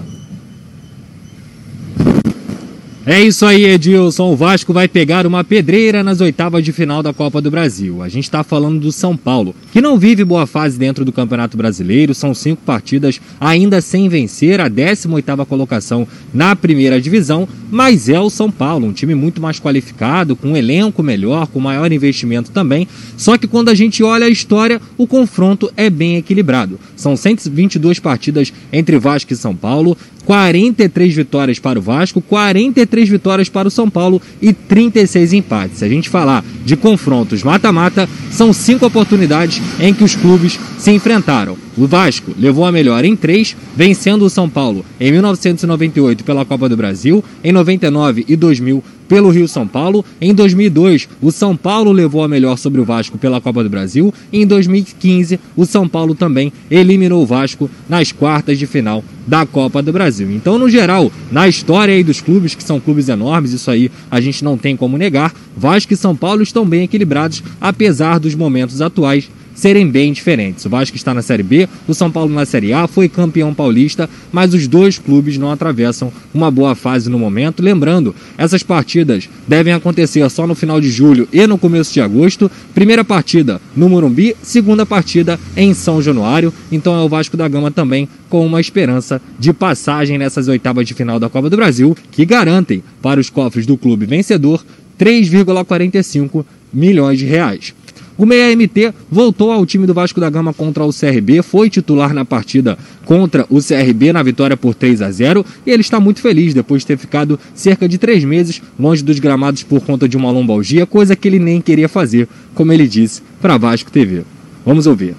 É 3.03 3.19
isso 3.19 3.47
aí, 3.47 3.65
Edilson. 3.65 4.31
O 4.31 4.35
Vasco 4.35 4.71
vai 4.71 4.87
pegar 4.87 5.25
uma 5.25 5.43
pedreira 5.43 6.03
nas 6.03 6.21
oitavas 6.21 6.63
de 6.63 6.71
final 6.71 7.01
da 7.01 7.11
Copa 7.11 7.41
do 7.41 7.49
Brasil. 7.49 8.03
A 8.03 8.07
gente 8.07 8.25
está 8.25 8.43
falando 8.43 8.79
do 8.79 8.91
São 8.91 9.17
Paulo, 9.17 9.55
que 9.73 9.81
não 9.81 9.97
vive 9.97 10.23
boa 10.23 10.45
fase 10.45 10.77
dentro 10.77 11.03
do 11.03 11.11
Campeonato 11.11 11.57
Brasileiro. 11.57 12.13
São 12.13 12.35
cinco 12.35 12.61
partidas 12.63 13.19
ainda 13.39 13.81
sem 13.81 14.07
vencer, 14.07 14.61
a 14.61 14.69
18ª 14.69 15.47
colocação 15.47 16.07
na 16.31 16.55
primeira 16.55 17.01
divisão. 17.01 17.47
Mas 17.71 18.07
é 18.07 18.19
o 18.19 18.29
São 18.29 18.51
Paulo, 18.51 18.85
um 18.85 18.93
time 18.93 19.15
muito 19.15 19.41
mais 19.41 19.59
qualificado, 19.59 20.35
com 20.35 20.49
um 20.49 20.57
elenco 20.57 21.01
melhor, 21.01 21.47
com 21.47 21.59
maior 21.59 21.91
investimento 21.91 22.51
também. 22.51 22.87
Só 23.17 23.35
que 23.35 23.47
quando 23.47 23.69
a 23.69 23.73
gente 23.73 24.03
olha 24.03 24.27
a 24.27 24.29
história, 24.29 24.79
o 24.95 25.07
confronto 25.07 25.71
é 25.75 25.89
bem 25.89 26.17
equilibrado. 26.17 26.79
São 26.95 27.17
122 27.17 27.97
partidas 27.97 28.53
entre 28.71 28.99
Vasco 28.99 29.33
e 29.33 29.35
São 29.35 29.55
Paulo, 29.55 29.97
43 30.25 31.15
vitórias 31.15 31.57
para 31.57 31.79
o 31.79 31.81
Vasco, 31.81 32.21
43 32.21 32.90
vitórias 33.09 33.49
para 33.49 33.67
o 33.67 33.71
São 33.71 33.89
Paulo 33.89 34.21
e 34.41 34.53
36 34.53 35.33
empates. 35.33 35.79
Se 35.79 35.85
a 35.85 35.89
gente 35.89 36.09
falar 36.09 36.43
de 36.65 36.75
confrontos 36.75 37.43
mata-mata, 37.43 38.07
são 38.29 38.51
cinco 38.53 38.85
oportunidades 38.85 39.61
em 39.79 39.93
que 39.93 40.03
os 40.03 40.15
clubes 40.15 40.59
se 40.77 40.91
enfrentaram. 40.91 41.57
O 41.77 41.87
Vasco 41.87 42.33
levou 42.37 42.65
a 42.65 42.71
melhor 42.71 43.05
em 43.05 43.15
três, 43.15 43.55
vencendo 43.75 44.23
o 44.23 44.29
São 44.29 44.49
Paulo 44.49 44.85
em 44.99 45.11
1998 45.11 46.23
pela 46.23 46.43
Copa 46.43 46.67
do 46.67 46.75
Brasil, 46.75 47.23
em 47.43 47.51
99 47.51 48.25
e 48.27 48.35
2000 48.35 48.83
pelo 49.11 49.29
Rio 49.29 49.45
São 49.45 49.67
Paulo. 49.67 50.05
Em 50.21 50.33
2002, 50.33 51.09
o 51.21 51.31
São 51.31 51.55
Paulo 51.55 51.91
levou 51.91 52.23
a 52.23 52.29
melhor 52.29 52.57
sobre 52.57 52.79
o 52.79 52.85
Vasco 52.85 53.17
pela 53.17 53.41
Copa 53.41 53.61
do 53.61 53.69
Brasil. 53.69 54.13
E 54.31 54.41
em 54.41 54.47
2015, 54.47 55.37
o 55.55 55.65
São 55.65 55.85
Paulo 55.85 56.15
também 56.15 56.53
eliminou 56.69 57.21
o 57.21 57.25
Vasco 57.25 57.69
nas 57.89 58.13
quartas 58.13 58.57
de 58.57 58.65
final 58.65 59.03
da 59.27 59.45
Copa 59.45 59.81
do 59.81 59.91
Brasil. 59.91 60.31
Então, 60.31 60.57
no 60.57 60.69
geral, 60.69 61.11
na 61.29 61.47
história 61.47 61.93
aí 61.93 62.03
dos 62.03 62.21
clubes, 62.21 62.55
que 62.55 62.63
são 62.63 62.79
clubes 62.79 63.09
enormes, 63.09 63.51
isso 63.51 63.69
aí 63.69 63.91
a 64.09 64.21
gente 64.21 64.43
não 64.43 64.57
tem 64.57 64.77
como 64.77 64.97
negar, 64.97 65.33
Vasco 65.57 65.93
e 65.93 65.97
São 65.97 66.15
Paulo 66.15 66.41
estão 66.41 66.65
bem 66.65 66.83
equilibrados, 66.83 67.43
apesar 67.59 68.17
dos 68.17 68.33
momentos 68.33 68.81
atuais 68.81 69.29
serem 69.61 69.87
bem 69.87 70.11
diferentes. 70.11 70.65
O 70.65 70.69
Vasco 70.69 70.97
está 70.97 71.13
na 71.13 71.21
Série 71.21 71.43
B, 71.43 71.69
o 71.87 71.93
São 71.93 72.11
Paulo 72.11 72.33
na 72.33 72.47
Série 72.47 72.73
A, 72.73 72.87
foi 72.87 73.07
campeão 73.07 73.53
paulista, 73.53 74.09
mas 74.31 74.55
os 74.55 74.67
dois 74.67 74.97
clubes 74.97 75.37
não 75.37 75.51
atravessam 75.51 76.11
uma 76.33 76.49
boa 76.49 76.73
fase 76.73 77.11
no 77.11 77.19
momento. 77.19 77.61
Lembrando, 77.61 78.15
essas 78.39 78.63
partidas 78.63 79.29
devem 79.47 79.71
acontecer 79.71 80.27
só 80.31 80.47
no 80.47 80.55
final 80.55 80.81
de 80.81 80.89
julho 80.89 81.27
e 81.31 81.45
no 81.45 81.59
começo 81.59 81.93
de 81.93 82.01
agosto. 82.01 82.49
Primeira 82.73 83.05
partida 83.05 83.61
no 83.75 83.87
Morumbi, 83.87 84.35
segunda 84.41 84.83
partida 84.83 85.39
em 85.55 85.75
São 85.75 86.01
Januário. 86.01 86.51
Então 86.71 86.99
é 86.99 87.03
o 87.03 87.09
Vasco 87.09 87.37
da 87.37 87.47
Gama 87.47 87.69
também 87.69 88.09
com 88.31 88.43
uma 88.43 88.59
esperança 88.59 89.21
de 89.37 89.53
passagem 89.53 90.17
nessas 90.17 90.47
oitavas 90.47 90.87
de 90.87 90.95
final 90.95 91.19
da 91.19 91.29
Copa 91.29 91.51
do 91.51 91.57
Brasil, 91.57 91.95
que 92.11 92.25
garantem 92.25 92.83
para 92.99 93.19
os 93.19 93.29
cofres 93.29 93.67
do 93.67 93.77
clube 93.77 94.07
vencedor 94.07 94.65
3,45 94.97 96.43
milhões 96.73 97.19
de 97.19 97.25
reais. 97.25 97.75
O 98.21 98.25
Meia 98.27 98.55
MT 98.55 98.93
voltou 99.09 99.51
ao 99.51 99.65
time 99.65 99.87
do 99.87 99.95
Vasco 99.95 100.19
da 100.19 100.29
Gama 100.29 100.53
contra 100.53 100.85
o 100.85 100.93
CRB, 100.93 101.41
foi 101.41 101.71
titular 101.71 102.13
na 102.13 102.23
partida 102.23 102.77
contra 103.03 103.47
o 103.49 103.59
CRB 103.59 104.13
na 104.13 104.21
vitória 104.21 104.55
por 104.55 104.75
3 104.75 105.01
a 105.01 105.09
0 105.09 105.43
e 105.65 105.71
ele 105.71 105.81
está 105.81 105.99
muito 105.99 106.21
feliz 106.21 106.53
depois 106.53 106.83
de 106.83 106.85
ter 106.89 106.99
ficado 106.99 107.39
cerca 107.55 107.89
de 107.89 107.97
três 107.97 108.23
meses 108.23 108.61
longe 108.79 109.03
dos 109.03 109.17
gramados 109.17 109.63
por 109.63 109.81
conta 109.81 110.07
de 110.07 110.15
uma 110.15 110.29
lombalgia, 110.29 110.85
coisa 110.85 111.15
que 111.15 111.27
ele 111.27 111.39
nem 111.39 111.59
queria 111.59 111.89
fazer, 111.89 112.27
como 112.53 112.71
ele 112.71 112.87
disse 112.87 113.23
para 113.41 113.57
Vasco 113.57 113.89
TV. 113.89 114.21
Vamos 114.63 114.85
ouvir 114.85 115.15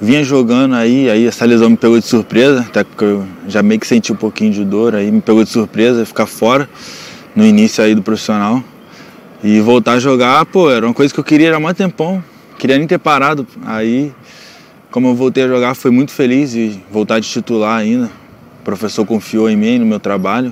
vinha 0.00 0.24
jogando 0.24 0.74
aí, 0.74 1.10
aí 1.10 1.26
essa 1.26 1.44
lesão 1.44 1.68
me 1.68 1.76
pegou 1.76 1.98
de 1.98 2.06
surpresa, 2.06 2.60
até 2.60 2.82
porque 2.82 3.04
eu 3.04 3.26
já 3.46 3.62
meio 3.62 3.78
que 3.78 3.86
senti 3.86 4.10
um 4.10 4.16
pouquinho 4.16 4.52
de 4.52 4.64
dor, 4.64 4.94
aí 4.94 5.10
me 5.10 5.20
pegou 5.20 5.44
de 5.44 5.50
surpresa 5.50 6.06
ficar 6.06 6.26
fora 6.26 6.68
no 7.36 7.44
início 7.44 7.84
aí 7.84 7.94
do 7.94 8.02
profissional. 8.02 8.64
E 9.46 9.60
voltar 9.60 9.92
a 9.92 9.98
jogar, 9.98 10.46
pô, 10.46 10.70
era 10.70 10.86
uma 10.86 10.94
coisa 10.94 11.12
que 11.12 11.20
eu 11.20 11.24
queria 11.24 11.54
há 11.54 11.60
muito 11.60 11.76
tempão. 11.76 12.24
Queria 12.58 12.78
nem 12.78 12.86
ter 12.86 12.98
parado. 12.98 13.46
Aí, 13.66 14.10
como 14.90 15.08
eu 15.08 15.14
voltei 15.14 15.44
a 15.44 15.48
jogar, 15.48 15.74
fui 15.74 15.90
muito 15.90 16.12
feliz 16.12 16.54
e 16.54 16.80
voltar 16.90 17.20
de 17.20 17.28
titular 17.28 17.78
ainda. 17.78 18.06
O 18.06 18.64
professor 18.64 19.04
confiou 19.04 19.50
em 19.50 19.54
mim, 19.54 19.78
no 19.78 19.84
meu 19.84 20.00
trabalho. 20.00 20.50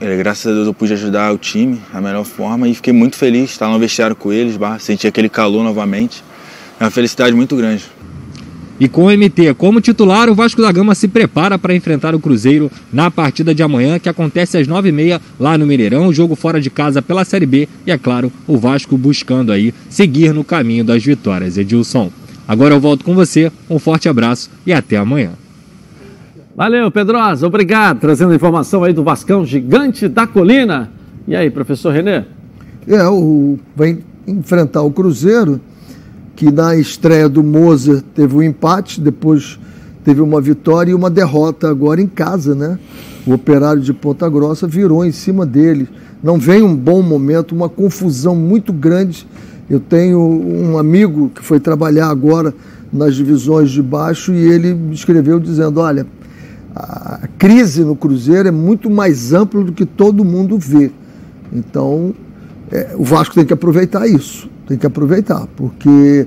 É, 0.00 0.16
graças 0.16 0.46
a 0.46 0.54
Deus 0.54 0.68
eu 0.68 0.72
pude 0.72 0.92
ajudar 0.92 1.34
o 1.34 1.38
time 1.38 1.82
da 1.92 2.00
melhor 2.00 2.24
forma 2.24 2.68
e 2.68 2.74
fiquei 2.76 2.92
muito 2.92 3.16
feliz 3.16 3.50
estar 3.50 3.66
no 3.66 3.80
vestiário 3.80 4.14
com 4.14 4.32
eles, 4.32 4.56
sentir 4.78 5.08
aquele 5.08 5.28
calor 5.28 5.64
novamente. 5.64 6.22
É 6.78 6.84
uma 6.84 6.92
felicidade 6.92 7.34
muito 7.34 7.56
grande. 7.56 7.84
E 8.78 8.88
com 8.88 9.04
o 9.04 9.10
MT 9.10 9.54
como 9.54 9.80
titular, 9.80 10.28
o 10.28 10.34
Vasco 10.34 10.60
da 10.60 10.72
Gama 10.72 10.94
se 10.94 11.06
prepara 11.06 11.58
para 11.58 11.74
enfrentar 11.74 12.14
o 12.14 12.18
Cruzeiro 12.18 12.70
na 12.92 13.10
partida 13.10 13.54
de 13.54 13.62
amanhã, 13.62 13.98
que 13.98 14.08
acontece 14.08 14.58
às 14.58 14.66
9h30 14.66 15.20
lá 15.38 15.56
no 15.56 15.66
Mineirão, 15.66 16.12
jogo 16.12 16.34
fora 16.34 16.60
de 16.60 16.70
casa 16.70 17.00
pela 17.00 17.24
Série 17.24 17.46
B. 17.46 17.68
E 17.86 17.92
é 17.92 17.98
claro, 17.98 18.32
o 18.46 18.56
Vasco 18.56 18.96
buscando 18.98 19.52
aí 19.52 19.72
seguir 19.88 20.34
no 20.34 20.42
caminho 20.42 20.84
das 20.84 21.04
vitórias. 21.04 21.56
Edilson, 21.56 22.10
agora 22.48 22.74
eu 22.74 22.80
volto 22.80 23.04
com 23.04 23.14
você, 23.14 23.50
um 23.70 23.78
forte 23.78 24.08
abraço 24.08 24.50
e 24.66 24.72
até 24.72 24.96
amanhã. 24.96 25.30
Valeu, 26.56 26.90
Pedrosa, 26.90 27.46
obrigado. 27.46 28.00
Trazendo 28.00 28.34
informação 28.34 28.84
aí 28.84 28.92
do 28.92 29.02
Vascão 29.04 29.44
Gigante 29.44 30.08
da 30.08 30.26
Colina. 30.26 30.90
E 31.26 31.34
aí, 31.34 31.50
professor 31.50 31.92
Renê? 31.92 32.22
É, 32.86 33.02
o, 33.08 33.58
vai 33.74 33.98
enfrentar 34.26 34.82
o 34.82 34.90
Cruzeiro 34.90 35.60
que 36.36 36.50
na 36.50 36.76
estreia 36.76 37.28
do 37.28 37.42
Moser 37.42 38.02
teve 38.14 38.36
um 38.36 38.42
empate, 38.42 39.00
depois 39.00 39.58
teve 40.04 40.20
uma 40.20 40.40
vitória 40.40 40.90
e 40.90 40.94
uma 40.94 41.08
derrota 41.08 41.68
agora 41.68 42.00
em 42.00 42.06
casa, 42.06 42.54
né? 42.54 42.78
O 43.26 43.32
operário 43.32 43.80
de 43.80 43.92
Ponta 43.92 44.28
Grossa 44.28 44.66
virou 44.66 45.04
em 45.04 45.12
cima 45.12 45.46
dele. 45.46 45.88
Não 46.22 46.38
vem 46.38 46.62
um 46.62 46.76
bom 46.76 47.02
momento, 47.02 47.54
uma 47.54 47.68
confusão 47.68 48.36
muito 48.36 48.72
grande. 48.72 49.26
Eu 49.68 49.80
tenho 49.80 50.20
um 50.20 50.76
amigo 50.76 51.30
que 51.34 51.42
foi 51.42 51.58
trabalhar 51.58 52.08
agora 52.08 52.54
nas 52.92 53.14
divisões 53.14 53.70
de 53.70 53.82
baixo 53.82 54.32
e 54.32 54.38
ele 54.38 54.74
me 54.74 54.94
escreveu 54.94 55.40
dizendo: 55.40 55.80
olha, 55.80 56.06
a 56.74 57.28
crise 57.38 57.82
no 57.82 57.94
Cruzeiro 57.94 58.48
é 58.48 58.52
muito 58.52 58.90
mais 58.90 59.32
ampla 59.32 59.62
do 59.62 59.72
que 59.72 59.86
todo 59.86 60.24
mundo 60.24 60.58
vê. 60.58 60.90
Então, 61.52 62.12
é, 62.70 62.94
o 62.96 63.04
Vasco 63.04 63.34
tem 63.34 63.44
que 63.44 63.52
aproveitar 63.52 64.06
isso, 64.06 64.48
tem 64.66 64.78
que 64.78 64.86
aproveitar, 64.86 65.46
porque 65.56 66.26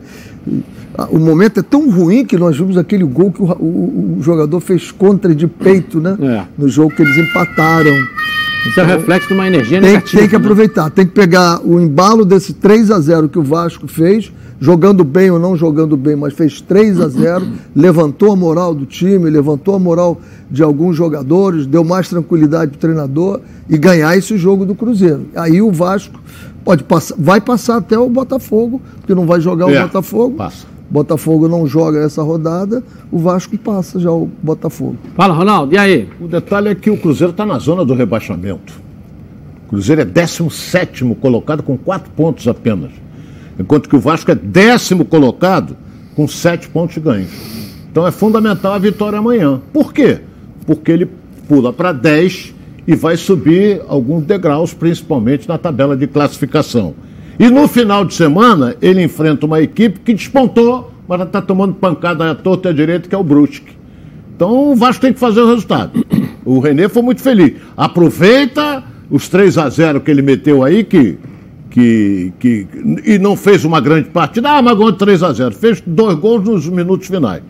o 1.09 1.19
momento 1.19 1.59
é 1.59 1.63
tão 1.63 1.89
ruim 1.89 2.25
que 2.25 2.37
nós 2.37 2.57
vimos 2.57 2.77
aquele 2.77 3.03
gol 3.03 3.31
que 3.31 3.41
o, 3.41 3.45
o, 3.45 4.17
o 4.19 4.23
jogador 4.23 4.59
fez 4.59 4.91
contra 4.91 5.33
de 5.35 5.47
peito, 5.47 5.99
né? 5.99 6.17
É. 6.19 6.43
No 6.57 6.67
jogo 6.67 6.95
que 6.95 7.01
eles 7.01 7.17
empataram. 7.17 7.91
Isso 7.91 8.79
é 8.79 8.83
então, 8.83 8.85
é 8.85 8.97
reflexo 8.97 9.27
de 9.27 9.33
uma 9.33 9.47
energia 9.47 9.79
tem, 9.79 9.91
negativa. 9.91 10.19
Tem 10.19 10.29
que 10.29 10.35
né? 10.35 10.41
aproveitar, 10.41 10.89
tem 10.89 11.05
que 11.05 11.13
pegar 11.13 11.61
o 11.63 11.79
embalo 11.79 12.25
desse 12.25 12.53
3 12.53 12.91
a 12.91 12.99
0 12.99 13.29
que 13.29 13.37
o 13.37 13.43
Vasco 13.43 13.87
fez, 13.87 14.31
jogando 14.59 15.03
bem 15.03 15.29
ou 15.29 15.39
não 15.39 15.55
jogando 15.55 15.95
bem, 15.95 16.15
mas 16.15 16.33
fez 16.33 16.59
3 16.59 16.99
a 16.99 17.07
0 17.07 17.47
levantou 17.75 18.31
a 18.31 18.35
moral 18.35 18.73
do 18.73 18.85
time, 18.85 19.29
levantou 19.29 19.75
a 19.75 19.79
moral 19.79 20.19
de 20.49 20.63
alguns 20.63 20.95
jogadores, 20.95 21.65
deu 21.65 21.83
mais 21.83 22.09
tranquilidade 22.09 22.71
para 22.71 22.77
o 22.77 22.79
treinador 22.79 23.41
e 23.69 23.77
ganhar 23.77 24.17
esse 24.17 24.37
jogo 24.37 24.65
do 24.65 24.73
Cruzeiro. 24.73 25.27
Aí 25.35 25.61
o 25.61 25.71
Vasco 25.71 26.19
pode 26.67 26.83
passar, 26.83 27.15
vai 27.17 27.39
passar 27.39 27.77
até 27.77 27.97
o 27.97 28.09
Botafogo, 28.09 28.81
porque 28.97 29.15
não 29.15 29.25
vai 29.25 29.39
jogar 29.39 29.71
é, 29.71 29.79
o 29.79 29.83
Botafogo. 29.83 30.35
Passa. 30.35 30.67
Botafogo 30.89 31.47
não 31.47 31.65
joga 31.65 31.99
essa 31.99 32.21
rodada, 32.21 32.83
o 33.09 33.17
Vasco 33.17 33.57
passa 33.57 33.97
já 34.01 34.11
o 34.11 34.29
Botafogo. 34.43 34.97
Fala, 35.15 35.33
Ronaldo, 35.33 35.73
e 35.73 35.77
aí? 35.77 36.09
O 36.19 36.27
detalhe 36.27 36.67
é 36.67 36.75
que 36.75 36.89
o 36.89 36.97
Cruzeiro 36.97 37.31
está 37.31 37.45
na 37.45 37.57
zona 37.57 37.85
do 37.85 37.93
rebaixamento. 37.93 38.73
O 39.65 39.69
Cruzeiro 39.69 40.01
é 40.01 40.05
17 40.05 41.05
colocado 41.21 41.63
com 41.63 41.77
4 41.77 42.11
pontos 42.11 42.45
apenas. 42.49 42.91
Enquanto 43.57 43.87
que 43.87 43.95
o 43.95 43.99
Vasco 43.99 44.31
é 44.31 44.35
décimo 44.35 45.05
colocado 45.05 45.75
com 46.15 46.27
7 46.27 46.67
pontos 46.69 46.97
ganhos. 46.97 47.31
Então 47.89 48.05
é 48.05 48.11
fundamental 48.11 48.73
a 48.73 48.77
vitória 48.77 49.19
amanhã. 49.19 49.61
Por 49.71 49.93
quê? 49.93 50.19
Porque 50.65 50.91
ele 50.91 51.09
pula 51.47 51.71
para 51.71 51.93
10 51.93 52.55
e 52.87 52.95
vai 52.95 53.17
subir 53.17 53.81
alguns 53.87 54.23
degraus, 54.23 54.73
principalmente 54.73 55.47
na 55.47 55.57
tabela 55.57 55.95
de 55.97 56.07
classificação. 56.07 56.95
E 57.37 57.49
no 57.49 57.67
final 57.67 58.05
de 58.05 58.13
semana, 58.13 58.75
ele 58.81 59.03
enfrenta 59.03 59.45
uma 59.45 59.61
equipe 59.61 59.99
que 59.99 60.13
despontou, 60.13 60.91
mas 61.07 61.21
está 61.21 61.41
tomando 61.41 61.75
pancada 61.75 62.31
à 62.31 62.33
torta 62.33 62.69
e 62.69 62.71
à 62.71 62.73
direita, 62.73 63.09
que 63.09 63.13
é 63.13 63.17
o 63.17 63.23
Brusque. 63.23 63.75
Então 64.35 64.71
o 64.71 64.75
Vasco 64.75 65.01
tem 65.01 65.13
que 65.13 65.19
fazer 65.19 65.41
o 65.41 65.47
resultado. 65.47 66.05
O 66.45 66.59
Renê 66.59 66.87
foi 66.87 67.01
muito 67.01 67.21
feliz. 67.21 67.55
Aproveita 67.75 68.83
os 69.09 69.27
3 69.27 69.57
a 69.57 69.69
0 69.69 69.99
que 69.99 70.09
ele 70.09 70.21
meteu 70.21 70.63
aí, 70.63 70.83
que, 70.83 71.17
que, 71.69 72.31
que 72.39 72.67
e 73.05 73.19
não 73.19 73.35
fez 73.35 73.65
uma 73.65 73.81
grande 73.81 74.09
partida. 74.09 74.51
Ah, 74.51 74.61
mas 74.61 74.77
ganhou 74.77 74.93
3 74.93 75.23
a 75.23 75.33
0 75.33 75.53
Fez 75.53 75.83
dois 75.85 76.15
gols 76.15 76.43
nos 76.43 76.69
minutos 76.69 77.07
finais, 77.07 77.43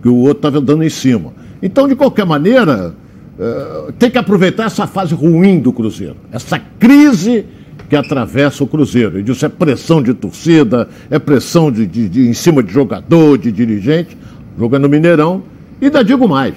que 0.00 0.08
o 0.08 0.16
outro 0.18 0.36
estava 0.36 0.60
dando 0.60 0.84
em 0.84 0.90
cima. 0.90 1.32
Então, 1.60 1.88
de 1.88 1.96
qualquer 1.96 2.24
maneira, 2.26 2.94
uh, 3.38 3.92
tem 3.92 4.10
que 4.10 4.18
aproveitar 4.18 4.64
essa 4.64 4.86
fase 4.86 5.14
ruim 5.14 5.58
do 5.58 5.72
Cruzeiro. 5.72 6.16
Essa 6.32 6.58
crise 6.78 7.44
que 7.88 7.96
atravessa 7.96 8.64
o 8.64 8.66
Cruzeiro. 8.66 9.18
E 9.18 9.22
disso 9.22 9.44
é 9.44 9.48
pressão 9.48 10.02
de 10.02 10.14
torcida, 10.14 10.88
é 11.10 11.18
pressão 11.18 11.70
de, 11.70 11.86
de, 11.86 12.08
de, 12.08 12.28
em 12.28 12.34
cima 12.34 12.62
de 12.62 12.72
jogador, 12.72 13.38
de 13.38 13.52
dirigente, 13.52 14.16
jogando 14.58 14.82
no 14.82 14.88
Mineirão. 14.88 15.42
E 15.80 15.86
ainda 15.86 16.02
digo 16.02 16.28
mais: 16.28 16.54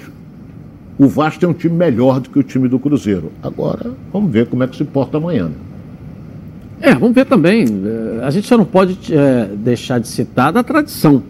o 0.98 1.06
Vasco 1.06 1.40
tem 1.40 1.48
um 1.48 1.54
time 1.54 1.74
melhor 1.74 2.20
do 2.20 2.30
que 2.30 2.38
o 2.38 2.42
time 2.42 2.68
do 2.68 2.78
Cruzeiro. 2.78 3.32
Agora, 3.42 3.92
vamos 4.12 4.32
ver 4.32 4.46
como 4.46 4.62
é 4.62 4.66
que 4.66 4.76
se 4.76 4.84
porta 4.84 5.18
amanhã. 5.18 5.46
Né? 5.46 5.54
É, 6.80 6.94
vamos 6.94 7.14
ver 7.14 7.26
também. 7.26 7.66
É, 8.20 8.24
a 8.24 8.30
gente 8.30 8.46
só 8.46 8.56
não 8.56 8.64
pode 8.64 8.98
é, 9.12 9.50
deixar 9.56 9.98
de 9.98 10.08
citar 10.08 10.52
da 10.52 10.62
tradição. 10.62 11.22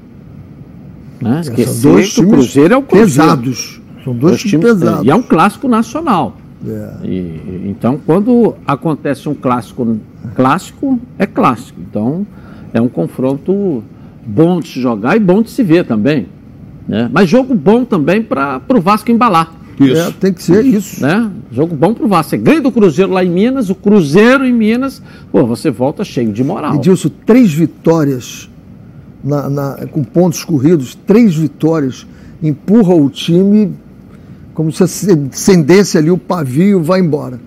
Né? 1.20 1.42
São 1.42 1.54
dois 1.92 2.12
times 2.12 2.28
o 2.28 2.32
Cruzeiro 2.32 2.74
é 2.74 2.76
o 2.76 2.82
Cruzeiro. 2.82 3.06
pesados. 3.06 3.80
São 4.08 4.14
dois, 4.14 4.40
dois 4.40 4.42
times 4.42 4.66
pesados. 4.66 5.04
E 5.04 5.10
é 5.10 5.14
um 5.14 5.22
clássico 5.22 5.68
nacional. 5.68 6.36
É. 6.66 7.06
E, 7.06 7.62
então, 7.66 8.00
quando 8.04 8.54
acontece 8.66 9.28
um 9.28 9.34
clássico, 9.34 9.98
clássico 10.34 10.98
é 11.18 11.26
clássico. 11.26 11.78
Então, 11.80 12.26
é 12.72 12.80
um 12.80 12.88
confronto 12.88 13.84
bom 14.26 14.60
de 14.60 14.68
se 14.68 14.80
jogar 14.80 15.16
e 15.16 15.20
bom 15.20 15.42
de 15.42 15.50
se 15.50 15.62
ver 15.62 15.84
também. 15.84 16.26
Né? 16.86 17.08
Mas 17.12 17.28
jogo 17.28 17.54
bom 17.54 17.84
também 17.84 18.22
para 18.22 18.62
o 18.70 18.80
Vasco 18.80 19.10
embalar. 19.10 19.54
Isso. 19.78 20.00
É, 20.00 20.10
tem 20.10 20.32
que 20.32 20.42
ser 20.42 20.64
isso. 20.64 21.00
Né? 21.00 21.30
Jogo 21.52 21.76
bom 21.76 21.94
para 21.94 22.04
o 22.04 22.08
Vasco. 22.08 22.30
Você 22.30 22.38
ganha 22.38 22.60
do 22.60 22.72
Cruzeiro 22.72 23.12
lá 23.12 23.22
em 23.22 23.30
Minas, 23.30 23.70
o 23.70 23.74
Cruzeiro 23.74 24.44
em 24.44 24.52
Minas, 24.52 25.02
pô, 25.30 25.46
você 25.46 25.70
volta 25.70 26.02
cheio 26.02 26.32
de 26.32 26.42
moral. 26.42 26.74
Edilson, 26.74 27.10
três 27.24 27.52
vitórias 27.52 28.50
na, 29.22 29.48
na, 29.48 29.86
com 29.86 30.02
pontos 30.02 30.44
corridos, 30.44 30.94
três 30.94 31.36
vitórias, 31.36 32.06
empurra 32.42 32.94
o 32.94 33.08
time 33.10 33.72
como 34.58 34.72
se 34.72 34.82
acendesse 34.82 35.96
ali 35.96 36.10
o 36.10 36.18
pavio 36.18 36.82
vai 36.82 36.98
embora. 36.98 37.38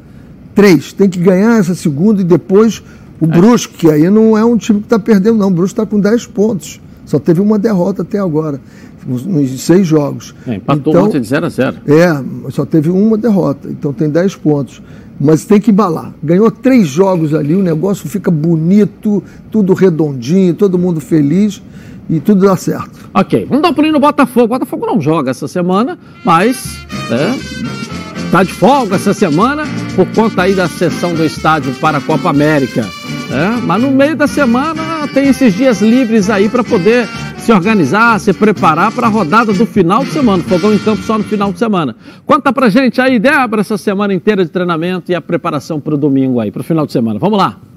Três, 0.55 0.93
tem 0.93 1.09
que 1.09 1.20
ganhar 1.20 1.59
essa 1.59 1.76
segunda 1.76 2.22
e 2.22 2.24
depois 2.24 2.82
o 3.20 3.26
é. 3.26 3.28
Brusque, 3.28 3.80
que 3.80 3.91
aí 3.91 4.09
não 4.09 4.38
é 4.38 4.45
um 4.45 4.55
time 4.55 4.80
que 4.80 4.86
está 4.86 4.97
perdendo, 4.97 5.38
não. 5.38 5.49
O 5.49 5.51
Brusque 5.51 5.74
está 5.74 5.86
com 5.86 5.99
10 5.99 6.28
pontos. 6.28 6.80
Só 7.05 7.20
teve 7.20 7.41
uma 7.41 7.59
derrota 7.59 8.03
até 8.03 8.18
agora, 8.18 8.62
nos 9.05 9.62
seis 9.62 9.86
jogos. 9.86 10.34
É, 10.47 10.55
empatou 10.55 10.93
então, 10.93 11.05
ontem 11.07 11.20
de 11.20 11.28
0 11.28 11.47
a 11.47 11.49
0. 11.49 11.78
É, 11.86 12.49
só 12.49 12.66
teve 12.66 12.89
uma 12.89 13.18
derrota, 13.18 13.68
então 13.70 13.91
tem 13.91 14.09
10 14.09 14.38
pontos. 14.38 14.82
Mas 15.20 15.43
tem 15.43 15.59
que 15.59 15.70
embalar. 15.70 16.14
Ganhou 16.24 16.49
três 16.49 16.88
jogos 16.88 17.34
ali, 17.34 17.53
o 17.53 17.62
negócio 17.62 18.07
fica 18.07 18.32
bonito, 18.32 19.22
tudo 19.51 19.74
redondinho, 19.74 20.53
todo 20.53 20.80
mundo 20.80 21.01
feliz 21.01 21.62
e 22.09 22.22
tudo 22.22 22.45
dá 22.45 22.55
certo. 22.55 23.09
Ok, 23.14 23.45
vamos 23.47 23.64
dar 23.64 23.70
um 23.70 23.74
pulinho 23.74 23.93
no 23.93 23.99
Botafogo. 23.99 24.45
O 24.45 24.47
Botafogo 24.47 24.86
não 24.86 25.01
joga 25.01 25.32
essa 25.32 25.47
semana, 25.47 25.99
mas 26.24 26.88
é, 27.12 28.32
tá 28.32 28.43
de 28.43 28.53
folga 28.53 28.95
essa 28.95 29.14
semana 29.14 29.64
por 29.95 30.07
conta 30.07 30.43
aí 30.43 30.53
da 30.53 30.68
sessão 30.68 31.14
do 31.14 31.24
estádio 31.24 31.74
para 31.76 31.97
a 31.97 32.01
Copa 32.01 32.30
América. 32.30 32.88
É, 33.32 33.62
mas 33.62 33.82
no 33.82 33.91
meio 33.91 34.16
da 34.16 34.28
semana 34.28 35.07
tem 35.14 35.28
esses 35.30 35.53
dias 35.53 35.82
livres 35.82 36.30
aí 36.30 36.49
para 36.49 36.64
poder 36.64 37.07
se 37.38 37.51
organizar, 37.51 38.20
se 38.20 38.34
preparar 38.34 38.91
para 38.91 39.07
a 39.07 39.09
rodada 39.09 39.53
do 39.53 39.66
final 39.66 40.03
de 40.03 40.12
semana. 40.12 40.43
Fogão 40.43 40.74
em 40.74 40.78
campo 40.78 41.01
só 41.03 41.18
no 41.18 41.24
final 41.24 41.51
de 41.51 41.59
semana. 41.59 41.95
Conta 42.26 42.51
pra 42.51 42.70
gente 42.70 42.99
aí, 43.01 43.20
Débora, 43.20 43.62
essa 43.62 43.78
semana 43.78 44.14
inteira 44.14 44.43
de 44.43 44.51
treinamento 44.51 45.12
e 45.12 45.16
a 45.16 45.22
preparação 45.22 45.80
para 45.80 45.95
o 45.95 45.97
domingo 45.97 46.39
aí, 46.39 46.51
para 46.51 46.62
o 46.62 46.64
final 46.64 46.86
de 46.86 46.91
semana. 46.91 47.20
Vamos 47.20 47.38
lá. 47.38 47.70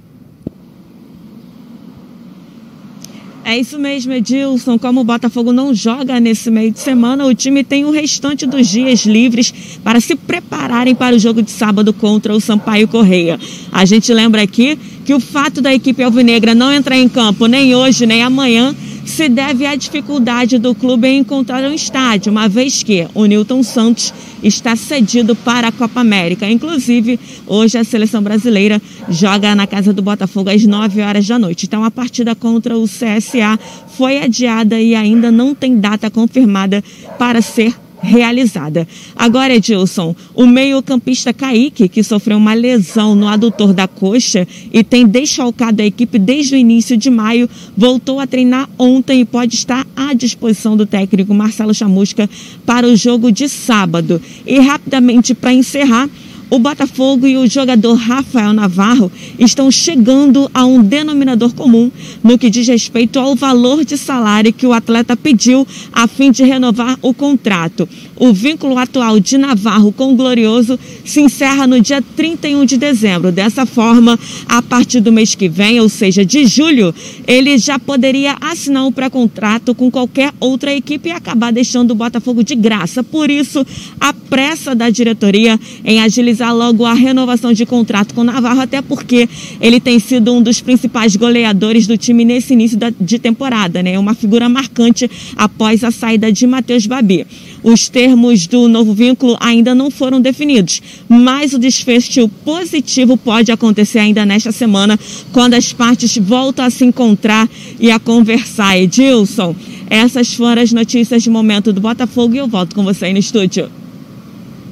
É 3.47 3.59
isso 3.59 3.79
mesmo, 3.79 4.11
Edilson. 4.11 4.79
Como 4.79 5.03
o 5.03 5.05
Botafogo 5.05 5.53
não 5.53 5.75
joga 5.75 6.19
nesse 6.19 6.51
meio 6.51 6.71
de 6.73 6.79
semana, 6.81 7.27
o 7.27 7.35
time 7.35 7.63
tem 7.63 7.85
o 7.85 7.91
restante 7.91 8.47
dos 8.47 8.67
dias 8.67 9.05
livres 9.05 9.53
para 9.85 10.01
se 10.01 10.17
prepararem 10.17 10.95
para 10.95 11.15
o 11.15 11.19
jogo 11.19 11.43
de 11.43 11.51
sábado 11.51 11.93
contra 11.93 12.35
o 12.35 12.41
Sampaio 12.41 12.89
Correia. 12.89 13.39
A 13.71 13.85
gente 13.85 14.13
lembra 14.15 14.41
aqui 14.41 14.79
que 15.05 15.13
o 15.13 15.21
fato 15.21 15.61
da 15.61 15.75
equipe 15.75 16.03
alvinegra 16.03 16.55
não 16.55 16.73
entrar 16.73 16.97
em 16.97 17.07
campo 17.07 17.47
nem 17.47 17.75
hoje 17.75 18.07
nem 18.07 18.23
amanhã 18.23 18.75
se 19.05 19.29
deve 19.29 19.67
à 19.67 19.75
dificuldade 19.75 20.59
do 20.59 20.75
clube 20.75 21.07
em 21.07 21.19
encontrar 21.19 21.63
um 21.63 21.75
estádio, 21.75 22.33
uma 22.33 22.49
vez 22.49 22.83
que 22.83 23.07
o 23.15 23.27
Newton 23.27 23.63
Santos 23.63 24.13
está 24.43 24.77
cedido 24.77 25.35
para 25.35 25.69
a 25.69 25.73
Copa 25.73 26.01
América. 26.01 26.49
Inclusive, 26.49 27.19
hoje 27.47 27.79
a 27.79 27.85
seleção 27.85 28.23
brasileira 28.23 28.81
joga 29.09 29.55
na 29.55 29.67
casa 29.67 29.93
do 29.93 30.03
Botafogo 30.03 30.51
às 30.51 30.65
9 30.65 31.01
horas 31.03 31.27
da 31.27 31.39
noite. 31.39 31.67
Então, 31.67 31.85
a 31.85 31.91
partida 31.91 32.35
contra 32.35 32.77
o 32.77 32.85
CSA 32.85 33.59
foi 33.97 34.19
adiada 34.19 34.81
e 34.81 34.95
ainda 34.95 35.31
não 35.31 35.55
tem 35.55 35.79
data 35.79 36.11
confirmada 36.11 36.83
para 37.19 37.41
ser 37.41 37.75
realizada. 38.05 38.87
Agora, 39.17 39.55
Edilson, 39.55 40.15
o 40.35 40.47
meio-campista 40.47 41.33
Kaique, 41.33 41.89
que 41.89 42.03
sofreu 42.03 42.37
uma 42.37 42.55
lesão 42.55 43.15
no 43.15 43.27
adutor 43.27 43.73
da 43.73 43.89
coxa 43.89 44.47
e 44.73 44.85
tem 44.85 45.07
desfalcado 45.07 45.83
a 45.83 45.87
equipe 45.87 46.19
desde 46.19 46.55
o 46.55 46.59
início 46.59 46.97
de 46.97 47.11
maio, 47.11 47.49
voltou 47.77 48.21
a 48.21 48.27
treinar 48.27 48.69
ontem 48.79 49.21
e 49.21 49.25
pode 49.25 49.55
estar 49.55 49.87
à 49.97 50.13
disposição 50.13 50.77
do 50.77 50.87
técnico 50.87 51.35
Marcelo 51.35 51.75
Chamusca 51.75 52.29
para 52.67 52.87
o 52.87 52.95
jogo 52.95 53.33
de 53.33 53.49
sábado. 53.49 54.21
E 54.47 54.59
rapidamente, 54.59 55.35
para 55.35 55.53
encerrar, 55.53 56.09
o 56.55 56.59
Botafogo 56.61 57.27
e 57.27 57.37
o 57.37 57.49
jogador 57.49 57.95
Rafael 57.95 58.53
Navarro 58.53 59.11
estão 59.41 59.73
chegando 59.73 60.49
a 60.55 60.65
um 60.65 60.81
denominador 60.85 61.53
comum 61.53 61.91
no 62.23 62.39
que 62.39 62.49
diz 62.49 62.69
respeito 62.69 63.19
ao 63.19 63.35
valor 63.35 63.85
de 63.85 63.99
salário 63.99 64.53
que 64.53 64.65
o 64.65 64.73
atleta 64.73 65.17
pediu 65.17 65.67
a 65.93 66.07
fim 66.07 66.31
de 66.31 66.45
renovar 66.45 66.97
o 67.03 67.13
contrato. 67.13 67.89
O 68.17 68.33
vínculo 68.33 68.79
atual 68.79 69.19
de 69.19 69.37
Navarro 69.37 69.91
com 69.91 70.13
o 70.13 70.15
Glorioso 70.15 70.79
se 71.05 71.21
encerra 71.21 71.67
no 71.67 71.81
dia 71.81 72.01
31 72.15 72.65
de 72.65 72.77
dezembro. 72.77 73.33
Dessa 73.33 73.67
forma, 73.67 74.17
a 74.49 74.63
partir 74.63 75.01
do 75.01 75.11
mês 75.11 75.35
que 75.35 75.49
vem, 75.49 75.81
ou 75.81 75.89
seja, 75.89 76.25
de 76.25 76.47
julho, 76.47 76.95
ele 77.27 77.59
já 77.59 77.81
poderia 77.81 78.37
assinar 78.41 78.87
um 78.87 78.93
pré-contrato 78.93 79.75
com 79.75 79.91
qualquer 79.91 80.33
outra 80.39 80.73
equipe 80.73 81.09
e 81.09 81.13
acabar 81.13 81.53
deixando 81.53 81.91
o 81.91 81.97
Botafogo 81.97 82.45
de 82.45 82.55
graça. 82.55 83.03
Por 83.03 83.29
isso, 83.29 83.67
a 84.01 84.13
pressa 84.13 84.75
da 84.75 84.89
diretoria 84.89 85.59
em 85.85 86.01
agilizar 86.01 86.44
logo 86.53 86.85
a 86.85 86.95
renovação 86.95 87.53
de 87.53 87.65
contrato 87.67 88.15
com 88.15 88.23
o 88.23 88.25
Navarro, 88.25 88.61
até 88.61 88.81
porque 88.83 89.29
ele 89.61 89.81
tem 89.81 89.99
sido 89.99 90.33
um 90.33 90.43
dos 90.43 90.61
principais 90.61 91.17
goleadores 91.17 91.87
do 91.87 91.97
time 91.97 92.25
nesse 92.25 92.53
início 92.53 92.79
de 93.01 93.19
temporada, 93.19 93.83
né? 93.83 93.99
Uma 93.99 94.15
figura 94.15 94.49
marcante 94.49 95.11
após 95.37 95.85
a 95.85 95.91
saída 95.91 96.33
de 96.33 96.47
Matheus 96.47 96.87
Babi. 96.87 97.27
Os 97.63 97.89
termos 97.89 98.47
do 98.47 98.69
novo 98.69 98.93
vínculo 98.93 99.37
ainda 99.41 99.75
não 99.75 99.91
foram 99.91 100.21
definidos, 100.21 100.83
mas 101.09 101.53
o 101.53 101.59
desfecho 101.59 102.29
positivo 102.45 103.17
pode 103.17 103.51
acontecer 103.51 103.99
ainda 103.99 104.27
nesta 104.27 104.53
semana, 104.53 104.99
quando 105.33 105.55
as 105.55 105.73
partes 105.73 106.17
voltam 106.19 106.65
a 106.65 106.71
se 106.71 106.85
encontrar 106.85 107.49
e 107.81 107.91
a 107.91 107.99
conversar. 107.99 108.79
Edilson, 108.79 109.55
essas 109.89 110.35
foram 110.35 110.63
as 110.63 110.73
notícias 110.73 111.23
de 111.23 111.31
momento 111.31 111.73
do 111.73 111.81
Botafogo 111.81 112.35
e 112.35 112.39
eu 112.39 112.49
volto 112.49 112.75
com 112.75 112.85
você 112.85 113.07
aí 113.07 113.13
no 113.13 113.19
estúdio. 113.19 113.71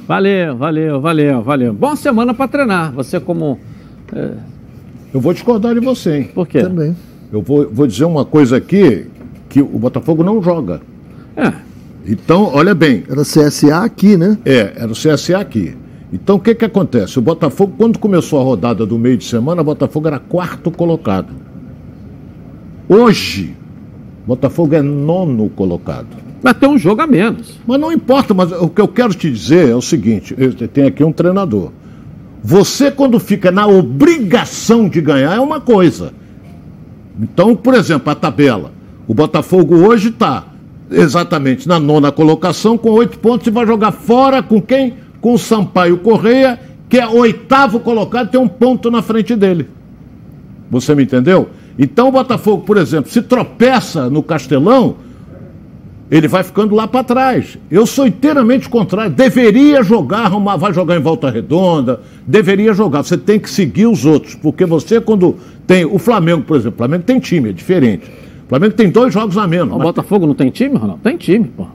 Valeu, 0.07 0.57
valeu, 0.57 0.99
valeu, 0.99 1.41
valeu. 1.41 1.73
Boa 1.73 1.95
semana 1.95 2.33
para 2.33 2.47
treinar. 2.47 2.91
Você 2.93 3.19
como. 3.19 3.57
É... 4.13 4.31
Eu 5.13 5.21
vou 5.21 5.33
discordar 5.33 5.73
de 5.73 5.79
você, 5.79 6.17
hein? 6.17 6.29
Por 6.33 6.47
quê? 6.47 6.61
Também. 6.61 6.95
Eu 7.31 7.41
vou, 7.41 7.69
vou 7.71 7.87
dizer 7.87 8.05
uma 8.05 8.25
coisa 8.25 8.57
aqui 8.57 9.07
que 9.49 9.61
o 9.61 9.79
Botafogo 9.79 10.23
não 10.23 10.41
joga. 10.41 10.81
É. 11.37 11.53
Então, 12.05 12.51
olha 12.53 12.75
bem. 12.75 13.03
Era 13.09 13.21
o 13.21 13.23
CSA 13.23 13.77
aqui, 13.77 14.17
né? 14.17 14.37
É, 14.43 14.73
era 14.75 14.91
o 14.91 14.95
CSA 14.95 15.39
aqui. 15.39 15.75
Então, 16.11 16.35
o 16.35 16.39
que, 16.39 16.53
que 16.53 16.65
acontece? 16.65 17.17
O 17.17 17.21
Botafogo, 17.21 17.73
quando 17.77 17.97
começou 17.97 18.39
a 18.39 18.43
rodada 18.43 18.85
do 18.85 18.99
meio 18.99 19.17
de 19.17 19.23
semana, 19.23 19.61
o 19.61 19.65
Botafogo 19.65 20.07
era 20.07 20.19
quarto 20.19 20.69
colocado. 20.69 21.33
Hoje, 22.89 23.55
o 24.23 24.27
Botafogo 24.27 24.75
é 24.75 24.81
nono 24.81 25.49
colocado. 25.49 26.22
Vai 26.43 26.53
ter 26.53 26.67
um 26.67 26.77
jogo 26.77 27.01
a 27.01 27.07
menos. 27.07 27.57
Mas 27.65 27.79
não 27.79 27.89
importa, 27.89 28.33
mas 28.33 28.51
o 28.51 28.67
que 28.67 28.81
eu 28.81 28.87
quero 28.87 29.13
te 29.13 29.31
dizer 29.31 29.69
é 29.69 29.75
o 29.75 29.81
seguinte: 29.81 30.35
tem 30.73 30.85
aqui 30.85 31.01
um 31.01 31.13
treinador. 31.13 31.71
Você, 32.43 32.91
quando 32.91 33.17
fica 33.17 33.49
na 33.49 33.65
obrigação 33.65 34.89
de 34.89 34.99
ganhar, 34.99 35.33
é 35.33 35.39
uma 35.39 35.61
coisa. 35.61 36.11
Então, 37.17 37.55
por 37.55 37.73
exemplo, 37.73 38.11
a 38.11 38.15
tabela. 38.15 38.73
O 39.07 39.13
Botafogo 39.13 39.75
hoje 39.75 40.09
está 40.09 40.47
exatamente 40.91 41.65
na 41.67 41.79
nona 41.79 42.11
colocação, 42.11 42.77
com 42.77 42.89
oito 42.91 43.17
pontos, 43.19 43.47
e 43.47 43.51
vai 43.51 43.65
jogar 43.65 43.93
fora 43.93 44.43
com 44.43 44.61
quem? 44.61 44.95
Com 45.21 45.35
o 45.35 45.39
Sampaio 45.39 45.97
Correia, 45.99 46.59
que 46.89 46.99
é 46.99 47.07
oitavo 47.07 47.79
colocado, 47.79 48.29
tem 48.29 48.39
um 48.39 48.47
ponto 48.47 48.91
na 48.91 49.01
frente 49.01 49.35
dele. 49.35 49.69
Você 50.69 50.93
me 50.93 51.03
entendeu? 51.03 51.49
Então 51.79 52.09
o 52.09 52.11
Botafogo, 52.11 52.63
por 52.63 52.75
exemplo, 52.75 53.09
se 53.09 53.21
tropeça 53.21 54.09
no 54.09 54.21
Castelão, 54.21 54.97
ele 56.13 56.27
vai 56.27 56.43
ficando 56.43 56.75
lá 56.75 56.87
para 56.87 57.03
trás. 57.03 57.57
Eu 57.71 57.87
sou 57.87 58.05
inteiramente 58.05 58.69
contrário. 58.69 59.11
Deveria 59.11 59.81
jogar, 59.81 60.29
vai 60.29 60.71
jogar 60.71 60.95
em 60.95 60.99
volta 60.99 61.27
redonda, 61.31 62.01
deveria 62.27 62.71
jogar. 62.71 63.01
Você 63.01 63.17
tem 63.17 63.39
que 63.39 63.49
seguir 63.49 63.87
os 63.87 64.05
outros, 64.05 64.35
porque 64.35 64.63
você, 64.63 65.01
quando 65.01 65.37
tem. 65.65 65.85
O 65.85 65.97
Flamengo, 65.97 66.43
por 66.43 66.55
exemplo, 66.55 66.75
o 66.75 66.77
Flamengo 66.77 67.03
tem 67.03 67.19
time, 67.19 67.49
é 67.49 67.51
diferente. 67.51 68.05
O 68.45 68.49
Flamengo 68.49 68.75
tem 68.75 68.91
dois 68.91 69.11
jogos 69.11 69.35
a 69.39 69.47
menos. 69.47 69.73
O 69.73 69.77
mas... 69.79 69.87
Botafogo 69.87 70.27
não 70.27 70.35
tem 70.35 70.51
time, 70.51 70.77
Ronaldo? 70.77 71.01
Tem 71.01 71.17
time, 71.17 71.45
pô. 71.45 71.65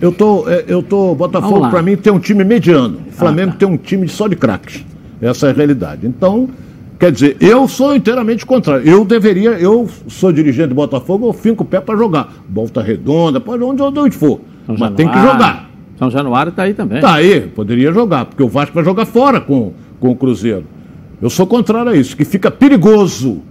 Eu 0.00 0.12
tô, 0.12 0.48
é, 0.48 0.64
eu 0.68 0.80
tô, 0.80 1.12
Botafogo 1.16 1.68
para 1.70 1.82
mim 1.82 1.96
tem 1.96 2.12
um 2.12 2.20
time 2.20 2.44
mediano. 2.44 3.00
O 3.08 3.12
Flamengo 3.12 3.48
ah, 3.48 3.52
tá. 3.54 3.58
tem 3.58 3.68
um 3.68 3.76
time 3.76 4.08
só 4.08 4.28
de 4.28 4.36
craques. 4.36 4.84
Essa 5.20 5.48
é 5.48 5.50
a 5.50 5.52
realidade. 5.52 6.06
Então, 6.06 6.48
quer 7.00 7.10
dizer, 7.10 7.36
eu 7.40 7.66
sou 7.66 7.96
inteiramente 7.96 8.46
contrário. 8.46 8.88
Eu 8.88 9.04
deveria, 9.04 9.50
eu 9.52 9.88
sou 10.06 10.30
dirigente 10.30 10.68
do 10.68 10.74
Botafogo, 10.76 11.26
eu 11.26 11.32
finco 11.32 11.64
o 11.64 11.66
pé 11.66 11.80
para 11.80 11.98
jogar. 11.98 12.32
Volta 12.48 12.80
redonda, 12.80 13.40
pode 13.40 13.64
onde, 13.64 13.82
onde 13.82 14.16
for. 14.16 14.40
São 14.66 14.76
Mas 14.76 14.78
Januário. 14.78 14.96
tem 14.96 15.08
que 15.08 15.18
jogar. 15.20 15.70
São 15.98 16.10
Januário 16.10 16.52
tá 16.52 16.62
aí 16.62 16.74
também. 16.74 17.00
Tá 17.00 17.14
aí, 17.14 17.40
poderia 17.40 17.92
jogar, 17.92 18.26
porque 18.26 18.42
o 18.42 18.48
Vasco 18.48 18.74
vai 18.74 18.84
jogar 18.84 19.04
fora 19.06 19.40
com, 19.40 19.72
com 19.98 20.10
o 20.10 20.14
Cruzeiro. 20.14 20.64
Eu 21.20 21.28
sou 21.28 21.46
contrário 21.46 21.90
a 21.90 21.96
isso, 21.96 22.16
que 22.16 22.24
fica 22.24 22.50
perigoso 22.50 23.42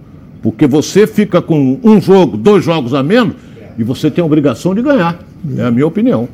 porque 0.42 0.66
você 0.66 1.06
fica 1.06 1.42
com 1.42 1.78
um 1.82 2.00
jogo, 2.00 2.36
dois 2.36 2.64
jogos 2.64 2.94
a 2.94 3.02
menos, 3.02 3.34
e 3.78 3.84
você 3.84 4.10
tem 4.10 4.22
a 4.22 4.26
obrigação 4.26 4.74
de 4.74 4.82
ganhar. 4.82 5.18
É 5.56 5.64
a 5.64 5.70
minha 5.70 5.86
opinião. 5.86 6.28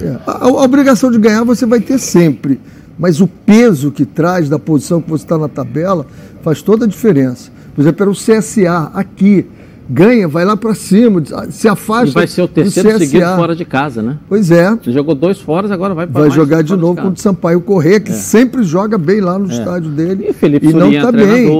É, 0.00 0.18
a, 0.26 0.44
a, 0.44 0.48
obrigação 0.48 1.10
de 1.10 1.18
ganhar 1.18 1.44
você 1.44 1.66
vai 1.66 1.80
ter 1.80 1.98
sempre. 1.98 2.60
Mas 2.98 3.20
o 3.20 3.28
peso 3.28 3.92
que 3.92 4.04
traz 4.04 4.48
da 4.48 4.58
posição 4.58 5.00
que 5.00 5.08
você 5.08 5.24
está 5.24 5.38
na 5.38 5.48
tabela 5.48 6.04
faz 6.48 6.62
toda 6.62 6.84
a 6.84 6.88
diferença. 6.88 7.50
Por 7.74 7.82
exemplo, 7.82 8.02
era 8.02 8.10
o 8.10 8.14
CSA 8.14 8.90
aqui 8.94 9.46
ganha, 9.90 10.28
vai 10.28 10.44
lá 10.44 10.56
para 10.56 10.74
cima, 10.74 11.22
se 11.50 11.66
afasta. 11.66 12.08
E 12.08 12.12
vai 12.12 12.26
ser 12.26 12.42
o 12.42 12.48
terceiro 12.48 12.98
seguido 12.98 13.24
fora 13.36 13.56
de 13.56 13.64
casa, 13.64 14.02
né? 14.02 14.18
Pois 14.28 14.50
é. 14.50 14.74
Você 14.74 14.92
jogou 14.92 15.14
dois 15.14 15.40
fora, 15.40 15.72
agora 15.72 15.94
vai 15.94 16.06
para 16.06 16.20
Vai 16.20 16.30
jogar 16.30 16.62
de 16.62 16.76
novo 16.76 16.96
de 16.96 17.02
contra 17.02 17.18
o 17.18 17.22
Sampaio 17.22 17.60
Correia, 17.60 18.00
que 18.00 18.10
é. 18.10 18.14
sempre 18.14 18.62
joga 18.62 18.98
bem 18.98 19.20
lá 19.20 19.38
no 19.38 19.50
é. 19.50 19.54
estádio 19.54 19.90
dele. 19.90 20.26
E 20.28 20.32
Felipe 20.32 20.66
e 20.66 20.72
não 20.72 20.92
está 20.92 21.10
bem. 21.10 21.50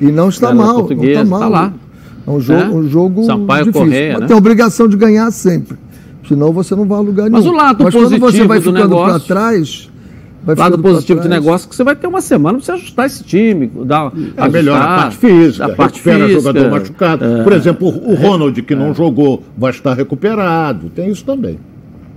E 0.00 0.06
não 0.06 0.28
está 0.28 0.52
mal. 0.52 0.88
Não 0.88 1.04
está 1.04 1.24
mal. 1.24 1.40
Tá 1.40 1.48
lá. 1.48 1.72
É 2.26 2.30
um 2.30 2.40
jogo, 2.40 2.60
é? 2.60 2.68
um 2.68 2.88
jogo 2.88 3.24
Sampaio 3.24 3.66
difícil. 3.66 3.86
Correia, 3.86 4.12
Mas 4.14 4.20
né? 4.22 4.26
tem 4.26 4.34
a 4.34 4.38
obrigação 4.38 4.88
de 4.88 4.96
ganhar 4.96 5.30
sempre. 5.30 5.76
Senão 6.26 6.52
você 6.52 6.74
não 6.74 6.84
vai 6.84 6.98
a 6.98 7.02
lugar 7.02 7.30
nenhum. 7.30 7.36
Mas 7.36 7.46
o 7.46 7.52
lado 7.52 7.84
Mas 7.84 7.94
positivo 7.94 8.20
quando 8.20 8.32
você 8.32 8.44
vai 8.44 8.60
ficando 8.60 8.96
para 8.96 9.20
trás 9.20 9.88
lado 10.54 10.78
positivo 10.78 11.20
do 11.20 11.28
negócio 11.28 11.66
é 11.66 11.68
que 11.68 11.76
você 11.76 11.82
vai 11.82 11.96
ter 11.96 12.06
uma 12.06 12.20
semana 12.20 12.58
para 12.58 12.64
você 12.64 12.72
ajustar 12.72 13.06
esse 13.06 13.24
time, 13.24 13.66
dar 13.84 14.12
é, 14.36 14.48
melhor 14.48 14.80
a 14.80 14.86
parte 14.86 15.16
física, 15.16 15.64
a 15.64 15.68
parte 15.74 16.00
física, 16.00 16.28
jogador 16.28 16.70
machucado. 16.70 17.24
É, 17.24 17.42
Por 17.42 17.52
exemplo, 17.52 17.88
o 17.88 18.12
é. 18.12 18.16
Ronald 18.16 18.62
que 18.62 18.74
não 18.74 18.90
é. 18.90 18.94
jogou 18.94 19.42
vai 19.56 19.70
estar 19.70 19.94
recuperado, 19.94 20.88
tem 20.90 21.10
isso 21.10 21.24
também. 21.24 21.58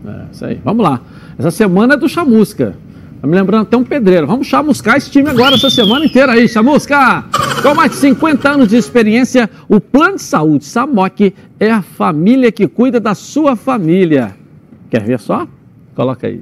É, 0.05 0.25
isso 0.31 0.45
aí. 0.45 0.61
Vamos 0.63 0.83
lá. 0.83 1.01
Essa 1.37 1.51
semana 1.51 1.95
é 1.95 1.97
do 1.97 2.07
Chamusca. 2.07 2.75
Tá 3.21 3.27
me 3.27 3.35
lembrando 3.35 3.63
até 3.63 3.75
um 3.75 3.83
pedreiro. 3.83 4.25
Vamos 4.25 4.47
chamuscar 4.47 4.95
esse 4.95 5.11
time 5.11 5.29
agora, 5.29 5.55
essa 5.55 5.69
semana 5.69 6.05
inteira 6.05 6.31
aí. 6.31 6.47
Chamusca! 6.47 7.25
Com 7.61 7.75
mais 7.75 7.91
de 7.91 7.97
50 7.97 8.49
anos 8.49 8.69
de 8.69 8.77
experiência, 8.77 9.49
o 9.67 9.81
Plano 9.81 10.15
de 10.15 10.21
Saúde 10.21 10.63
Samok 10.63 11.33
é 11.59 11.69
a 11.69 11.81
família 11.81 12.49
que 12.49 12.65
cuida 12.65 12.97
da 12.97 13.13
sua 13.13 13.57
família. 13.57 14.35
Quer 14.89 15.03
ver 15.03 15.19
só? 15.19 15.45
Coloca 15.93 16.27
aí. 16.27 16.41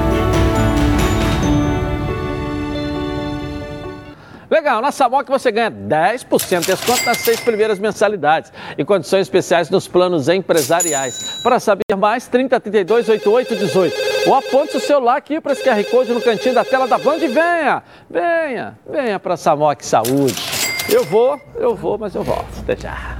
Legal, 4.51 4.81
na 4.81 4.91
Samok 4.91 5.29
você 5.29 5.49
ganha 5.49 5.71
10% 5.71 6.59
de 6.59 6.65
desconto 6.65 7.05
nas 7.05 7.19
seis 7.19 7.39
primeiras 7.39 7.79
mensalidades 7.79 8.51
e 8.77 8.83
condições 8.83 9.21
especiais 9.21 9.69
nos 9.69 9.87
planos 9.87 10.27
empresariais. 10.27 11.39
Para 11.41 11.57
saber 11.57 11.95
mais, 11.97 12.27
3032 12.27 13.07
8818. 13.07 14.27
Ou 14.27 14.35
aponte 14.35 14.75
o 14.75 14.79
celular 14.81 15.15
aqui 15.15 15.39
para 15.39 15.53
esse 15.53 15.63
QR 15.63 15.81
Code 15.89 16.11
no 16.11 16.21
cantinho 16.21 16.53
da 16.53 16.65
tela 16.65 16.85
da 16.85 16.97
Band 16.97 17.19
e 17.19 17.29
venha, 17.29 17.81
venha, 18.09 18.77
venha 18.89 19.17
para 19.17 19.37
Samok 19.37 19.85
Saúde. 19.85 20.35
Eu 20.89 21.05
vou, 21.05 21.39
eu 21.55 21.73
vou, 21.73 21.97
mas 21.97 22.13
eu 22.13 22.23
volto. 22.23 22.49
Até 22.59 22.75
já. 22.75 23.19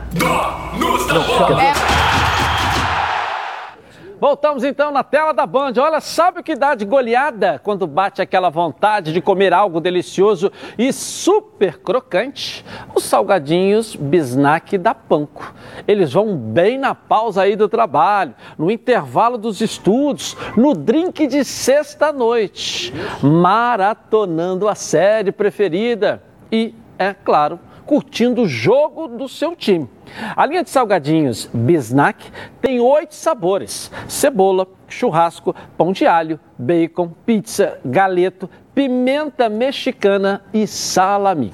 Voltamos 4.21 4.63
então 4.63 4.91
na 4.91 5.03
tela 5.03 5.33
da 5.33 5.47
Band. 5.47 5.73
Olha, 5.79 5.99
sabe 5.99 6.41
o 6.41 6.43
que 6.43 6.55
dá 6.55 6.75
de 6.75 6.85
goleada 6.85 7.59
quando 7.63 7.87
bate 7.87 8.21
aquela 8.21 8.51
vontade 8.51 9.11
de 9.11 9.19
comer 9.19 9.51
algo 9.51 9.81
delicioso 9.81 10.51
e 10.77 10.93
super 10.93 11.79
crocante? 11.79 12.63
Os 12.93 13.03
salgadinhos 13.03 13.95
Bisnack 13.95 14.77
da 14.77 14.93
Panko. 14.93 15.51
Eles 15.87 16.13
vão 16.13 16.37
bem 16.37 16.77
na 16.77 16.93
pausa 16.93 17.41
aí 17.41 17.55
do 17.55 17.67
trabalho, 17.67 18.35
no 18.59 18.69
intervalo 18.69 19.39
dos 19.39 19.59
estudos, 19.59 20.37
no 20.55 20.75
drink 20.75 21.25
de 21.25 21.43
sexta-noite, 21.43 22.93
maratonando 23.23 24.67
a 24.67 24.75
série 24.75 25.31
preferida 25.31 26.21
e, 26.51 26.75
é 26.99 27.11
claro, 27.11 27.59
curtindo 27.91 28.43
o 28.43 28.47
jogo 28.47 29.05
do 29.05 29.27
seu 29.27 29.53
time. 29.53 29.89
A 30.33 30.45
linha 30.45 30.63
de 30.63 30.69
salgadinhos 30.69 31.49
Bisnack 31.53 32.31
tem 32.61 32.79
oito 32.79 33.13
sabores: 33.13 33.91
cebola, 34.07 34.65
churrasco, 34.87 35.53
pão 35.77 35.91
de 35.91 36.07
alho, 36.07 36.39
bacon, 36.57 37.11
pizza, 37.25 37.81
galeto, 37.83 38.49
pimenta 38.73 39.49
mexicana 39.49 40.41
e 40.53 40.65
salami. 40.65 41.53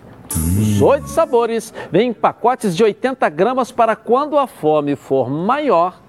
Os 0.61 0.79
oito 0.79 1.07
sabores 1.07 1.73
vêm 1.91 2.09
em 2.09 2.13
pacotes 2.13 2.77
de 2.77 2.83
80 2.83 3.27
gramas 3.29 3.71
para 3.71 3.95
quando 3.95 4.37
a 4.37 4.45
fome 4.45 4.95
for 4.95 5.31
maior. 5.31 5.99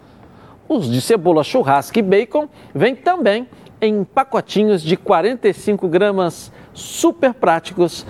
Os 0.69 0.91
de 0.91 1.01
cebola, 1.01 1.43
churrasco 1.43 1.99
e 1.99 2.03
bacon 2.03 2.51
vêm 2.75 2.95
também 2.95 3.49
em 3.81 4.05
pacotinhos 4.05 4.83
de 4.83 4.95
45 4.95 5.89
gramas 5.89 6.53
super 6.75 7.33
práticos 7.33 8.05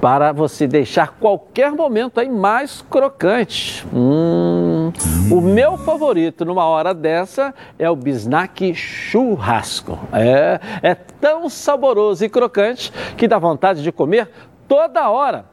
para 0.00 0.32
você 0.32 0.66
deixar 0.66 1.18
qualquer 1.20 1.72
momento 1.72 2.18
aí 2.18 2.28
mais 2.28 2.82
crocante. 2.88 3.86
Hum, 3.92 4.90
O 5.30 5.40
meu 5.40 5.76
favorito 5.76 6.44
numa 6.44 6.64
hora 6.64 6.94
dessa 6.94 7.54
é 7.78 7.88
o 7.88 7.94
bisnack 7.94 8.74
churrasco. 8.74 9.98
É, 10.12 10.58
é 10.82 10.94
tão 10.94 11.48
saboroso 11.48 12.24
e 12.24 12.28
crocante 12.28 12.90
que 13.16 13.28
dá 13.28 13.38
vontade 13.38 13.82
de 13.82 13.92
comer 13.92 14.30
toda 14.66 15.08
hora. 15.10 15.44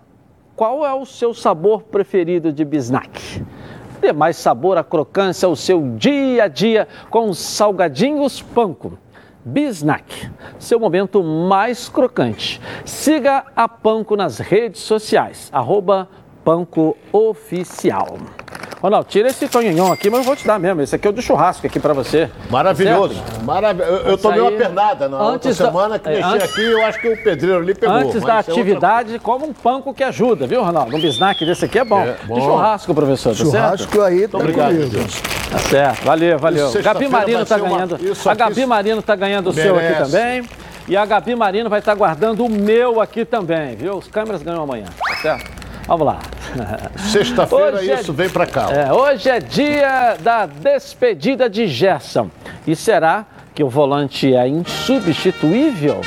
Qual 0.55 0.85
é 0.85 0.93
o 0.93 1.05
seu 1.05 1.33
sabor 1.33 1.83
preferido 1.83 2.51
de 2.51 2.65
bisnack? 2.65 3.43
Dê 3.99 4.13
mais 4.13 4.37
sabor 4.37 4.77
à 4.77 4.83
crocância 4.83 5.45
ao 5.45 5.55
seu 5.55 5.81
dia 5.97 6.45
a 6.45 6.47
dia 6.47 6.87
com 7.09 7.29
os 7.29 7.37
salgadinhos 7.37 8.41
panko. 8.41 8.97
Bisnack, 9.47 10.29
seu 10.59 10.77
momento 10.77 11.23
mais 11.23 11.87
crocante. 11.87 12.59
Siga 12.83 13.45
a 13.55 13.65
Panko 13.65 14.17
nas 14.17 14.39
redes 14.39 14.81
sociais, 14.81 15.49
arroba 15.53 16.09
Panko 16.43 16.97
Oficial. 17.13 18.17
Ronaldo, 18.81 19.07
tira 19.09 19.27
esse 19.29 19.47
tonhonhon 19.47 19.91
aqui, 19.91 20.07
mas 20.07 20.19
eu 20.19 20.25
vou 20.25 20.35
te 20.35 20.45
dar 20.45 20.59
mesmo. 20.59 20.81
Esse 20.81 20.95
aqui 20.95 21.07
é 21.07 21.09
o 21.09 21.13
do 21.13 21.19
churrasco 21.21 21.65
aqui 21.65 21.79
para 21.79 21.93
você. 21.93 22.29
Maravilhoso. 22.47 23.15
Certo? 23.15 23.43
Marav 23.43 23.79
eu 23.79 23.85
eu 23.87 24.07
Isso 24.13 24.17
tomei 24.19 24.39
uma 24.39 24.51
pernada 24.51 25.09
na 25.09 25.17
outra 25.17 25.35
antes 25.35 25.57
da- 25.57 25.65
semana 25.65 25.97
que 25.97 26.07
é, 26.09 26.11
mexi 26.11 26.23
antes- 26.27 26.51
aqui 26.51 26.63
eu 26.63 26.85
acho 26.85 27.01
que 27.01 27.07
o 27.09 27.23
pedreiro 27.23 27.57
ali 27.59 27.73
pegou. 27.73 27.95
Antes 27.95 28.13
da 28.13 28.17
isso 28.19 28.27
é 28.29 28.33
outra 28.35 28.51
atividade, 28.53 29.19
como 29.19 29.47
um 29.47 29.53
panko 29.53 29.93
que 29.95 30.03
ajuda, 30.03 30.45
viu, 30.45 30.61
Ronaldo? 30.63 30.95
Um 30.95 31.01
bisnack 31.01 31.43
desse 31.43 31.65
aqui 31.65 31.79
é 31.79 31.83
bom. 31.83 32.01
É, 32.01 32.15
bom. 32.27 32.35
De 32.35 32.41
churrasco, 32.41 32.93
professor, 32.93 33.29
tá 33.35 33.35
Churrasco 33.43 33.77
certo? 33.93 34.01
aí 34.03 34.27
tá 34.27 34.37
obrigado. 34.37 34.75
Tá 35.49 35.57
certo, 35.59 36.03
valeu, 36.05 36.37
valeu. 36.37 36.67
Isso, 36.67 36.83
Gabi 36.83 37.07
Marino 37.07 37.45
tá 37.47 37.55
uma- 37.57 37.69
ganhando. 37.69 37.97
isso 38.11 38.29
A 38.29 38.35
Gabi 38.35 38.65
Marino 38.67 39.01
tá 39.01 39.15
ganhando 39.15 39.49
o 39.49 39.53
seu 39.53 39.75
aqui 39.75 39.87
Merece. 39.87 40.11
também. 40.11 40.43
E 40.87 40.95
a 40.95 41.05
Gabi 41.05 41.35
Marino 41.35 41.67
vai 41.69 41.79
estar 41.79 41.95
guardando 41.95 42.45
o 42.45 42.49
meu 42.49 43.01
aqui 43.01 43.25
também, 43.25 43.75
viu? 43.75 43.95
Os 43.97 44.07
câmeras 44.07 44.41
ganham 44.43 44.61
amanhã, 44.63 44.85
tá 45.05 45.15
certo? 45.15 45.66
Vamos 45.87 46.05
lá. 46.05 46.19
Sexta-feira 47.11 47.77
Hoje 47.77 47.91
é- 47.91 48.01
isso 48.01 48.11
vem 48.13 48.29
pra 48.29 48.45
cá. 48.45 48.67
É, 48.71 48.91
hoje 48.91 49.29
é 49.29 49.39
dia 49.39 50.17
da 50.19 50.45
despedida 50.45 51.49
de 51.49 51.65
Gerson. 51.67 52.29
E 52.65 52.75
será 52.75 53.25
que 53.55 53.63
o 53.63 53.69
volante 53.69 54.33
é 54.35 54.47
insubstituível? 54.47 56.01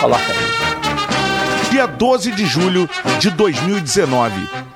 Coloca 0.00 0.22
aí. 0.22 1.70
Dia 1.70 1.86
12 1.86 2.32
de 2.32 2.44
julho 2.46 2.88
de 3.20 3.30
2019. 3.30 4.34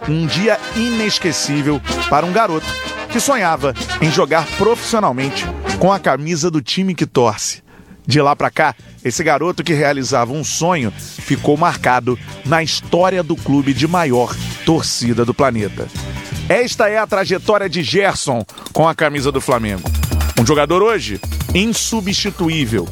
Um 0.09 0.27
dia 0.27 0.59
inesquecível 0.77 1.81
para 2.09 2.25
um 2.25 2.33
garoto 2.33 2.67
que 3.11 3.21
sonhava 3.21 3.75
em 4.01 4.11
jogar 4.11 4.47
profissionalmente 4.57 5.45
com 5.79 5.93
a 5.93 5.99
camisa 5.99 6.51
do 6.51 6.61
time 6.63 6.95
que 6.95 7.07
torce. 7.07 7.63
De 8.09 8.23
lá 8.23 8.35
pra 8.35 8.51
cá, 8.51 8.75
esse 9.05 9.23
garoto 9.23 9.63
que 9.63 9.75
realizava 9.75 10.33
um 10.33 10.43
sonho 10.43 10.91
ficou 10.91 11.59
marcado 11.59 12.19
na 12.43 12.63
história 12.63 13.23
do 13.23 13.37
clube 13.37 13.75
de 13.75 13.87
maior 13.87 14.35
torcida 14.65 15.27
do 15.27 15.35
planeta. 15.35 15.87
Esta 16.49 16.89
é 16.89 16.97
a 16.97 17.07
trajetória 17.07 17.69
de 17.69 17.83
Gerson 17.83 18.47
com 18.73 18.89
a 18.89 18.95
camisa 18.95 19.31
do 19.31 19.43
Flamengo. 19.43 19.83
Um 20.41 20.47
jogador 20.47 20.83
hoje 20.83 21.21
insubstituível. 21.55 22.89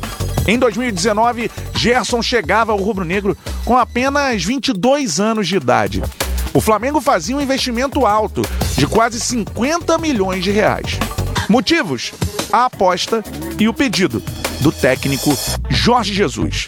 Em 0.47 0.59
2019, 0.59 1.51
Gerson 1.75 2.21
chegava 2.21 2.73
ao 2.73 2.79
rubro-negro 2.79 3.35
com 3.65 3.75
apenas 3.75 4.45
22 4.45 5.19
anos 5.19 5.49
de 5.49 5.57
idade. 5.57 6.03
O 6.53 6.61
Flamengo 6.61 7.01
fazia 7.01 7.35
um 7.35 7.41
investimento 7.41 8.05
alto 8.05 8.43
de 8.77 8.87
quase 8.87 9.19
50 9.19 9.97
milhões 9.97 10.45
de 10.45 10.51
reais. 10.51 10.99
Motivos? 11.49 12.13
A 12.53 12.67
aposta 12.67 13.25
e 13.59 13.67
o 13.67 13.73
pedido 13.73 14.23
do 14.61 14.73
técnico 14.73 15.37
Jorge 15.69 16.13
Jesus. 16.13 16.67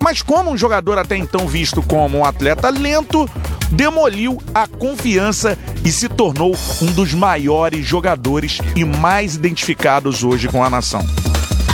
Mas 0.00 0.22
como 0.22 0.50
um 0.50 0.56
jogador 0.56 0.98
até 0.98 1.16
então 1.16 1.46
visto 1.46 1.82
como 1.82 2.18
um 2.18 2.24
atleta 2.24 2.68
lento, 2.70 3.28
demoliu 3.70 4.40
a 4.54 4.66
confiança 4.66 5.56
e 5.84 5.92
se 5.92 6.08
tornou 6.08 6.56
um 6.82 6.86
dos 6.86 7.14
maiores 7.14 7.86
jogadores 7.86 8.58
e 8.74 8.84
mais 8.84 9.36
identificados 9.36 10.24
hoje 10.24 10.48
com 10.48 10.64
a 10.64 10.70
nação. 10.70 11.04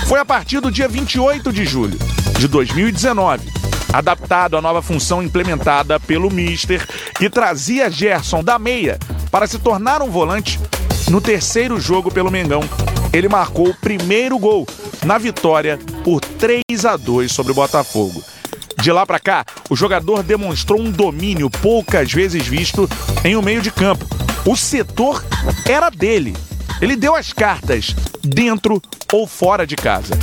Foi 0.06 0.18
a 0.18 0.24
partir 0.24 0.60
do 0.60 0.70
dia 0.70 0.86
28 0.86 1.52
de 1.52 1.64
julho 1.64 1.98
de 2.38 2.46
2019, 2.46 3.48
adaptado 3.92 4.56
à 4.56 4.60
nova 4.60 4.82
função 4.82 5.22
implementada 5.22 5.98
pelo 5.98 6.30
Mister, 6.30 6.86
que 7.16 7.30
trazia 7.30 7.90
Gerson 7.90 8.42
da 8.42 8.58
meia 8.58 8.98
para 9.30 9.46
se 9.46 9.58
tornar 9.58 10.02
um 10.02 10.10
volante. 10.10 10.60
No 11.08 11.20
terceiro 11.20 11.80
jogo 11.80 12.10
pelo 12.10 12.30
Mengão, 12.30 12.62
ele 13.12 13.28
marcou 13.28 13.68
o 13.68 13.74
primeiro 13.74 14.38
gol 14.38 14.66
na 15.04 15.18
vitória 15.18 15.78
por 16.02 16.20
3 16.20 16.62
a 16.84 16.96
2 16.96 17.30
sobre 17.30 17.52
o 17.52 17.54
Botafogo. 17.54 18.22
De 18.80 18.90
lá 18.90 19.06
pra 19.06 19.18
cá, 19.18 19.44
o 19.70 19.76
jogador 19.76 20.22
demonstrou 20.22 20.80
um 20.80 20.90
domínio 20.90 21.48
poucas 21.48 22.12
vezes 22.12 22.46
visto 22.46 22.88
em 23.24 23.36
um 23.36 23.42
meio 23.42 23.62
de 23.62 23.70
campo. 23.70 24.04
O 24.44 24.56
setor 24.56 25.24
era 25.66 25.90
dele. 25.90 26.34
Ele 26.80 26.96
deu 26.96 27.14
as 27.14 27.32
cartas, 27.32 27.94
dentro 28.22 28.82
ou 29.12 29.26
fora 29.26 29.66
de 29.66 29.76
casa. 29.76 30.18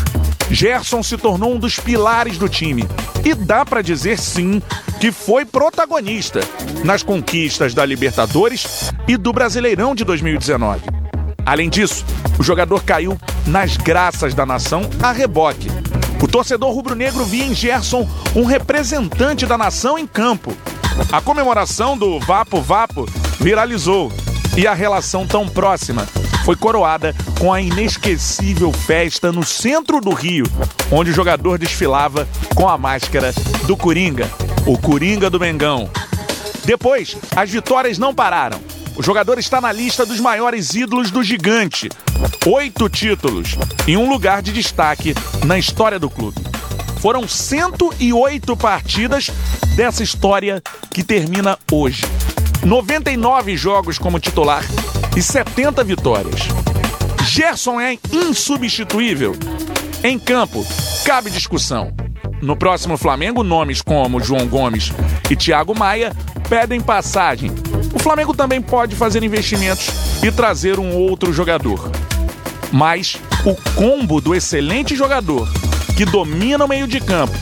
Gerson 0.50 1.02
se 1.02 1.18
tornou 1.18 1.54
um 1.54 1.60
dos 1.60 1.80
pilares 1.80 2.38
do 2.38 2.50
time 2.50 2.84
e 3.24 3.34
dá 3.34 3.64
pra 3.64 3.82
dizer 3.82 4.20
sim 4.20 4.62
que 5.00 5.12
foi 5.12 5.46
protagonista 5.46 6.42
nas 6.84 7.02
conquistas 7.02 7.74
da 7.74 7.86
Libertadores 7.86 8.92
e 9.08 9.16
do 9.16 9.32
Brasileirão 9.32 9.96
de 9.96 10.04
2019. 10.04 11.01
Além 11.46 11.70
disso, 11.70 12.06
o 12.40 12.44
jogador 12.44 12.84
caiu 12.84 13.18
nas 13.46 13.78
graças 13.78 14.34
da 14.34 14.46
nação 14.46 14.90
a 15.02 15.12
reboque. 15.12 15.68
O 16.22 16.28
torcedor 16.28 16.72
rubro-negro 16.72 17.26
via 17.26 17.46
em 17.46 17.54
Gerson 17.54 18.08
um 18.36 18.46
representante 18.46 19.46
da 19.46 19.58
nação 19.58 19.98
em 19.98 20.06
campo. 20.06 20.56
A 21.12 21.22
comemoração 21.22 21.98
do 21.98 22.20
Vapo 22.20 22.62
Vapo 22.62 23.08
viralizou 23.40 24.12
e 24.56 24.68
a 24.68 24.74
relação 24.74 25.26
tão 25.26 25.48
próxima 25.48 26.06
foi 26.44 26.56
coroada 26.56 27.16
com 27.40 27.54
a 27.54 27.62
inesquecível 27.62 28.72
festa 28.72 29.32
no 29.32 29.44
centro 29.44 30.02
do 30.02 30.12
Rio, 30.12 30.46
onde 30.92 31.12
o 31.12 31.14
jogador 31.14 31.58
desfilava 31.58 32.28
com 32.56 32.68
a 32.68 32.78
máscara 32.78 33.34
do 33.66 33.78
Coringa, 33.78 34.30
o 34.66 34.78
Coringa 34.78 35.30
do 35.30 35.40
Mengão. 35.40 35.90
Depois, 36.66 37.16
as 37.36 37.50
vitórias 37.50 37.98
não 37.98 38.14
pararam. 38.14 38.60
O 39.02 39.04
jogador 39.04 39.40
está 39.40 39.60
na 39.60 39.72
lista 39.72 40.06
dos 40.06 40.20
maiores 40.20 40.76
ídolos 40.76 41.10
do 41.10 41.24
gigante. 41.24 41.90
Oito 42.46 42.88
títulos 42.88 43.58
e 43.88 43.98
um 43.98 44.08
lugar 44.08 44.44
de 44.44 44.54
destaque 44.54 45.16
na 45.44 45.58
história 45.58 45.98
do 45.98 46.08
clube. 46.08 46.40
Foram 47.00 47.28
108 47.28 48.56
partidas 48.56 49.32
dessa 49.76 50.04
história 50.04 50.62
que 50.94 51.02
termina 51.02 51.58
hoje. 51.72 52.04
99 52.64 53.58
jogos 53.58 53.98
como 53.98 54.20
titular 54.20 54.64
e 55.18 55.22
70 55.24 55.84
vitórias. 55.84 56.42
Gerson 57.26 57.82
é 57.82 57.98
insubstituível. 58.12 59.36
Em 60.04 60.20
campo, 60.20 60.64
cabe 61.04 61.32
discussão. 61.32 61.92
No 62.40 62.56
próximo 62.56 62.96
Flamengo, 62.98 63.42
nomes 63.42 63.82
como 63.82 64.22
João 64.22 64.48
Gomes 64.48 64.92
e 65.28 65.36
Thiago 65.36 65.76
Maia 65.76 66.16
pedem 66.48 66.80
passagem. 66.80 67.52
Flamengo 68.02 68.34
também 68.34 68.62
pode 68.62 68.96
fazer 68.96 69.24
investimentos 69.24 69.88
e 70.24 70.32
trazer 70.32 70.80
um 70.80 70.96
outro 70.96 71.32
jogador. 71.32 71.92
Mas 72.72 73.18
o 73.46 73.56
combo 73.76 74.20
do 74.20 74.34
excelente 74.34 74.96
jogador, 74.96 75.48
que 75.96 76.04
domina 76.04 76.66
o 76.66 76.68
meio 76.68 76.88
de 76.88 77.00
campo, 77.00 77.34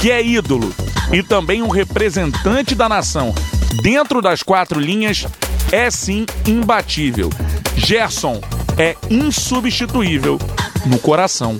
que 0.00 0.10
é 0.10 0.24
ídolo 0.24 0.72
e 1.12 1.22
também 1.22 1.62
um 1.62 1.68
representante 1.68 2.74
da 2.74 2.88
nação 2.88 3.34
dentro 3.82 4.22
das 4.22 4.42
quatro 4.42 4.80
linhas, 4.80 5.26
é 5.70 5.90
sim 5.90 6.24
imbatível. 6.46 7.30
Gerson 7.76 8.40
é 8.78 8.96
insubstituível 9.10 10.38
no 10.86 10.98
coração 10.98 11.58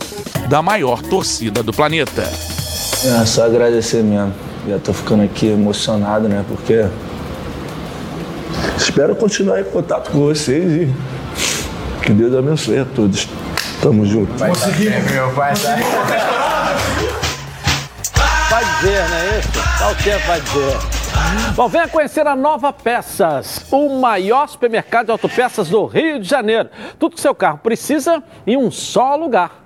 da 0.49 0.63
maior 0.63 1.03
torcida 1.03 1.63
do 1.63 1.73
planeta. 1.73 2.23
É 2.23 3.27
só 3.27 3.45
agradecer 3.45 4.03
mesmo. 4.03 4.33
Já 4.67 4.79
tô 4.79 4.93
ficando 4.93 5.23
aqui 5.23 5.47
emocionado, 5.47 6.29
né? 6.29 6.45
Porque 6.49 6.87
espero 8.77 9.17
continuar 9.17 9.61
em 9.61 9.65
contato 9.65 10.11
com 10.11 10.21
vocês 10.21 10.73
e 10.73 10.95
que 12.03 12.13
Deus 12.13 12.35
abençoe 12.35 12.79
a 12.79 12.85
todos. 12.85 13.29
Tamo 13.83 14.07
junto. 14.07 14.33
meu 15.13 15.31
pai, 15.35 15.53
Vai 18.51 18.65
dizer, 18.65 19.09
não 19.09 19.17
é 19.17 19.39
isso? 19.39 19.49
Qual 19.79 19.91
o 19.91 19.95
tempo 19.97 20.27
vai 20.27 20.41
dizer? 20.41 20.97
Bom, 21.55 21.69
venha 21.69 21.89
conhecer 21.89 22.27
a 22.27 22.37
Nova 22.37 22.73
Peças, 22.73 23.67
o 23.71 23.99
maior 23.99 24.49
supermercado 24.49 25.07
de 25.07 25.13
autopeças 25.13 25.69
do 25.69 25.85
Rio 25.87 26.21
de 26.21 26.29
Janeiro. 26.29 26.69
Tudo 26.99 27.17
que 27.17 27.21
seu 27.21 27.35
carro 27.35 27.59
precisa 27.59 28.23
em 28.47 28.57
um 28.57 28.71
só 28.71 29.17
lugar. 29.17 29.66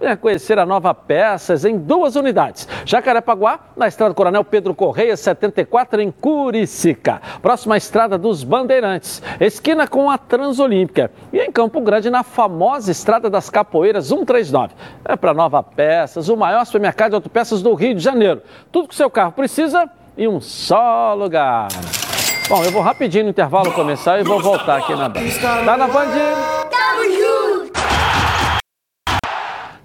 Venha 0.00 0.16
conhecer 0.16 0.58
a 0.58 0.66
Nova 0.66 0.94
Peças 0.94 1.64
em 1.64 1.78
duas 1.78 2.16
unidades. 2.16 2.66
Jacarepaguá, 2.84 3.60
na 3.76 3.88
Estrada 3.88 4.14
Coronel 4.14 4.44
Pedro 4.44 4.74
Correia, 4.74 5.16
74, 5.16 6.00
em 6.00 6.10
Curicica. 6.10 7.20
Próxima 7.40 7.76
Estrada 7.76 8.18
dos 8.18 8.44
Bandeirantes, 8.44 9.22
esquina 9.40 9.86
com 9.86 10.10
a 10.10 10.18
Transolímpica. 10.18 11.10
E 11.32 11.38
em 11.38 11.52
Campo 11.52 11.80
Grande, 11.80 12.10
na 12.10 12.22
famosa 12.22 12.90
Estrada 12.90 13.30
das 13.30 13.48
Capoeiras, 13.48 14.06
139. 14.06 14.74
É 15.04 15.16
para 15.16 15.34
Nova 15.34 15.62
Peças, 15.62 16.28
o 16.28 16.36
maior 16.36 16.64
supermercado 16.64 17.10
de 17.10 17.16
autopeças 17.16 17.62
do 17.62 17.74
Rio 17.74 17.94
de 17.94 18.00
Janeiro. 18.00 18.42
Tudo 18.70 18.88
que 18.88 18.94
seu 18.94 19.10
carro 19.10 19.32
precisa 19.32 19.88
em 20.16 20.28
um 20.28 20.40
só 20.40 21.14
lugar. 21.14 21.68
Bom, 22.48 22.62
eu 22.64 22.70
vou 22.70 22.82
rapidinho 22.82 23.24
no 23.24 23.30
intervalo 23.30 23.72
começar 23.72 24.20
e 24.20 24.24
vou 24.24 24.40
voltar 24.40 24.78
aqui 24.78 24.94
na 24.94 25.08
Band. 25.08 25.20
Tá 25.64 25.76
na 25.76 25.86
Band? 25.86 26.81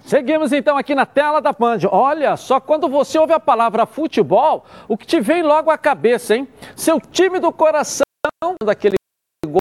Seguimos 0.08 0.54
então 0.54 0.78
aqui 0.78 0.94
na 0.94 1.04
tela 1.04 1.38
da 1.38 1.52
Band. 1.52 1.80
Olha 1.90 2.34
só, 2.34 2.58
quando 2.58 2.88
você 2.88 3.18
ouve 3.18 3.34
a 3.34 3.38
palavra 3.38 3.84
futebol, 3.84 4.64
o 4.88 4.96
que 4.96 5.06
te 5.06 5.20
vem 5.20 5.42
logo 5.42 5.70
à 5.70 5.76
cabeça, 5.76 6.34
hein? 6.34 6.48
Seu 6.74 6.98
time 6.98 7.38
do 7.38 7.52
coração 7.52 8.00
daquele 8.64 8.94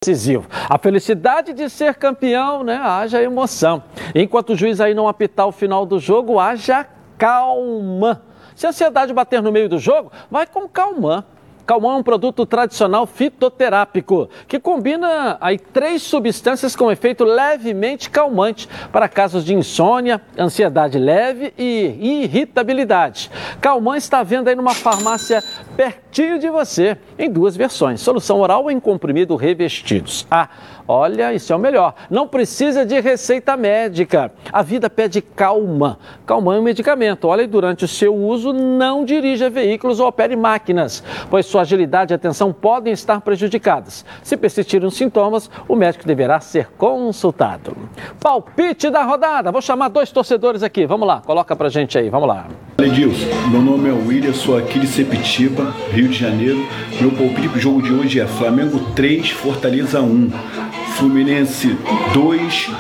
decisivo. 0.02 0.48
A 0.70 0.78
felicidade 0.78 1.52
de 1.52 1.70
ser 1.70 1.96
campeão, 1.96 2.64
né? 2.64 2.78
Haja 2.82 3.22
emoção. 3.22 3.84
Enquanto 4.16 4.52
o 4.52 4.56
juiz 4.56 4.80
aí 4.80 4.94
não 4.94 5.10
apitar 5.10 5.50
o 5.50 5.52
final 5.52 5.86
do 5.86 6.00
jogo, 6.00 6.40
haja 6.40 6.88
calma. 7.18 8.22
Se 8.56 8.66
a 8.66 8.70
ansiedade 8.70 9.12
bater 9.12 9.42
no 9.42 9.52
meio 9.52 9.68
do 9.68 9.78
jogo, 9.78 10.14
vai 10.32 10.48
com 10.48 10.66
calma. 10.66 11.26
Calmão 11.68 11.92
é 11.92 11.96
um 11.98 12.04
produto 12.04 12.46
tradicional 12.46 13.06
fitoterápico 13.06 14.30
que 14.48 14.58
combina 14.58 15.38
aí 15.42 15.60
três 15.60 16.02
substâncias 16.02 16.78
com 16.78 16.90
efeito 16.90 17.26
levemente 17.26 18.10
calmante 18.10 18.70
para 18.90 19.10
casos 19.10 19.44
de 19.44 19.54
insônia, 19.54 20.22
ansiedade 20.40 20.98
leve 20.98 21.54
e 21.58 22.24
irritabilidade. 22.24 23.30
Calmã 23.60 23.98
está 23.98 24.24
vendo 24.24 24.48
aí 24.48 24.56
numa 24.56 24.74
farmácia 24.74 25.44
pertinho 25.76 26.40
de 26.40 26.50
você 26.50 26.98
em 27.20 27.30
duas 27.30 27.58
versões: 27.58 28.00
solução 28.00 28.40
oral 28.40 28.72
em 28.72 28.80
comprimido 28.80 29.36
revestidos. 29.36 30.26
Ah, 30.32 30.48
olha, 30.88 31.34
isso 31.34 31.52
é 31.52 31.56
o 31.56 31.60
melhor. 31.60 31.94
Não 32.10 32.28
precisa 32.28 32.86
de 32.86 33.00
receita 33.00 33.58
médica. 33.58 34.32
A 34.52 34.62
vida 34.62 34.90
pede 34.90 35.22
calma. 35.22 35.98
Calmã 36.26 36.56
é 36.56 36.60
um 36.60 36.64
medicamento. 36.64 37.28
Olha, 37.28 37.42
e 37.42 37.48
durante 37.48 37.86
o 37.86 37.88
seu 37.88 38.16
uso, 38.16 38.54
não 38.54 39.04
dirija 39.04 39.50
veículos 39.50 40.00
ou 40.00 40.08
opere 40.08 40.36
máquinas, 40.36 41.04
pois 41.30 41.46
sua 41.46 41.62
agilidade 41.62 42.14
e 42.14 42.16
atenção 42.16 42.54
podem 42.54 42.94
estar 42.94 43.22
prejudicadas. 43.22 44.06
Se 44.24 44.38
persistirem 44.38 44.88
os 44.88 44.96
sintomas, 44.96 45.50
o 45.68 45.76
médico 45.76 46.06
deverá 46.06 46.40
ser 46.40 46.70
consultado. 46.78 47.76
Palpite 48.20 48.90
da 48.90 49.04
rodada. 49.04 49.52
Vou 49.52 49.62
chamar 49.62 49.90
dois 49.90 50.12
torcedores 50.12 50.64
aqui. 50.64 50.86
Vamos 50.86 51.08
lá, 51.08 51.22
coloca 51.22 51.56
pra 51.56 51.70
gente 51.70 51.98
aí. 51.98 52.10
Vamos 52.10 52.28
lá. 52.28 52.48
Edilson, 52.80 53.26
meu 53.50 53.62
nome 53.62 53.90
é 53.90 53.92
William, 53.92 54.34
sou 54.34 54.58
aqui 54.58 54.80
de 54.80 54.88
Sepitiba, 54.88 55.74
Rio 55.92 56.08
de 56.08 56.18
Janeiro. 56.18 56.66
Meu 57.02 57.12
palpite 57.12 57.50
pro 57.50 57.60
jogo 57.60 57.82
de 57.82 57.92
hoje 57.92 58.20
é 58.20 58.28
Flamengo 58.28 58.80
3, 58.94 59.32
Fortaleza 59.32 60.02
1. 60.02 60.77
Fluminense 60.98 61.78
2, 62.12 62.72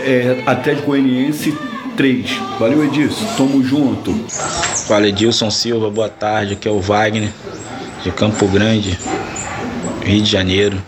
é, 0.00 0.42
Atlético 0.46 0.86
Goianiense 0.86 1.54
3. 1.94 2.30
Valeu, 2.58 2.82
Edilson. 2.82 3.26
Tamo 3.36 3.62
junto. 3.62 4.14
Fala, 4.86 5.08
Edilson 5.08 5.50
Silva. 5.50 5.90
Boa 5.90 6.08
tarde. 6.08 6.54
Aqui 6.54 6.66
é 6.66 6.70
o 6.70 6.80
Wagner, 6.80 7.30
de 8.02 8.10
Campo 8.10 8.48
Grande, 8.48 8.98
Rio 10.02 10.22
de 10.22 10.30
Janeiro. 10.30 10.82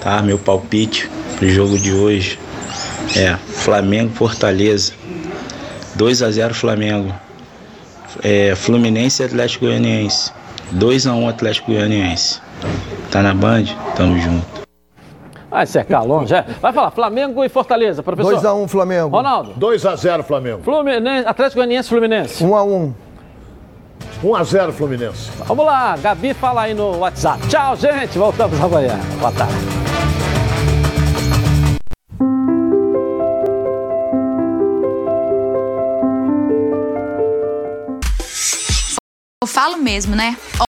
Tá? 0.00 0.22
Meu 0.22 0.38
palpite 0.38 1.10
pro 1.36 1.48
jogo 1.48 1.76
de 1.76 1.92
hoje 1.92 2.38
é 3.16 3.36
Flamengo 3.48 4.14
Fortaleza. 4.14 4.92
2 5.96 6.22
a 6.22 6.30
0 6.30 6.54
Flamengo. 6.54 7.12
É, 8.22 8.54
Fluminense 8.54 9.20
e 9.20 9.26
Atlético 9.26 9.66
Goianiense. 9.66 10.30
2 10.70 11.08
a 11.08 11.12
1 11.12 11.28
Atlético 11.28 11.72
Goianiense. 11.72 12.38
Tá 13.10 13.20
na 13.20 13.34
Band? 13.34 13.64
Tamo 13.96 14.16
junto. 14.20 14.53
Vai 15.54 15.66
secar 15.66 16.02
longe, 16.02 16.34
é. 16.34 16.44
Vai 16.60 16.72
falar, 16.72 16.90
Flamengo 16.90 17.44
e 17.44 17.48
Fortaleza, 17.48 18.02
professor. 18.02 18.34
2x1 18.34 18.66
Flamengo. 18.66 19.16
Ronaldo. 19.16 19.54
2x0 19.56 20.24
Flamengo. 20.24 20.64
Fluminense, 20.64 21.28
Atlético 21.28 21.60
Goianiense 21.60 21.88
Fluminense. 21.88 22.44
1x1. 22.44 22.92
1x0 24.24 24.72
Fluminense. 24.72 25.30
Vamos 25.46 25.64
lá, 25.64 25.96
Gabi 25.96 26.34
fala 26.34 26.62
aí 26.62 26.74
no 26.74 26.98
WhatsApp. 26.98 27.46
Tchau, 27.46 27.76
gente. 27.76 28.18
Voltamos 28.18 28.60
amanhã. 28.60 28.98
Boa 29.20 29.30
tarde. 29.30 29.54
Eu 39.40 39.46
falo 39.46 39.76
mesmo, 39.76 40.16
né? 40.16 40.36